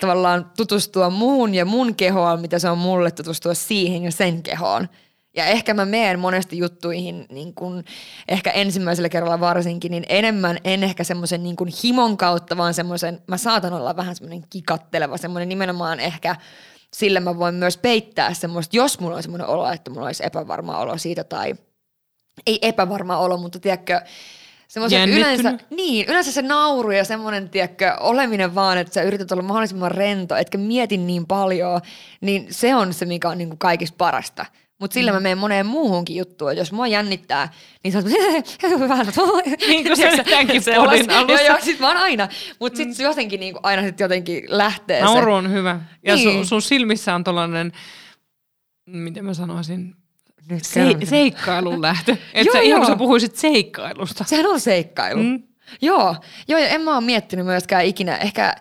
[0.00, 4.88] tavallaan tutustua muun ja mun kehoon, mitä se on mulle tutustua siihen ja sen kehoon.
[5.36, 7.84] Ja ehkä mä meen monesti juttuihin, niin kun,
[8.28, 13.36] ehkä ensimmäisellä kerralla varsinkin, niin enemmän en ehkä semmoisen niin himon kautta, vaan semmoisen, mä
[13.36, 16.36] saatan olla vähän semmoinen kikatteleva, semmoinen nimenomaan ehkä,
[16.94, 20.78] sillä mä voin myös peittää semmoista, jos mulla on semmoinen olo, että mulla olisi epävarma
[20.78, 21.54] olo siitä tai
[22.46, 24.00] ei epävarma olo, mutta tiedätkö,
[24.68, 29.42] semmoisen yleensä, niin, yleensä se nauru ja semmoinen, tiedätkö, oleminen vaan, että sä yrität olla
[29.42, 31.80] mahdollisimman rento, etkä mieti niin paljon,
[32.20, 34.46] niin se on se, mikä on niin kuin kaikista parasta.
[34.82, 35.14] Mutta sillä mm.
[35.14, 36.56] mä menen moneen muuhunkin juttuun.
[36.56, 37.52] Jos mua jännittää,
[37.84, 38.06] niin sä oot
[38.88, 39.06] vähän,
[39.68, 41.42] niin kuin se tämänkin podin alussa.
[41.42, 42.28] Joo, joo, sit mä oon aina.
[42.60, 43.04] Mutta sit mm.
[43.04, 45.36] jotenkin niin kuin, aina sit jotenkin lähtee Nauru se.
[45.36, 45.80] on hyvä.
[46.06, 46.32] Ja niin.
[46.32, 47.72] sun, sun silmissä on tollanen,
[48.86, 49.94] miten mä sanoisin,
[50.62, 52.16] se, seikkailun lähtö.
[52.34, 54.24] Että ihan kun sä puhuisit seikkailusta.
[54.24, 55.22] Sehän on seikkailu.
[55.22, 55.42] Mm.
[55.82, 56.16] Joo,
[56.48, 58.16] joo, ja en mä oon miettinyt myöskään ikinä.
[58.16, 58.54] Ehkä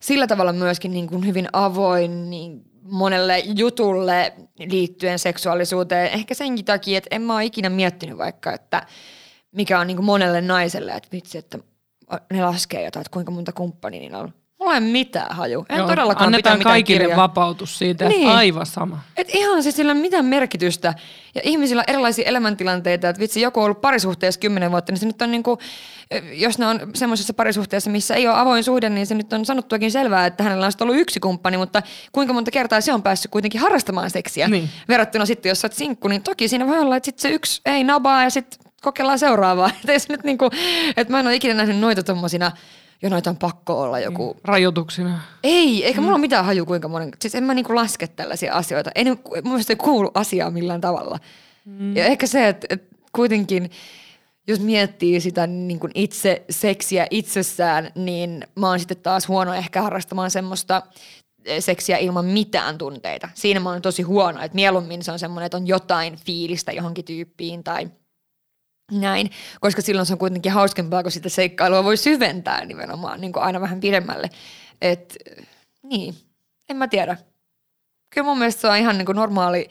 [0.00, 6.10] sillä tavalla myöskin niin kuin hyvin avoin, niin monelle jutulle liittyen seksuaalisuuteen.
[6.12, 8.86] Ehkä senkin takia, että en mä ole ikinä miettinyt vaikka, että
[9.52, 11.58] mikä on niin monelle naiselle, että vitsi, että
[12.32, 14.34] ne laskee jotain, että kuinka monta kumppania niillä on.
[14.58, 15.66] Mulla ei mitään haju.
[15.68, 17.16] En Joo, todellakaan Annetaan kaikille kirjaa.
[17.16, 18.28] vapautus siitä, niin.
[18.28, 19.00] aivan sama.
[19.16, 20.94] Et ihan siis sillä mitään merkitystä.
[21.34, 25.06] Ja ihmisillä on erilaisia elämäntilanteita, että vitsi, joku on ollut parisuhteessa kymmenen vuotta, niin se
[25.06, 25.58] nyt on niinku,
[26.32, 29.90] jos ne on semmoisessa parisuhteessa, missä ei ole avoin suhde, niin se nyt on sanottuakin
[29.92, 31.82] selvää, että hänellä on ollut yksi kumppani, mutta
[32.12, 34.48] kuinka monta kertaa se on päässyt kuitenkin harrastamaan seksiä.
[34.48, 34.70] Niin.
[34.88, 37.60] Verrattuna sitten, jos sä oot sinkku, niin toki siinä voi olla, että sit se yksi
[37.66, 39.70] ei nabaa ja sitten kokeillaan seuraavaa.
[39.88, 40.50] Et se nyt niinku,
[40.96, 42.52] että mä en ole ikinä nähnyt noita tommosina
[43.02, 44.32] jo noita on pakko olla joku...
[44.32, 45.20] Niin, rajoituksina.
[45.42, 46.04] Ei, eikä mm.
[46.04, 47.10] mulla ole mitään haju kuinka monen...
[47.20, 48.90] Siis en mä niinku laske tällaisia asioita.
[48.94, 51.18] En, mun mielestä ei kuulu asiaa millään tavalla.
[51.64, 51.96] Mm.
[51.96, 53.70] Ja ehkä se, että, että kuitenkin
[54.46, 59.82] jos miettii sitä niin kuin itse seksiä itsessään, niin mä oon sitten taas huono ehkä
[59.82, 60.82] harrastamaan semmoista
[61.44, 63.28] eh, seksiä ilman mitään tunteita.
[63.34, 67.04] Siinä mä oon tosi huono, että mieluummin se on semmoinen, että on jotain fiilistä johonkin
[67.04, 67.88] tyyppiin tai–
[68.90, 69.30] näin,
[69.60, 73.60] koska silloin se on kuitenkin hauskempaa, kun sitä seikkailua voi syventää nimenomaan niin kuin aina
[73.60, 74.30] vähän pidemmälle.
[74.82, 75.16] Et,
[75.82, 76.14] niin,
[76.68, 77.16] en mä tiedä.
[78.14, 79.68] Kyllä mun mielestä se on ihan niin kuin normaali,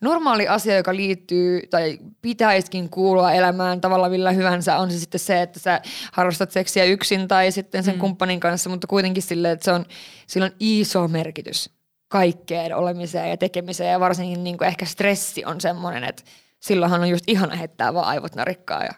[0.00, 4.76] normaali asia, joka liittyy tai pitäisikin kuulua elämään tavalla millä hyvänsä.
[4.78, 5.80] On se sitten se, että sä
[6.12, 8.00] harrastat seksiä yksin tai sitten sen mm.
[8.00, 9.86] kumppanin kanssa, mutta kuitenkin silleen, että se on,
[10.26, 11.70] sillä on iso merkitys
[12.08, 16.22] kaikkeen olemiseen ja tekemiseen ja varsinkin niin kuin ehkä stressi on semmoinen, että–
[16.60, 18.84] silloinhan on just ihana heittää vaan aivot narikkaa.
[18.84, 18.92] Ja...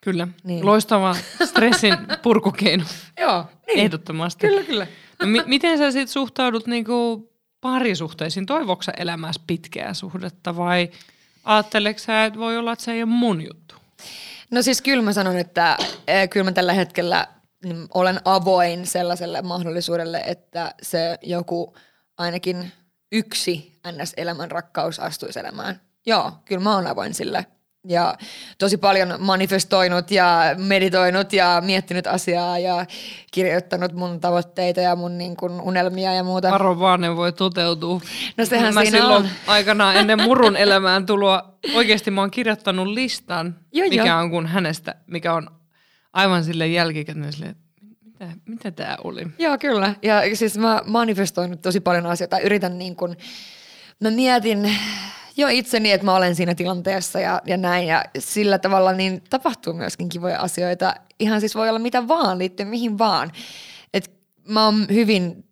[0.00, 0.66] Kyllä, niin.
[0.66, 2.84] loistava stressin purkukeino.
[3.20, 3.78] Joo, niin.
[3.78, 4.46] Ehdottomasti.
[4.46, 4.86] Kyllä, kyllä.
[5.20, 7.28] No, mi- miten sä sitten suhtaudut niinku
[7.60, 8.46] parisuhteisiin?
[8.46, 10.90] Toivoksi elämässä pitkää suhdetta vai
[11.44, 13.74] ajatteleeko sä, että voi olla, että se ei ole mun juttu?
[14.50, 15.76] No siis kyllä mä sanon, että
[16.06, 17.26] eh, kyllä mä tällä hetkellä
[17.64, 21.74] niin olen avoin sellaiselle mahdollisuudelle, että se joku
[22.18, 22.72] ainakin
[23.12, 25.80] yksi NS-elämän rakkaus astuisi elämään.
[26.06, 27.46] Joo, kyllä mä oon avoin sille
[27.88, 28.14] ja
[28.58, 32.86] tosi paljon manifestoinut ja meditoinut ja miettinyt asiaa ja
[33.32, 36.50] kirjoittanut mun tavoitteita ja mun niin kuin unelmia ja muuta.
[36.50, 38.00] Varo vaan ne voi toteutua.
[38.36, 39.30] No sehän mä siinä silloin on.
[39.46, 44.18] aikanaan ennen murun elämään tuloa, oikeasti mä oon kirjoittanut listan, Joo, mikä joo.
[44.18, 45.50] on kun hänestä, mikä on
[46.12, 47.62] aivan sille jälkikäteen silleen, että
[48.04, 49.26] mitä, mitä tää oli?
[49.38, 49.94] Joo, kyllä.
[50.02, 52.38] Ja siis mä manifestoinut tosi paljon asioita.
[52.38, 53.16] Yritän niin kuin,
[54.00, 54.70] mä mietin
[55.36, 57.86] jo itseni, että mä olen siinä tilanteessa ja, ja näin.
[57.86, 60.94] Ja sillä tavalla niin tapahtuu myöskin kivoja asioita.
[61.20, 63.32] Ihan siis voi olla mitä vaan, liittyen mihin vaan.
[63.94, 64.10] Et
[64.48, 65.44] mä oon hyvin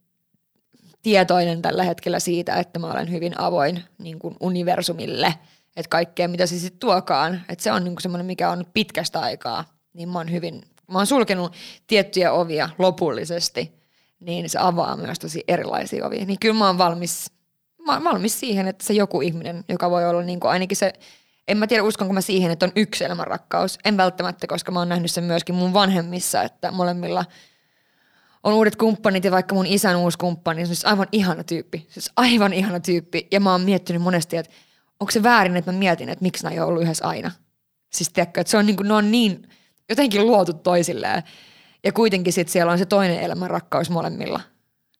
[1.02, 5.34] tietoinen tällä hetkellä siitä, että mä olen hyvin avoin niin kuin universumille.
[5.76, 7.40] Että kaikkea, mitä se sitten tuokaan.
[7.48, 9.64] Että se on niin semmoinen, mikä on pitkästä aikaa.
[9.92, 10.62] Niin mä oon hyvin,
[10.92, 11.52] mä oon sulkenut
[11.86, 13.80] tiettyjä ovia lopullisesti.
[14.20, 16.24] Niin se avaa myös tosi erilaisia ovia.
[16.24, 17.32] Niin kyllä mä oon valmis,
[17.86, 20.92] mä valmis siihen, että se joku ihminen, joka voi olla niin kuin ainakin se,
[21.48, 23.78] en mä tiedä uskonko mä siihen, että on yksi elämän rakkaus.
[23.84, 27.24] En välttämättä, koska mä oon nähnyt sen myöskin mun vanhemmissa, että molemmilla
[28.42, 31.86] on uudet kumppanit ja vaikka mun isän uusi kumppani, se on siis aivan ihana tyyppi.
[31.90, 33.28] Siis aivan ihana tyyppi.
[33.30, 34.52] Ja mä oon miettinyt monesti, että
[35.00, 37.30] onko se väärin, että mä mietin, että miksi nämä ei ollut yhdessä aina.
[37.92, 39.48] Siis tiedätkö, että se on niin kuin, ne on niin
[39.88, 41.22] jotenkin luotu toisilleen.
[41.84, 44.40] Ja kuitenkin sitten siellä on se toinen elämän rakkaus molemmilla.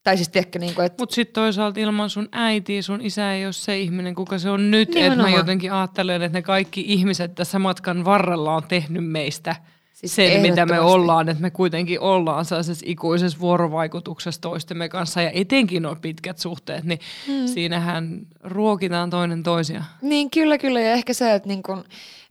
[0.03, 3.45] Tai siis tiedätkö, niin kuin, että Mutta sitten toisaalta ilman sun äitiä, sun isä ei
[3.45, 4.95] ole se ihminen, kuka se on nyt.
[4.95, 9.55] Että mä jotenkin ajattelen, että ne kaikki ihmiset tässä matkan varrella on tehnyt meistä
[10.01, 11.29] Siis sen, mitä me ollaan.
[11.29, 15.21] Että me kuitenkin ollaan sellaisessa ikuisessa vuorovaikutuksessa toistemme kanssa.
[15.21, 17.47] Ja etenkin on pitkät suhteet, niin hmm.
[17.47, 19.83] siinähän ruokitaan toinen toisia.
[20.01, 20.79] Niin kyllä, kyllä.
[20.79, 21.83] Ja ehkä se, että niin kun,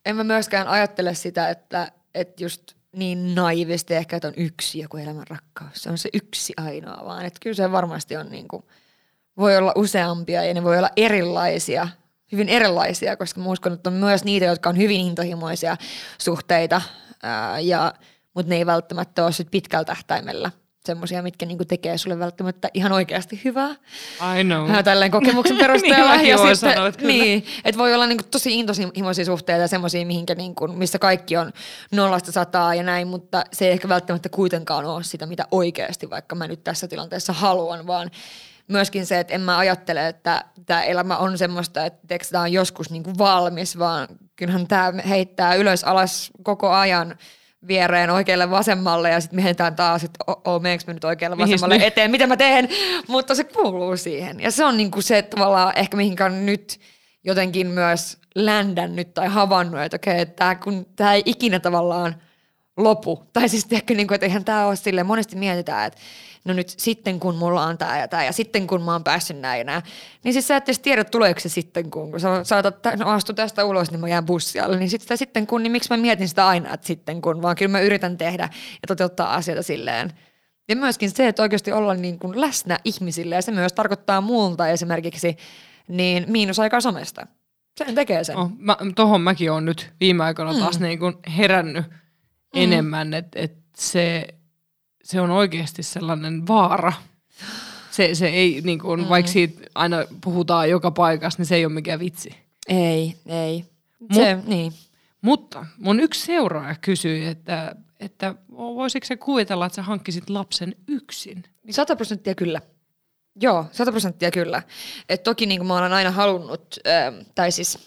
[0.06, 4.96] en mä myöskään ajattele sitä, että, että just niin naivisti ehkä, että on yksi joku
[4.96, 5.82] elämän rakkaus.
[5.82, 7.24] Se on se yksi ainoa vaan.
[7.24, 8.62] Että kyllä se varmasti on niin kuin,
[9.36, 11.88] voi olla useampia ja ne voi olla erilaisia,
[12.32, 15.76] hyvin erilaisia, koska mä uskon, että on myös niitä, jotka on hyvin intohimoisia
[16.18, 16.82] suhteita,
[17.22, 17.94] ää, ja,
[18.34, 20.50] mutta ne ei välttämättä ole sit pitkällä tähtäimellä
[20.90, 23.70] semmoisia, mitkä niinku tekee sulle välttämättä ihan oikeasti hyvää.
[24.40, 24.70] I know.
[24.70, 26.16] Ää, Tälleen kokemuksen perusteella.
[26.16, 30.68] Niin mäkin voin sanoa, niin, että voi olla niinku tosi intohimoisia suhteita, semmoisia, mihinkä niinku,
[30.68, 31.52] missä kaikki on
[31.92, 36.34] nollasta sataa ja näin, mutta se ei ehkä välttämättä kuitenkaan ole sitä, mitä oikeasti vaikka
[36.34, 38.10] mä nyt tässä tilanteessa haluan, vaan
[38.68, 42.90] myöskin se, että en mä ajattele, että tämä elämä on semmoista, että tämä on joskus
[42.90, 47.18] niinku valmis, vaan kyllähän tämä heittää ylös alas koko ajan
[47.68, 51.50] viereen oikealle vasemmalle ja sitten mietitään taas, että o, o meneekö me nyt oikealle Mihis
[51.50, 51.86] vasemmalle nyt?
[51.86, 52.68] eteen, mitä mä teen,
[53.08, 54.40] mutta se kuuluu siihen.
[54.40, 56.80] Ja se on niinku se tavallaan ehkä mihinkä on nyt
[57.24, 62.14] jotenkin myös ländännyt tai havannut, että okei, että tää, kun tämä ei ikinä tavallaan
[62.76, 63.24] lopu.
[63.32, 66.00] Tai siis tiedätkö, niin kuin, että eihän tämä ole silleen, monesti mietitään, että
[66.44, 69.38] no nyt sitten kun mulla on tämä ja tämä ja sitten kun mä oon päässyt
[69.40, 69.82] näin ja näin.
[70.24, 73.32] Niin siis sä et edes tiedä, tuleeko se sitten kun, kun sä saatat, no astu
[73.32, 74.78] tästä ulos, niin mä jään bussialle.
[74.78, 77.56] Niin sit sitä sitten kun, niin miksi mä mietin sitä aina, että sitten kun, vaan
[77.56, 80.12] kyllä mä yritän tehdä ja toteuttaa asioita silleen.
[80.68, 84.68] Ja myöskin se, että oikeasti olla niin kuin läsnä ihmisille ja se myös tarkoittaa muulta
[84.68, 85.36] esimerkiksi
[85.88, 87.26] niin miinusaikaa somesta.
[87.84, 88.36] Sen tekee sen.
[88.36, 90.84] Oh, mä, tohon mäkin on nyt viime aikoina taas Mm.
[90.86, 91.84] niin kuin herännyt
[92.54, 94.26] enemmän, että et se,
[95.04, 96.92] se on oikeasti sellainen vaara.
[97.90, 99.08] Se, se ei, niin kuin, mm.
[99.08, 102.36] vaikka siitä aina puhutaan joka paikassa, niin se ei ole mikään vitsi.
[102.68, 103.64] Ei, ei.
[104.14, 104.72] Se, niin.
[105.20, 111.44] Mutta mun yksi seuraaja kysyi, että, että voisiko se kuvitella, että sä hankkisit lapsen yksin?
[111.70, 112.60] Sata prosenttia kyllä.
[113.40, 114.62] Joo, sata prosenttia kyllä.
[115.08, 117.78] Et toki niin kuin mä olen aina halunnut, ähm, tai siis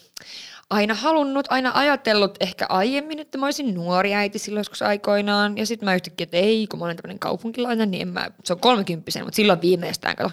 [0.70, 5.58] aina halunnut, aina ajatellut ehkä aiemmin, että mä olisin nuori äiti silloin joskus aikoinaan.
[5.58, 8.52] Ja sitten mä yhtäkkiä, että ei, kun mä olen tämmöinen kaupunkilainen, niin en mä, se
[8.52, 10.30] on kolmekymppisen, mutta silloin viimeistään, kato.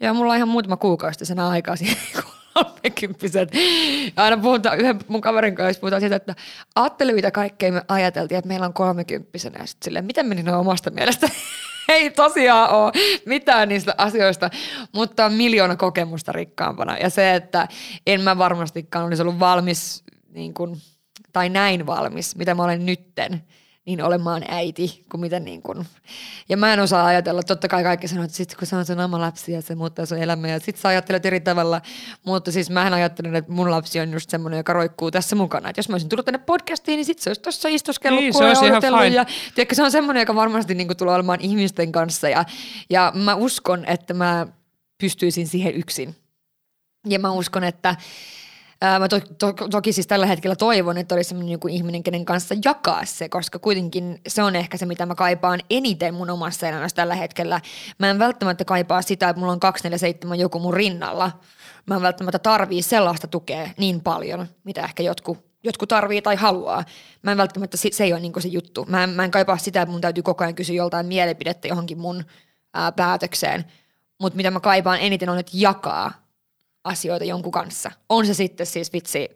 [0.00, 1.96] Ja mulla on ihan muutama kuukausi sen aikaa siihen
[2.54, 3.50] kolmekymppiset.
[4.16, 6.34] Aina puhutaan yhden mun kaverin kanssa, puhutaan siitä, että
[6.74, 9.58] ajattele mitä kaikkea me ajateltiin, että meillä on kolmekymppisenä.
[9.58, 11.28] Ja sitten silleen, miten meni noin omasta mielestä?
[11.92, 12.92] Ei tosiaan ole
[13.26, 14.50] mitään niistä asioista,
[14.92, 16.98] mutta on miljoona kokemusta rikkaampana.
[16.98, 17.68] Ja se, että
[18.06, 20.76] en mä varmastikaan olisi ollut valmis, niin kuin,
[21.32, 23.42] tai näin valmis, mitä mä olen nytten,
[23.86, 25.86] niin olemaan äiti, kuin mitä niin kuin.
[26.48, 29.00] Ja mä en osaa ajatella, totta kai kaikki sanoo, että sit kun se on sun
[29.00, 31.80] oma lapsi ja se muuttaa sun elämää ja sit sä ajattelet eri tavalla,
[32.24, 35.68] mutta siis mä ajattelen, että mun lapsi on just semmoinen, joka roikkuu tässä mukana.
[35.68, 38.44] Että jos mä olisin tullut tänne podcastiin, niin sit se olisi tuossa istuskellut Niin, se
[38.44, 39.08] olisi ihan fine.
[39.08, 42.44] ja tiedätkö, se on semmoinen, joka varmasti niin kuin, tulee olemaan ihmisten kanssa ja,
[42.90, 44.46] ja mä uskon, että mä
[44.98, 46.16] pystyisin siihen yksin.
[47.08, 47.96] Ja mä uskon, että
[48.80, 52.24] ää, mä to, to, toki siis tällä hetkellä toivon, että olisi sellainen joku ihminen, kenen
[52.24, 56.68] kanssa jakaa se, koska kuitenkin se on ehkä se, mitä mä kaipaan eniten mun omassa
[56.68, 57.60] elämässä tällä hetkellä.
[57.98, 61.40] Mä en välttämättä kaipaa sitä, että mulla on 247 joku mun rinnalla.
[61.86, 66.84] Mä en välttämättä tarvii sellaista tukea niin paljon, mitä ehkä jotkut jotkut tarvii tai haluaa.
[67.22, 68.84] Mä en välttämättä, se ei ole niin se juttu.
[68.88, 71.98] Mä en, mä en kaipaa sitä, että mun täytyy koko ajan kysyä joltain mielipidettä johonkin
[71.98, 72.24] mun
[72.74, 73.64] ää, päätökseen.
[74.20, 76.25] Mutta mitä mä kaipaan eniten on, että jakaa
[76.86, 77.90] asioita jonkun kanssa.
[78.08, 79.28] On se sitten siis vitsi,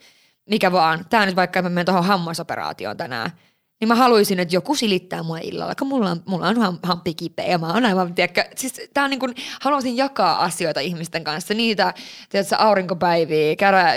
[0.51, 1.05] mikä vaan.
[1.11, 3.31] Tämä nyt vaikka mä menen tuohon hammasoperaatioon tänään–
[3.81, 7.47] niin mä haluaisin, että joku silittää mua illalla, kun mulla on, mulla on hampi kipeä
[7.47, 11.55] ja mä oon aivan, tiedätkö, siis tää on niin kuin, haluaisin jakaa asioita ihmisten kanssa,
[11.55, 11.95] niitä,
[12.29, 13.95] tiedätkö, aurinkopäiviä, käydä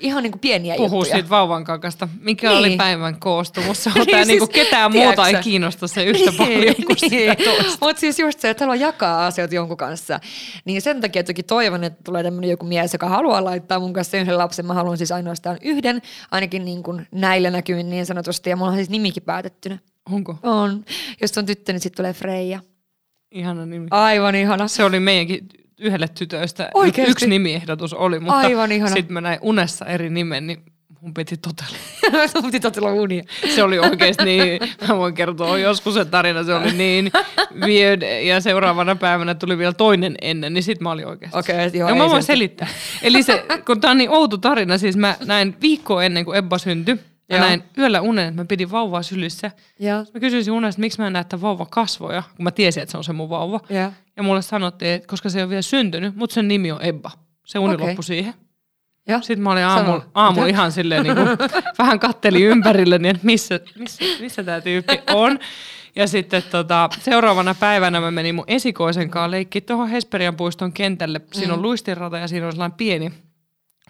[0.00, 1.14] ihan niin kuin pieniä Puhuu juttuja.
[1.14, 2.08] siitä vauvan kakasta.
[2.20, 2.58] Mikä niin.
[2.58, 3.74] oli päivän koostumus?
[3.84, 5.22] Se on niin, niin kuin siis, ketään tiedätkö?
[5.22, 7.36] muuta ei kiinnosta se yhtä niin, paljon kuin niin.
[7.38, 10.20] sitä Mutta siis just se, että haluaa jakaa asioita jonkun kanssa.
[10.64, 14.16] Niin sen takia toki toivon, että tulee tämmöinen joku mies, joka haluaa laittaa mun kanssa
[14.16, 14.66] yhden lapsen.
[14.66, 18.50] Mä haluan siis ainoastaan yhden, ainakin niin kuin näillä näkymin niin sanotusti.
[18.50, 19.78] Ja mulla on siis nimikin päätettynä.
[20.12, 20.38] Onko?
[20.42, 20.84] On.
[21.20, 22.60] Jos on tyttö, niin sitten tulee Freija.
[23.30, 23.86] Ihana nimi.
[23.90, 24.68] Aivan ihana.
[24.68, 25.48] Se oli meidänkin
[25.80, 26.70] yhdelle tytöistä.
[26.74, 27.10] Oikeasti?
[27.10, 28.94] Yksi nimiehdotus oli, mutta Aivan ihana.
[28.94, 30.62] sitten mä näin unessa eri nimen, niin
[31.00, 31.76] mun piti totella.
[32.32, 33.22] Sun piti totella unia.
[33.54, 37.10] Se oli oikeasti niin, mä voin kertoa joskus se tarina, se oli niin
[37.66, 38.02] weird.
[38.26, 41.38] Ja seuraavana päivänä tuli vielä toinen ennen, niin sit mä olin oikeasti.
[41.38, 41.88] Okei, okay, joo.
[41.88, 42.68] Ja mä voin selittää.
[43.02, 46.58] Eli se, kun tää on niin outo tarina, siis mä näin viikkoa ennen kuin Ebba
[46.58, 47.00] syntyi,
[47.32, 49.50] Mä näin yöllä unen, että mä pidin vauvaa sylissä.
[49.78, 50.04] Ja.
[50.14, 52.98] Mä kysyisin unesta, miksi mä en näe että vauva kasvoja, kun mä tiesin, että se
[52.98, 53.60] on se mun vauva.
[53.70, 56.82] Ja, ja mulle sanottiin, että koska se ei ole vielä syntynyt, mutta sen nimi on
[56.82, 57.10] Ebba.
[57.46, 57.86] Se uni okay.
[57.86, 58.34] loppui siihen.
[59.08, 59.20] Ja.
[59.20, 61.28] Sitten mä olin aamu, aamu ihan silleen, niin kuin,
[61.78, 65.38] vähän katteli ympärille, niin että missä, missä, missä tämä tyyppi on.
[65.96, 71.20] Ja sitten tota, seuraavana päivänä mä menin mun esikoisen kanssa leikkiin tuohon Hesperian puiston kentälle.
[71.32, 73.12] Siinä on luistinrata ja siinä on sellainen pieni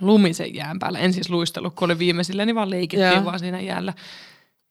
[0.00, 0.98] lumisen jään päällä.
[0.98, 3.24] En siis luistellut, kun oli viimeisillä, niin vaan leikittiin yeah.
[3.24, 3.92] vaan siinä jäällä.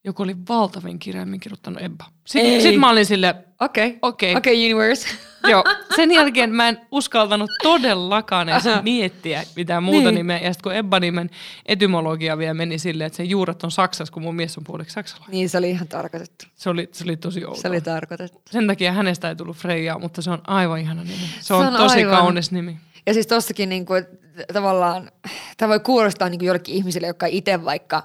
[0.06, 2.06] Joku oli valtavin kirjaimin kirjoittanut Ebba.
[2.26, 3.98] Sitten sit mä olin sille, okei, okay.
[4.02, 4.40] okei, okay.
[4.40, 5.08] okay, universe.
[5.52, 5.64] Joo,
[5.96, 10.16] sen jälkeen mä en uskaltanut todellakaan edes miettiä mitään muuta niin.
[10.16, 10.38] nimeä.
[10.38, 11.30] Ja sitten kun Ebba-nimen
[11.66, 15.32] etymologia vielä meni silleen, että sen juuret on Saksassa, kun mun mies on puoliksi saksalainen.
[15.32, 16.46] Niin, se oli ihan tarkoitettu.
[16.56, 17.62] Se oli, se oli tosi outoa.
[17.62, 18.42] Se oli tarkoitettu.
[18.52, 21.30] Sen takia hänestä ei tullut Freija, mutta se on aivan ihana nimi.
[21.40, 22.18] Se on, se on tosi aivan.
[22.18, 22.78] kaunis nimi.
[23.06, 23.93] Ja siis tossakin niinku,
[24.54, 25.12] tavallaan,
[25.58, 28.04] tämä voi kuulostaa niinku jollekin ihmisille, jotka itse vaikka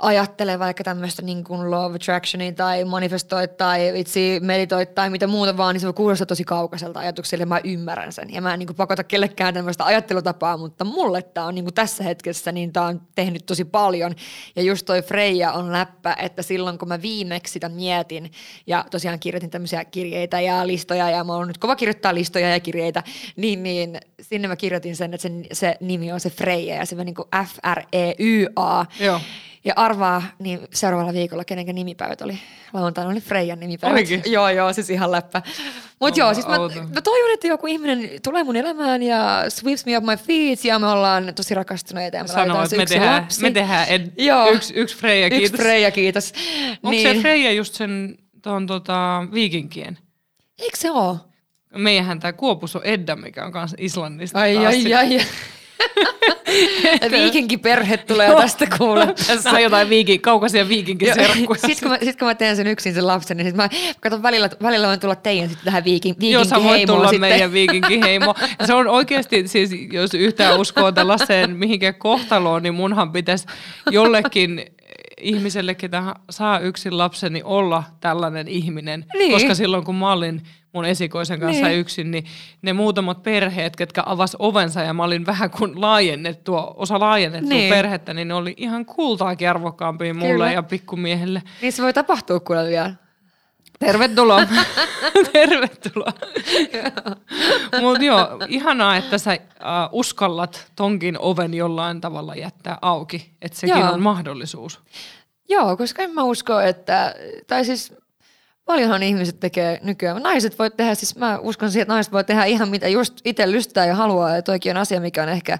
[0.00, 5.56] ajattelee vaikka tämmöistä niin kuin of attractionia tai manifestoi tai itse meditoi tai mitä muuta
[5.56, 8.32] vaan, niin se voi kuulostaa tosi kaukaiselta ajatukselta ja mä ymmärrän sen.
[8.32, 11.74] Ja mä en niin kuin pakota kellekään tämmöistä ajattelutapaa, mutta mulle tämä on niin kuin
[11.74, 14.14] tässä hetkessä, niin tämä on tehnyt tosi paljon.
[14.56, 18.32] Ja just toi Freija on läppä, että silloin kun mä viimeksi sitä mietin
[18.66, 22.60] ja tosiaan kirjoitin tämmöisiä kirjeitä ja listoja ja mä oon nyt kova kirjoittaa listoja ja
[22.60, 23.02] kirjeitä,
[23.36, 26.96] niin, niin sinne mä kirjoitin sen, että se, se nimi on se Freija ja se
[26.96, 28.86] on niin kuin F-R-E-Y-A.
[29.00, 29.20] Joo.
[29.64, 32.38] Ja arvaa, niin seuraavalla viikolla kenenkä nimipäivät oli.
[32.72, 33.98] Lauantaina oli Freijan nimipäivät.
[33.98, 34.22] Oikein?
[34.32, 35.42] Joo, joo, siis ihan läppä.
[36.00, 36.56] Mutta joo, siis mä,
[36.94, 40.78] mä, toivon, että joku ihminen tulee mun elämään ja sweeps me up my feet ja
[40.78, 43.42] me ollaan tosi rakastuneita ja me Sano, että me tehdään, lapsi.
[43.42, 44.50] me tehdään ed- joo.
[44.50, 45.50] yksi, yksi Freija, kiitos.
[45.50, 46.32] Yksi Freija, kiitos.
[46.70, 47.16] Onko niin.
[47.16, 49.98] se Freija just sen ton, tota, viikinkien?
[50.58, 51.16] Eikö se ole?
[51.74, 54.38] Meidänhän tämä Kuopus on Edda, mikä on kanssa Islannista.
[54.38, 55.20] Ai, ai, ai, ai.
[57.10, 59.06] Viikinkiperhe tulee tästä kuulla.
[59.26, 61.60] Tässä on jotain viikin, kaukaisia viikinkiserkkuja.
[61.60, 63.68] Sitten kun, mä, sit kun mä teen sen yksin sen lapsen, niin sit mä
[64.00, 66.62] katson välillä, välillä voin tulla teidän sitten tähän viikin, viikinkiheimoon.
[66.62, 67.20] Joo, sä voit tulla sitten.
[67.20, 68.34] meidän viikinkiheimo.
[68.66, 73.46] se on oikeasti, siis jos yhtään uskoo tällaiseen mihinkään kohtaloon, niin munhan pitäisi
[73.90, 74.64] jollekin
[75.20, 79.06] ihmiselle, ketä saa yksin lapseni, olla tällainen ihminen.
[79.14, 79.32] Niin.
[79.32, 81.78] Koska silloin kun mä olin mun esikoisen kanssa niin.
[81.78, 82.24] yksin, niin
[82.62, 87.70] ne muutamat perheet, ketkä avas ovensa ja mä olin vähän kuin laajennettua, osa laajennettua niin.
[87.74, 90.52] perhettä, niin ne oli ihan kultaakin arvokkaampia mulle Kyllä.
[90.52, 91.42] ja pikkumiehelle.
[91.62, 92.94] Niin se voi tapahtua kuule vielä.
[93.86, 94.40] Tervetuloa.
[95.32, 96.12] Tervetuloa.
[97.80, 99.38] Mutta joo, ihanaa, että sä uh,
[99.92, 103.92] uskallat tonkin oven jollain tavalla jättää auki, että sekin joo.
[103.92, 104.80] on mahdollisuus.
[105.48, 107.14] Joo, koska en mä usko, että,
[107.46, 107.94] tai siis
[108.64, 110.22] paljonhan ihmiset tekee nykyään.
[110.22, 113.50] Naiset voi tehdä, siis mä uskon siihen, että naiset voi tehdä ihan mitä just itse
[113.50, 114.36] lystää ja haluaa.
[114.36, 115.58] Ja toikin on asia, mikä on ehkä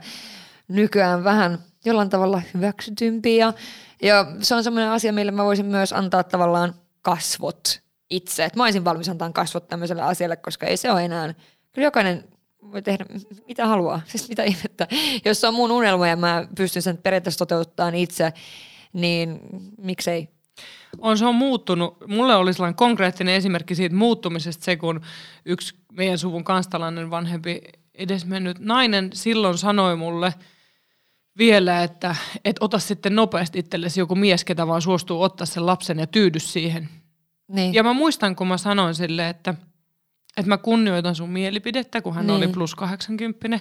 [0.68, 3.36] nykyään vähän jollain tavalla hyväksytympi.
[3.36, 3.52] Ja,
[4.02, 7.82] ja se on semmoinen asia, millä mä voisin myös antaa tavallaan kasvot
[8.12, 8.44] itse.
[8.44, 11.34] Et mä olisin valmis antaa kasvot tämmöiselle asialle, koska ei se ole enää,
[11.72, 12.24] kyllä jokainen
[12.72, 13.04] voi tehdä
[13.48, 14.88] mitä haluaa, siis mitä ihmettä.
[15.24, 18.32] Jos se on mun unelma ja mä pystyn sen periaatteessa toteuttamaan itse,
[18.92, 19.40] niin
[19.78, 20.28] miksei
[20.98, 21.96] On se on muuttunut.
[22.06, 25.00] Mulle oli sellainen konkreettinen esimerkki siitä muuttumisesta se, kun
[25.44, 27.60] yksi meidän suvun kanstalainen vanhempi
[27.94, 30.34] edesmennyt nainen silloin sanoi mulle
[31.38, 35.98] vielä, että et ota sitten nopeasti itsellesi joku mies, ketä vaan suostuu ottaa sen lapsen
[35.98, 36.88] ja tyydy siihen.
[37.52, 37.74] Niin.
[37.74, 39.54] Ja mä muistan, kun mä sanoin sille, että,
[40.36, 42.36] että mä kunnioitan sun mielipidettä, kun hän Niin.
[42.36, 43.60] oli plus 80,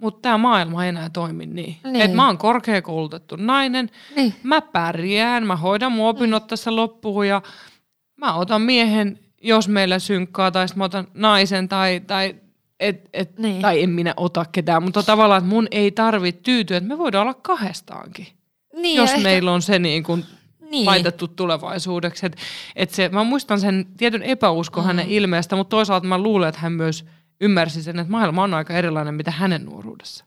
[0.00, 1.76] mutta tämä maailma ei enää toimi niin.
[1.84, 2.00] Niin.
[2.00, 4.34] Et mä oon korkeakoulutettu nainen, Niin.
[4.42, 7.42] mä pärjään, mä hoidan mun opinnot tässä loppuun ja
[8.16, 12.34] mä otan miehen, jos meillä synkkaa, tai sitten mä otan naisen, tai, tai,
[12.80, 13.62] et, et, Niin.
[13.62, 17.22] tai en minä ota ketään, mutta tavallaan, että mun ei tarvitse tyytyä, että me voidaan
[17.22, 18.26] olla kahdestaankin,
[18.76, 20.24] Niin, jos ehkä- meillä on se niin kuin
[20.70, 20.86] Niin.
[20.86, 22.26] laitettu tulevaisuudeksi.
[22.26, 22.36] Et,
[22.76, 24.86] et se, mä muistan sen tietyn epäuskon mm.
[24.86, 27.04] hänen ilmeestä, mutta toisaalta mä luulen, että hän myös
[27.40, 30.24] ymmärsi sen, että maailma on aika erilainen, mitä hänen nuoruudessa.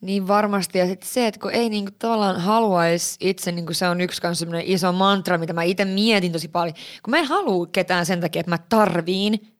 [0.00, 0.78] Niin varmasti.
[0.78, 4.40] Ja sitten se, että kun ei niinku tavallaan haluaisi itse, niinku se on yksi kanssa
[4.40, 6.74] semmoinen iso mantra, mitä mä itse mietin tosi paljon.
[7.02, 9.56] Kun mä en halua ketään sen takia, että mä tarviin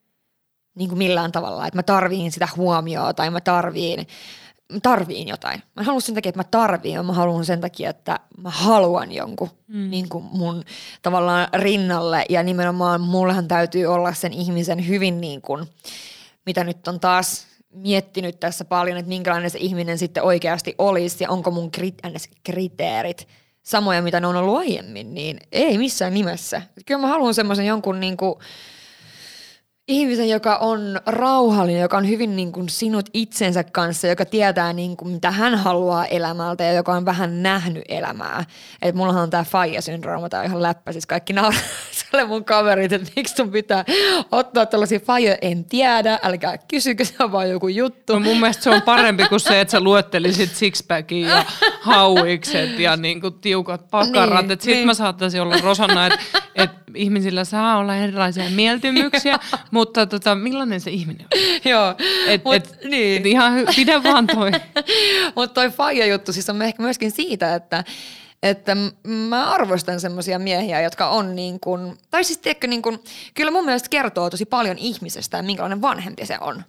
[0.75, 4.07] niinku millään tavalla, että mä tarviin sitä huomioon tai mä tarviin,
[4.73, 5.63] mä tarviin jotain.
[5.75, 9.11] Mä en halua sen takia, että mä tarviin, mä haluan sen takia, että mä haluan
[9.11, 9.89] jonkun mm.
[9.89, 10.63] niin kuin mun
[11.01, 12.25] tavallaan rinnalle.
[12.29, 15.65] Ja nimenomaan mullehan täytyy olla sen ihmisen hyvin niin kuin,
[16.45, 21.29] mitä nyt on taas miettinyt tässä paljon, että minkälainen se ihminen sitten oikeasti olisi ja
[21.29, 23.27] onko mun krit- NS kriteerit
[23.63, 26.61] samoja, mitä ne on ollut aiemmin, niin ei missään nimessä.
[26.85, 28.35] Kyllä mä haluan semmoisen jonkun niin kuin,
[29.87, 34.97] ihmisen, joka on rauhallinen, joka on hyvin niin kuin sinut itsensä kanssa, joka tietää niin
[34.97, 38.43] kuin, mitä hän haluaa elämältä ja joka on vähän nähnyt elämää.
[38.81, 41.61] Et mullahan on tää faija-syndrooma, tää on ihan läppä, siis kaikki nauraa
[42.27, 43.85] mun kaverit, että miksi sun pitää
[44.31, 48.13] ottaa tällaisia faija, en tiedä, älkää kysykö, se on vaan joku juttu.
[48.13, 51.45] No mun mielestä se on parempi kuin se, että sä luettelisit sixpackin ja
[51.81, 54.39] hauikset ja niinku tiukat pakarat.
[54.39, 54.85] Niin, Niin, Sitten niin.
[54.85, 56.19] mä saattaisin olla Rosanna, että
[56.55, 59.39] et ihmisillä saa olla erilaisia mieltymyksiä,
[59.71, 61.71] mutta tota, millainen se ihminen on?
[61.71, 61.95] Joo,
[62.27, 63.19] Et, mut, et, niin.
[63.19, 64.51] et ihan hy- pidä vaan toi.
[65.35, 67.83] Mutta toi faija-juttu siis on ehkä myöskin siitä, että
[68.43, 68.77] että
[69.07, 72.99] mä arvostan semmoisia miehiä, jotka on niin kuin, tai siis tiedätkö, niin kuin,
[73.33, 76.63] kyllä mun mielestä kertoo tosi paljon ihmisestä ja minkälainen vanhempi se on.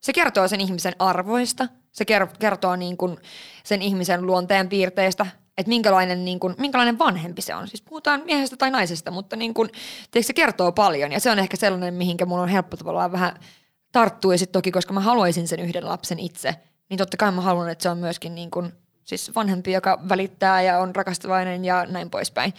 [0.00, 3.16] Se kertoo sen ihmisen arvoista, se ker- kertoo niin kuin
[3.64, 5.26] sen ihmisen luonteen piirteistä,
[5.58, 7.68] että minkälainen, niin kuin, minkälainen vanhempi se on.
[7.68, 9.70] Siis puhutaan miehestä tai naisesta, mutta niin kuin,
[10.20, 13.38] se kertoo paljon ja se on ehkä sellainen, mihinkä mun on helppo tavallaan vähän
[13.92, 14.34] tarttua.
[14.34, 16.54] Ja sitten toki, koska mä haluaisin sen yhden lapsen itse,
[16.88, 18.72] niin totta kai mä haluan, että se on myöskin niin kuin,
[19.04, 22.54] siis vanhempi, joka välittää ja on rakastavainen ja näin poispäin.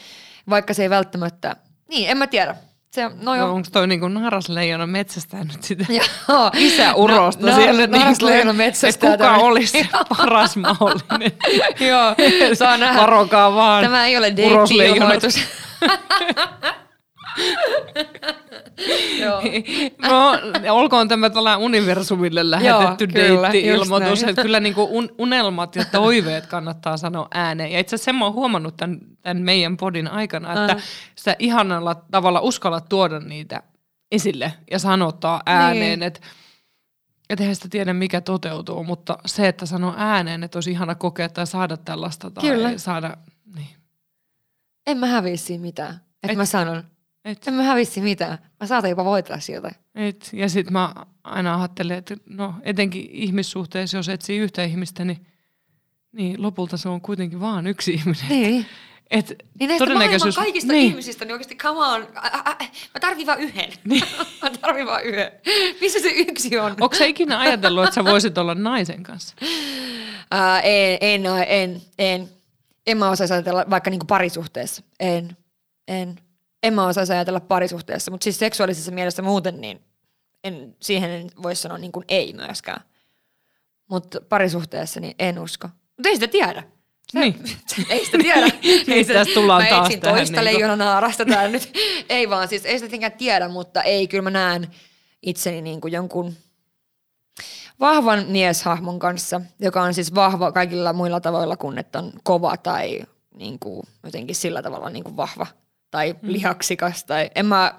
[0.50, 1.56] Vaikka se ei välttämättä,
[1.88, 2.56] niin en mä tiedä.
[2.92, 3.52] Se, no No, joo.
[3.54, 6.52] onko toi niinku narasleijona metsästää nyt sitä Joo.
[6.58, 7.88] isäurosta No, siellä?
[7.88, 9.40] no, narasleijona että metsästää kuka tämän.
[9.40, 9.88] olisi se
[10.18, 11.32] paras mahdollinen?
[11.80, 12.16] Joo,
[12.56, 13.02] saa nähdä.
[13.02, 13.84] Varokaa vaan.
[13.84, 15.40] Tämä ei ole deitti-ilmoitus.
[19.22, 19.42] Joo.
[20.08, 20.32] No,
[20.76, 27.28] olkoon tämä tällä universumille lähetetty deitti-ilmoitus, että kyllä niinku un, unelmat ja toiveet kannattaa sanoa
[27.34, 27.72] ääneen.
[27.72, 30.84] Ja itse asiassa sen mä oon huomannut tämän, tämän meidän podin aikana, että Äh.
[31.20, 33.64] sä ihanalla tavalla uskallat tuoda niitä
[34.12, 36.04] esille ja sanottaa ääneen, Niin.
[36.04, 36.20] että
[37.30, 41.30] et eihän sitä tiedä, mikä toteutuu, mutta se, että sanoo ääneen, että olisi ihana kokea
[41.30, 42.78] tai saada tällaista tai Kyllä.
[42.78, 43.18] saada,
[43.56, 43.68] niin.
[44.88, 45.94] En mä häviä siinä mitään.
[46.24, 46.84] Että Et- mä sanon.
[47.26, 48.38] Et, En mä häviä siinä mitään.
[48.60, 49.72] Mä saatan jopa voittaa sieltä.
[49.96, 50.94] et, ja sitten mä
[51.24, 55.26] aina ajattelen, että no etenkin ihmissuhteessa, jos etsii yhtä ihmistä, niin,
[56.12, 58.26] niin lopulta se on kuitenkin vaan yksi ihminen.
[58.30, 58.66] Niin.
[59.12, 60.90] Et Niin näistä todennäköisyys- kaikista niin.
[60.90, 62.02] ihmisistä, niin oikeasti come on.
[62.16, 62.56] Ä, ä, ä,
[62.94, 63.70] mä tarvin vaan yhden.
[64.42, 65.32] mä tarvin vaan yhden.
[65.82, 66.72] Missä se yksi on?
[66.80, 69.36] Onko sä ikinä ajatellut, että sä voisit olla naisen kanssa?
[70.32, 72.30] Ää, en, en, en, en.
[72.88, 74.84] En mä osaisi ajatella vaikka niinku parisuhteessa.
[75.00, 75.38] En,
[75.88, 76.16] en.
[76.64, 79.82] En mä osaisi ajatella parisuhteessa, mutta siis seksuaalisessa mielessä muuten, niin
[80.44, 82.82] en, siihen en voi sanoa niin kuin ei myöskään.
[83.90, 85.68] Mutta parisuhteessa niin en usko.
[85.68, 86.64] Mutta ei sitä tiedä.
[87.12, 87.36] Se, Niin.
[87.90, 88.48] ei sitä tiedä.
[88.88, 91.72] Niin, tässä tullaan mä taas etsin tähän toista niinku- leijonaarasta täällä nyt.
[92.10, 94.68] Ei vaan, siis ei sitä tietenkään tiedä, mutta ei, kyllä mä näen
[95.22, 96.34] itseni niin kuin jonkun
[97.80, 103.02] vahvan mieshahmon kanssa, joka on siis vahva kaikilla muilla tavoilla kuin että on kova tai
[103.36, 105.48] niin kuin jotenkin sillä tavalla niin kuin vahva
[105.92, 106.32] tai Mm.
[106.32, 107.04] lihaksikas.
[107.04, 107.74] Tai en mä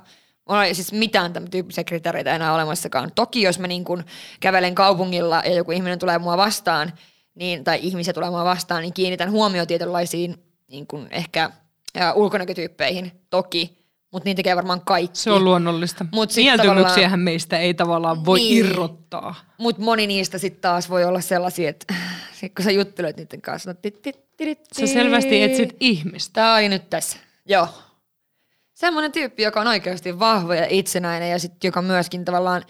[0.46, 3.10] ole siis mitään tämän tyyppisiä kriteereitä enää olemassakaan.
[3.14, 4.04] Toki jos mä niin kuin
[4.40, 6.92] kävelen kaupungilla ja joku ihminen tulee mua vastaan,
[7.34, 10.34] niin, tai ihmisiä tulee mua vastaan, niin kiinnitän huomioon tietynlaisiin
[10.68, 11.50] niin kuin ehkä
[11.98, 13.78] ää, ulkonäkötyyppeihin toki,
[14.12, 15.18] mutta niin tekee varmaan kaikki.
[15.18, 16.06] Se on luonnollista.
[16.12, 18.56] Mut Mieltymyksiähän meistä ei tavallaan voi Niin.
[18.58, 19.34] irrottaa.
[19.58, 21.94] Mutta moni niistä sitten taas voi olla sellaisia, että
[22.32, 26.32] sit kun sä juttelet niiden kanssa, no, tit, tit, tit, Sä selvästi etsit ihmistä.
[26.32, 27.16] Tää oli nyt tässä.
[27.46, 27.68] Joo.
[28.80, 32.64] Semmoinen tyyppi, joka on oikeasti vahva ja itsenäinen ja sitten joka myöskin tavallaan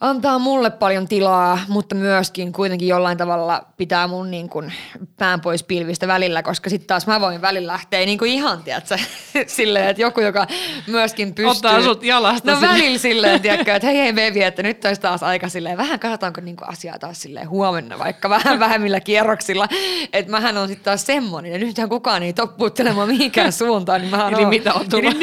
[0.00, 4.72] antaa mulle paljon tilaa, mutta myöskin kuitenkin jollain tavalla pitää mun niin kuin
[5.16, 8.98] pään pois pilvistä välillä, koska sitten taas mä voin välillä lähteä niin kuin ihan, tiedätkö,
[9.46, 10.46] silleen, että joku, joka
[10.86, 11.46] myöskin pystyy...
[11.46, 15.22] Ottaa sut jalasta No välillä silleen, tiedätkö, että hei hei baby, että nyt olisi taas
[15.22, 19.68] aika silleen, vähän katsotaanko niin kuin asiaa taas silleen huomenna, vaikka vähän vähemmillä kierroksilla.
[20.12, 24.34] Että mähän on sitten taas semmoinen, ja nythän kukaan ei toppuuttelemaan mihinkään suuntaan, niin mähän
[24.34, 25.14] Eli on, mitä on tullut?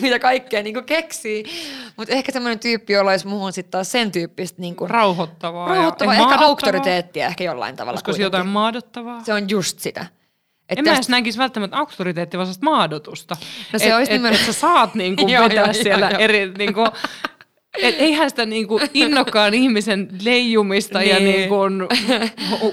[0.00, 1.44] mitä kaikkea niin kuin keksii.
[1.96, 5.68] Mutta ehkä semmoinen tyyppi, jolla olisi muuhun sitten taas sen tyyppistä niin kuin Rauhoittavaa.
[5.68, 7.92] rauhoittavaa, ja ehkä auktoriteettia ehkä jollain tavalla.
[7.96, 9.24] Olisiko se jotain maadottavaa?
[9.24, 10.06] Se on just sitä.
[10.68, 13.36] Et En mä tästä- edes näkisi välttämättä auktoriteettia, vaan maadotusta.
[13.72, 16.10] No se et, olisi et, nimenomaan- et sä saat niinku Joo, vetää joo, siellä joo,
[16.10, 16.20] joo.
[16.20, 16.52] eri...
[16.58, 16.84] Niinku,
[17.82, 21.24] et eihän sitä niinku innokkaan ihmisen leijumista ja Niin.
[21.24, 21.54] niinku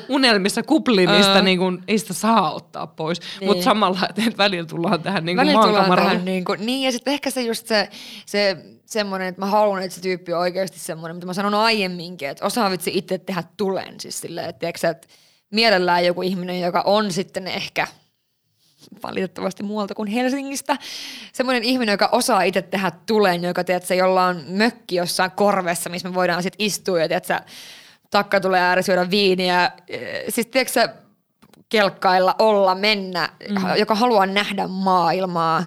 [0.09, 3.19] unelmissa kuplimista, niinku, ei sitä saa ottaa pois.
[3.39, 3.49] Niin.
[3.49, 7.13] Mutta samalla, että et välillä tullaan tähän niinku Välillä tullaan tähän niin, niin ja sitten
[7.13, 7.89] ehkä se just se,
[8.25, 8.57] se
[8.87, 12.45] semmoinen, että mä haluan, että se tyyppi on oikeasti semmoinen, mitä mä sanon aiemminkin, että
[12.45, 13.99] osaa vitsi itse tehdä tulen.
[13.99, 15.07] Siis silleen, että, tiedätkö, että
[15.51, 17.87] mielellään joku ihminen, joka on sitten ehkä
[19.03, 20.77] valitettavasti muualta kuin Helsingistä.
[21.33, 26.09] Semmoinen ihminen, joka osaa itse tehdä tulen, joka tiedätkö, jolla on mökki jossain korvessa, missä
[26.09, 27.39] me voidaan sitten istua ja tiedätkö,
[28.11, 29.71] takka tulee ääressä syödä viiniä.
[29.87, 30.89] Eh, Siis tiedätkö,
[31.69, 33.55] kelkkailla, olla, mennä, mm.
[33.77, 35.65] joka haluaa nähdä maailmaa,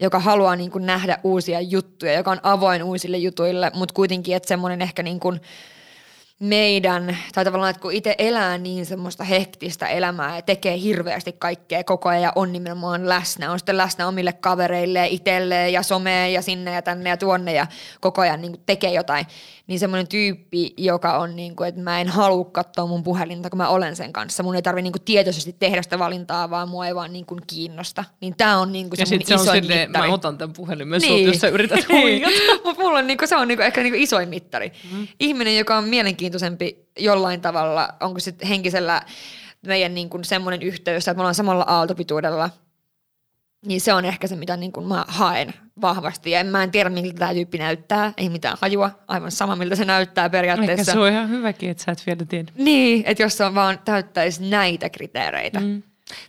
[0.00, 4.48] joka haluaa niin kuin nähdä uusia juttuja, joka on avoin uusille jutuille, mutta kuitenkin, että
[4.48, 5.40] semmoinen ehkä niin kuin
[6.40, 11.84] meidän, tai tavallaan, että kun itse elää niin semmoista hektistä elämää ja tekee hirveästi kaikkea
[11.84, 16.42] koko ajan ja on nimenomaan läsnä, on sitten läsnä omille kavereille itselleen ja someen ja
[16.42, 17.66] sinne ja tänne ja tuonne ja
[18.00, 19.26] koko ajan niin kuin tekee jotain,
[19.70, 23.56] niin semmoinen tyyppi, joka on niin kuin, että mä en halua katsoa mun puhelinta, kun
[23.56, 24.42] mä olen sen kanssa.
[24.42, 27.40] Mun ei tarvi niin kuin tietoisesti tehdä sitä valintaa, vaan mua ei vaan niin kuin
[27.46, 28.04] kiinnosta.
[28.20, 30.08] Niin tää on niin kuin Ja sitten se on isoin silleen, mittari.
[30.08, 31.12] mä otan tämän puhelimen niin.
[31.12, 32.34] sulta, jos sä yrität huijata.
[32.64, 34.72] Mutta mulla on niinku, se on niinku ehkä niinku isoin mittari.
[34.92, 35.06] Mm.
[35.20, 35.84] Ihminen, joka on
[36.30, 39.02] mielenkiintoisempi jollain tavalla, onko sitten henkisellä
[39.66, 42.50] meidän niinku semmoinen yhteys, että me ollaan samalla aaltopituudella,
[43.66, 46.30] niin se on ehkä se, mitä niinku mä haen vahvasti.
[46.30, 49.76] Ja en, mä en tiedä, miltä tämä tyyppi näyttää, ei mitään hajua, aivan sama, miltä
[49.76, 50.92] se näyttää Ehkä periaatteessa.
[50.92, 52.52] se on ihan hyväkin, että sä et vielä tiedä.
[52.56, 55.60] Niin, että jos se on vaan täyttäisi näitä kriteereitä.
[55.60, 55.82] Mm.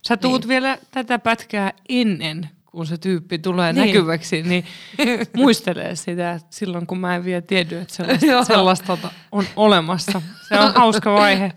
[0.07, 0.49] Sä tuut niin.
[0.49, 3.85] vielä tätä pätkää ennen, kun se tyyppi tulee Niin.
[3.87, 4.65] näkyväksi, niin
[5.37, 8.97] muistelee sitä, että silloin kun mä en vielä tiedä, että sellaista, sellaista
[9.31, 10.21] on olemassa.
[10.47, 11.51] Se on hauska vaihe.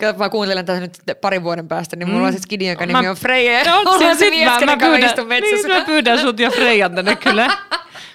[0.00, 2.26] Kato, mä kuuntelen tätä nyt parin vuoden päästä, niin mulla Mm.
[2.26, 3.64] on siis Skidin, joka Mä- nimi on Freja.
[3.64, 5.10] No, on sit se mies, mä, mä, pyydän,
[5.40, 7.56] niin, mä pyydän sut ja Freijan tänne kyllä.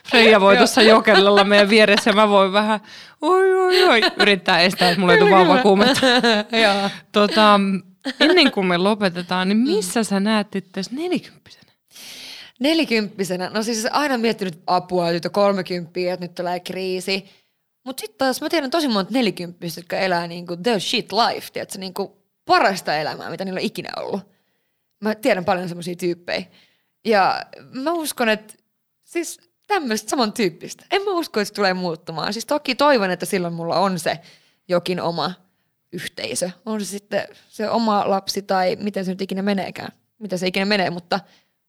[0.09, 2.79] Freija voi tuossa jokellella meidän vieressä ja mä voin vähän,
[3.21, 6.01] oi oi oi, yrittää estää, että mulla ei tule vauvakuumetta.
[7.11, 7.59] Tota,
[8.19, 11.66] ennen kuin me lopetetaan, niin missä sä näet itseäsi nelikymppisenä?
[12.59, 17.25] Nelikymppisenä, no siis aina miettinyt apua, on kolmekymppiä, että nyt tulee kriisi.
[17.85, 21.79] Mutta sitten taas mä tiedän tosi monta nelikymppistä, jotka elää niinku the shit life, tiedätkö,
[21.79, 24.21] niinku parasta elämää, mitä niillä on ikinä ollut.
[25.01, 26.45] Mä tiedän paljon semmoisia tyyppejä.
[27.05, 28.53] Ja mä uskon, että
[29.03, 30.85] siis tämmöistä samantyyppistä.
[30.91, 32.34] En mä usko, että se tulee muuttumaan.
[32.34, 34.19] Siis toki toivon, että silloin mulla on se
[34.67, 35.34] jokin oma
[35.93, 36.49] yhteisö.
[36.65, 39.91] On se sitten se oma lapsi tai miten se nyt ikinä meneekään.
[40.19, 41.19] Mitä se ikinä menee, mutta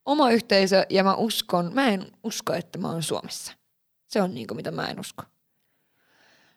[0.09, 3.53] oma yhteisö ja mä uskon, mä en usko, että mä oon Suomessa.
[4.07, 5.23] Se on niinku mitä mä en usko.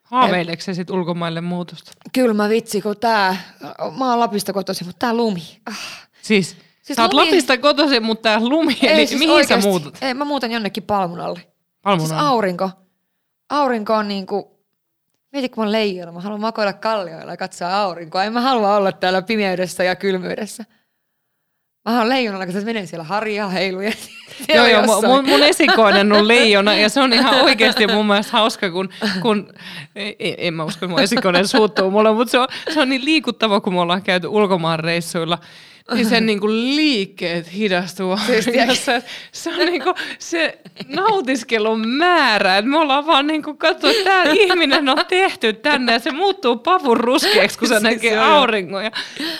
[0.02, 1.92] Haaveileeko se sit ulkomaille muutosta?
[2.12, 3.36] Kyllä mä vitsi, kun tää,
[3.98, 5.60] mä oon Lapista kotoisin, mutta tää lumi.
[5.66, 6.08] Ah.
[6.22, 9.62] Siis, Siis sä oot lumi- Lapista kotoisin, mutta tää lumi, ei, eli siis mihin oikeesti.
[9.62, 9.98] sä muutat?
[10.02, 11.40] Ei, mä muutan jonnekin palmun alle.
[11.82, 12.70] Palmun Siis aurinko.
[13.48, 14.64] Aurinko on niinku,
[15.32, 18.24] mieti kun mä oon leijona, mä haluan makoilla kallioilla ja katsoa aurinkoa.
[18.24, 20.64] En mä halua olla täällä pimeydessä ja kylmyydessä.
[21.84, 23.92] Mä oon leijonalla, kun se menee siellä harjaa heiluja.
[24.54, 28.70] Joo, joo, mun, mun esikoinen on leijona ja se on ihan oikeasti mun mielestä hauska,
[28.70, 28.88] kun,
[29.22, 29.48] kun
[29.96, 32.88] ei, ei- en mä usko, että mun esikoinen suuttuu mulle, mutta se on, se on
[32.88, 35.38] niin liikuttava, kun me ollaan käyty ulkomaan reissuilla,
[35.94, 38.92] niin sen niinku liikkeet hidastuu Siis auringossa.
[39.32, 44.88] Se on niinku se nautiskelun määrä, että me ollaan vaan niinku katsoa, että tämä ihminen
[44.88, 48.84] on tehty tänne ja se muuttuu pavun ruskeaksi, kun se Siis näkee auringon.
[48.84, 48.90] Ja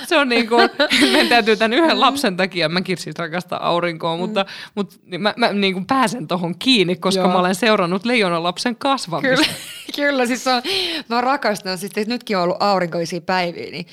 [0.07, 0.57] se on niinku,
[1.01, 5.53] meidän täytyy tämän yhden lapsen takia, mäkin siis rakastan aurinkoa, mutta, mutta niin mä, mä
[5.53, 7.33] niinku pääsen tohon kiinni, koska Joo.
[7.33, 9.37] mä olen seurannut leijonan lapsen kasvamista.
[9.37, 9.59] Kyllä,
[9.97, 10.63] kyllä siis on,
[11.09, 13.87] mä rakastan, siis nytkin on ollut aurinkoisia päiviä, niin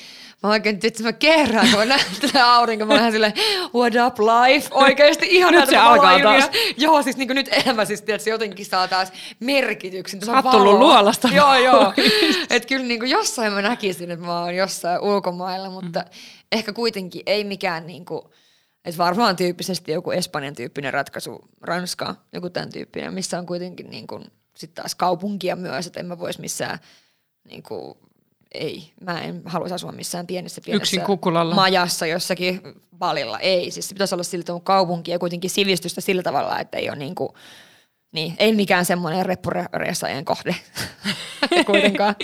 [0.43, 3.33] mä oikein, että mä kerran, kun mä näen tätä aurinkoa, mä oon silleen,
[3.75, 6.49] what up life, oikeesti ihan Nyt se alkaa taas.
[6.77, 10.25] Joo, siis niin nyt elämä siis, tiedätkö, jotenkin saa taas merkityksen.
[10.25, 11.93] Sä oot tullut luolasta Joo, joo.
[12.49, 16.05] että kyllä niin kuin jossain mä näkisin, että mä oon jossain ulkomailla, mutta
[16.51, 18.21] ehkä kuitenkin ei mikään niin kuin,
[18.85, 24.07] Et varmaan tyyppisesti joku Espanjan tyyppinen ratkaisu, Ranska, joku tämän tyyppinen, missä on kuitenkin niin
[24.07, 24.25] kuin,
[24.55, 26.79] sit taas kaupunkia myös, että en mä vois missään
[27.43, 27.97] niin kuin,
[28.51, 32.61] ei, mä en haluaisi asua missään pienessä, pienessä Yksin majassa jossakin
[32.99, 33.39] valilla.
[33.39, 36.89] Ei, siis se pitäisi olla siltä on kaupunki ja kuitenkin sivistystä sillä tavalla, että ei
[36.89, 37.30] ole niin kuin,
[38.11, 40.56] niin, ei mikään semmoinen reppureessaajien kohde
[41.65, 42.15] kuitenkaan.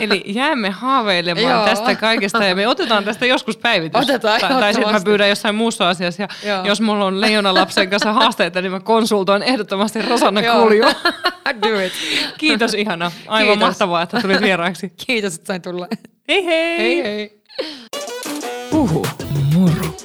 [0.00, 1.64] Eli jäämme haaveilemaan Joo.
[1.64, 4.02] tästä kaikesta ja me otetaan tästä joskus päivitys.
[4.02, 6.22] Otetaan, tai, tai sitten mä pyydän jossain muussa asiassa.
[6.22, 6.64] Ja Joo.
[6.64, 10.62] jos mulla on Leijona lapsen kanssa haasteita, niin mä konsultoin ehdottomasti Rosanna Joo.
[10.62, 10.84] Kulju.
[11.62, 11.92] Do it.
[12.38, 13.12] Kiitos ihana.
[13.26, 13.68] Aivan Kiitos.
[13.68, 14.92] mahtavaa, että tulit vieraaksi.
[15.06, 15.88] Kiitos, että sain tulla.
[16.28, 16.78] Hei hei!
[16.78, 17.42] Hei hei.
[18.70, 19.06] Puhu
[19.54, 19.96] moro.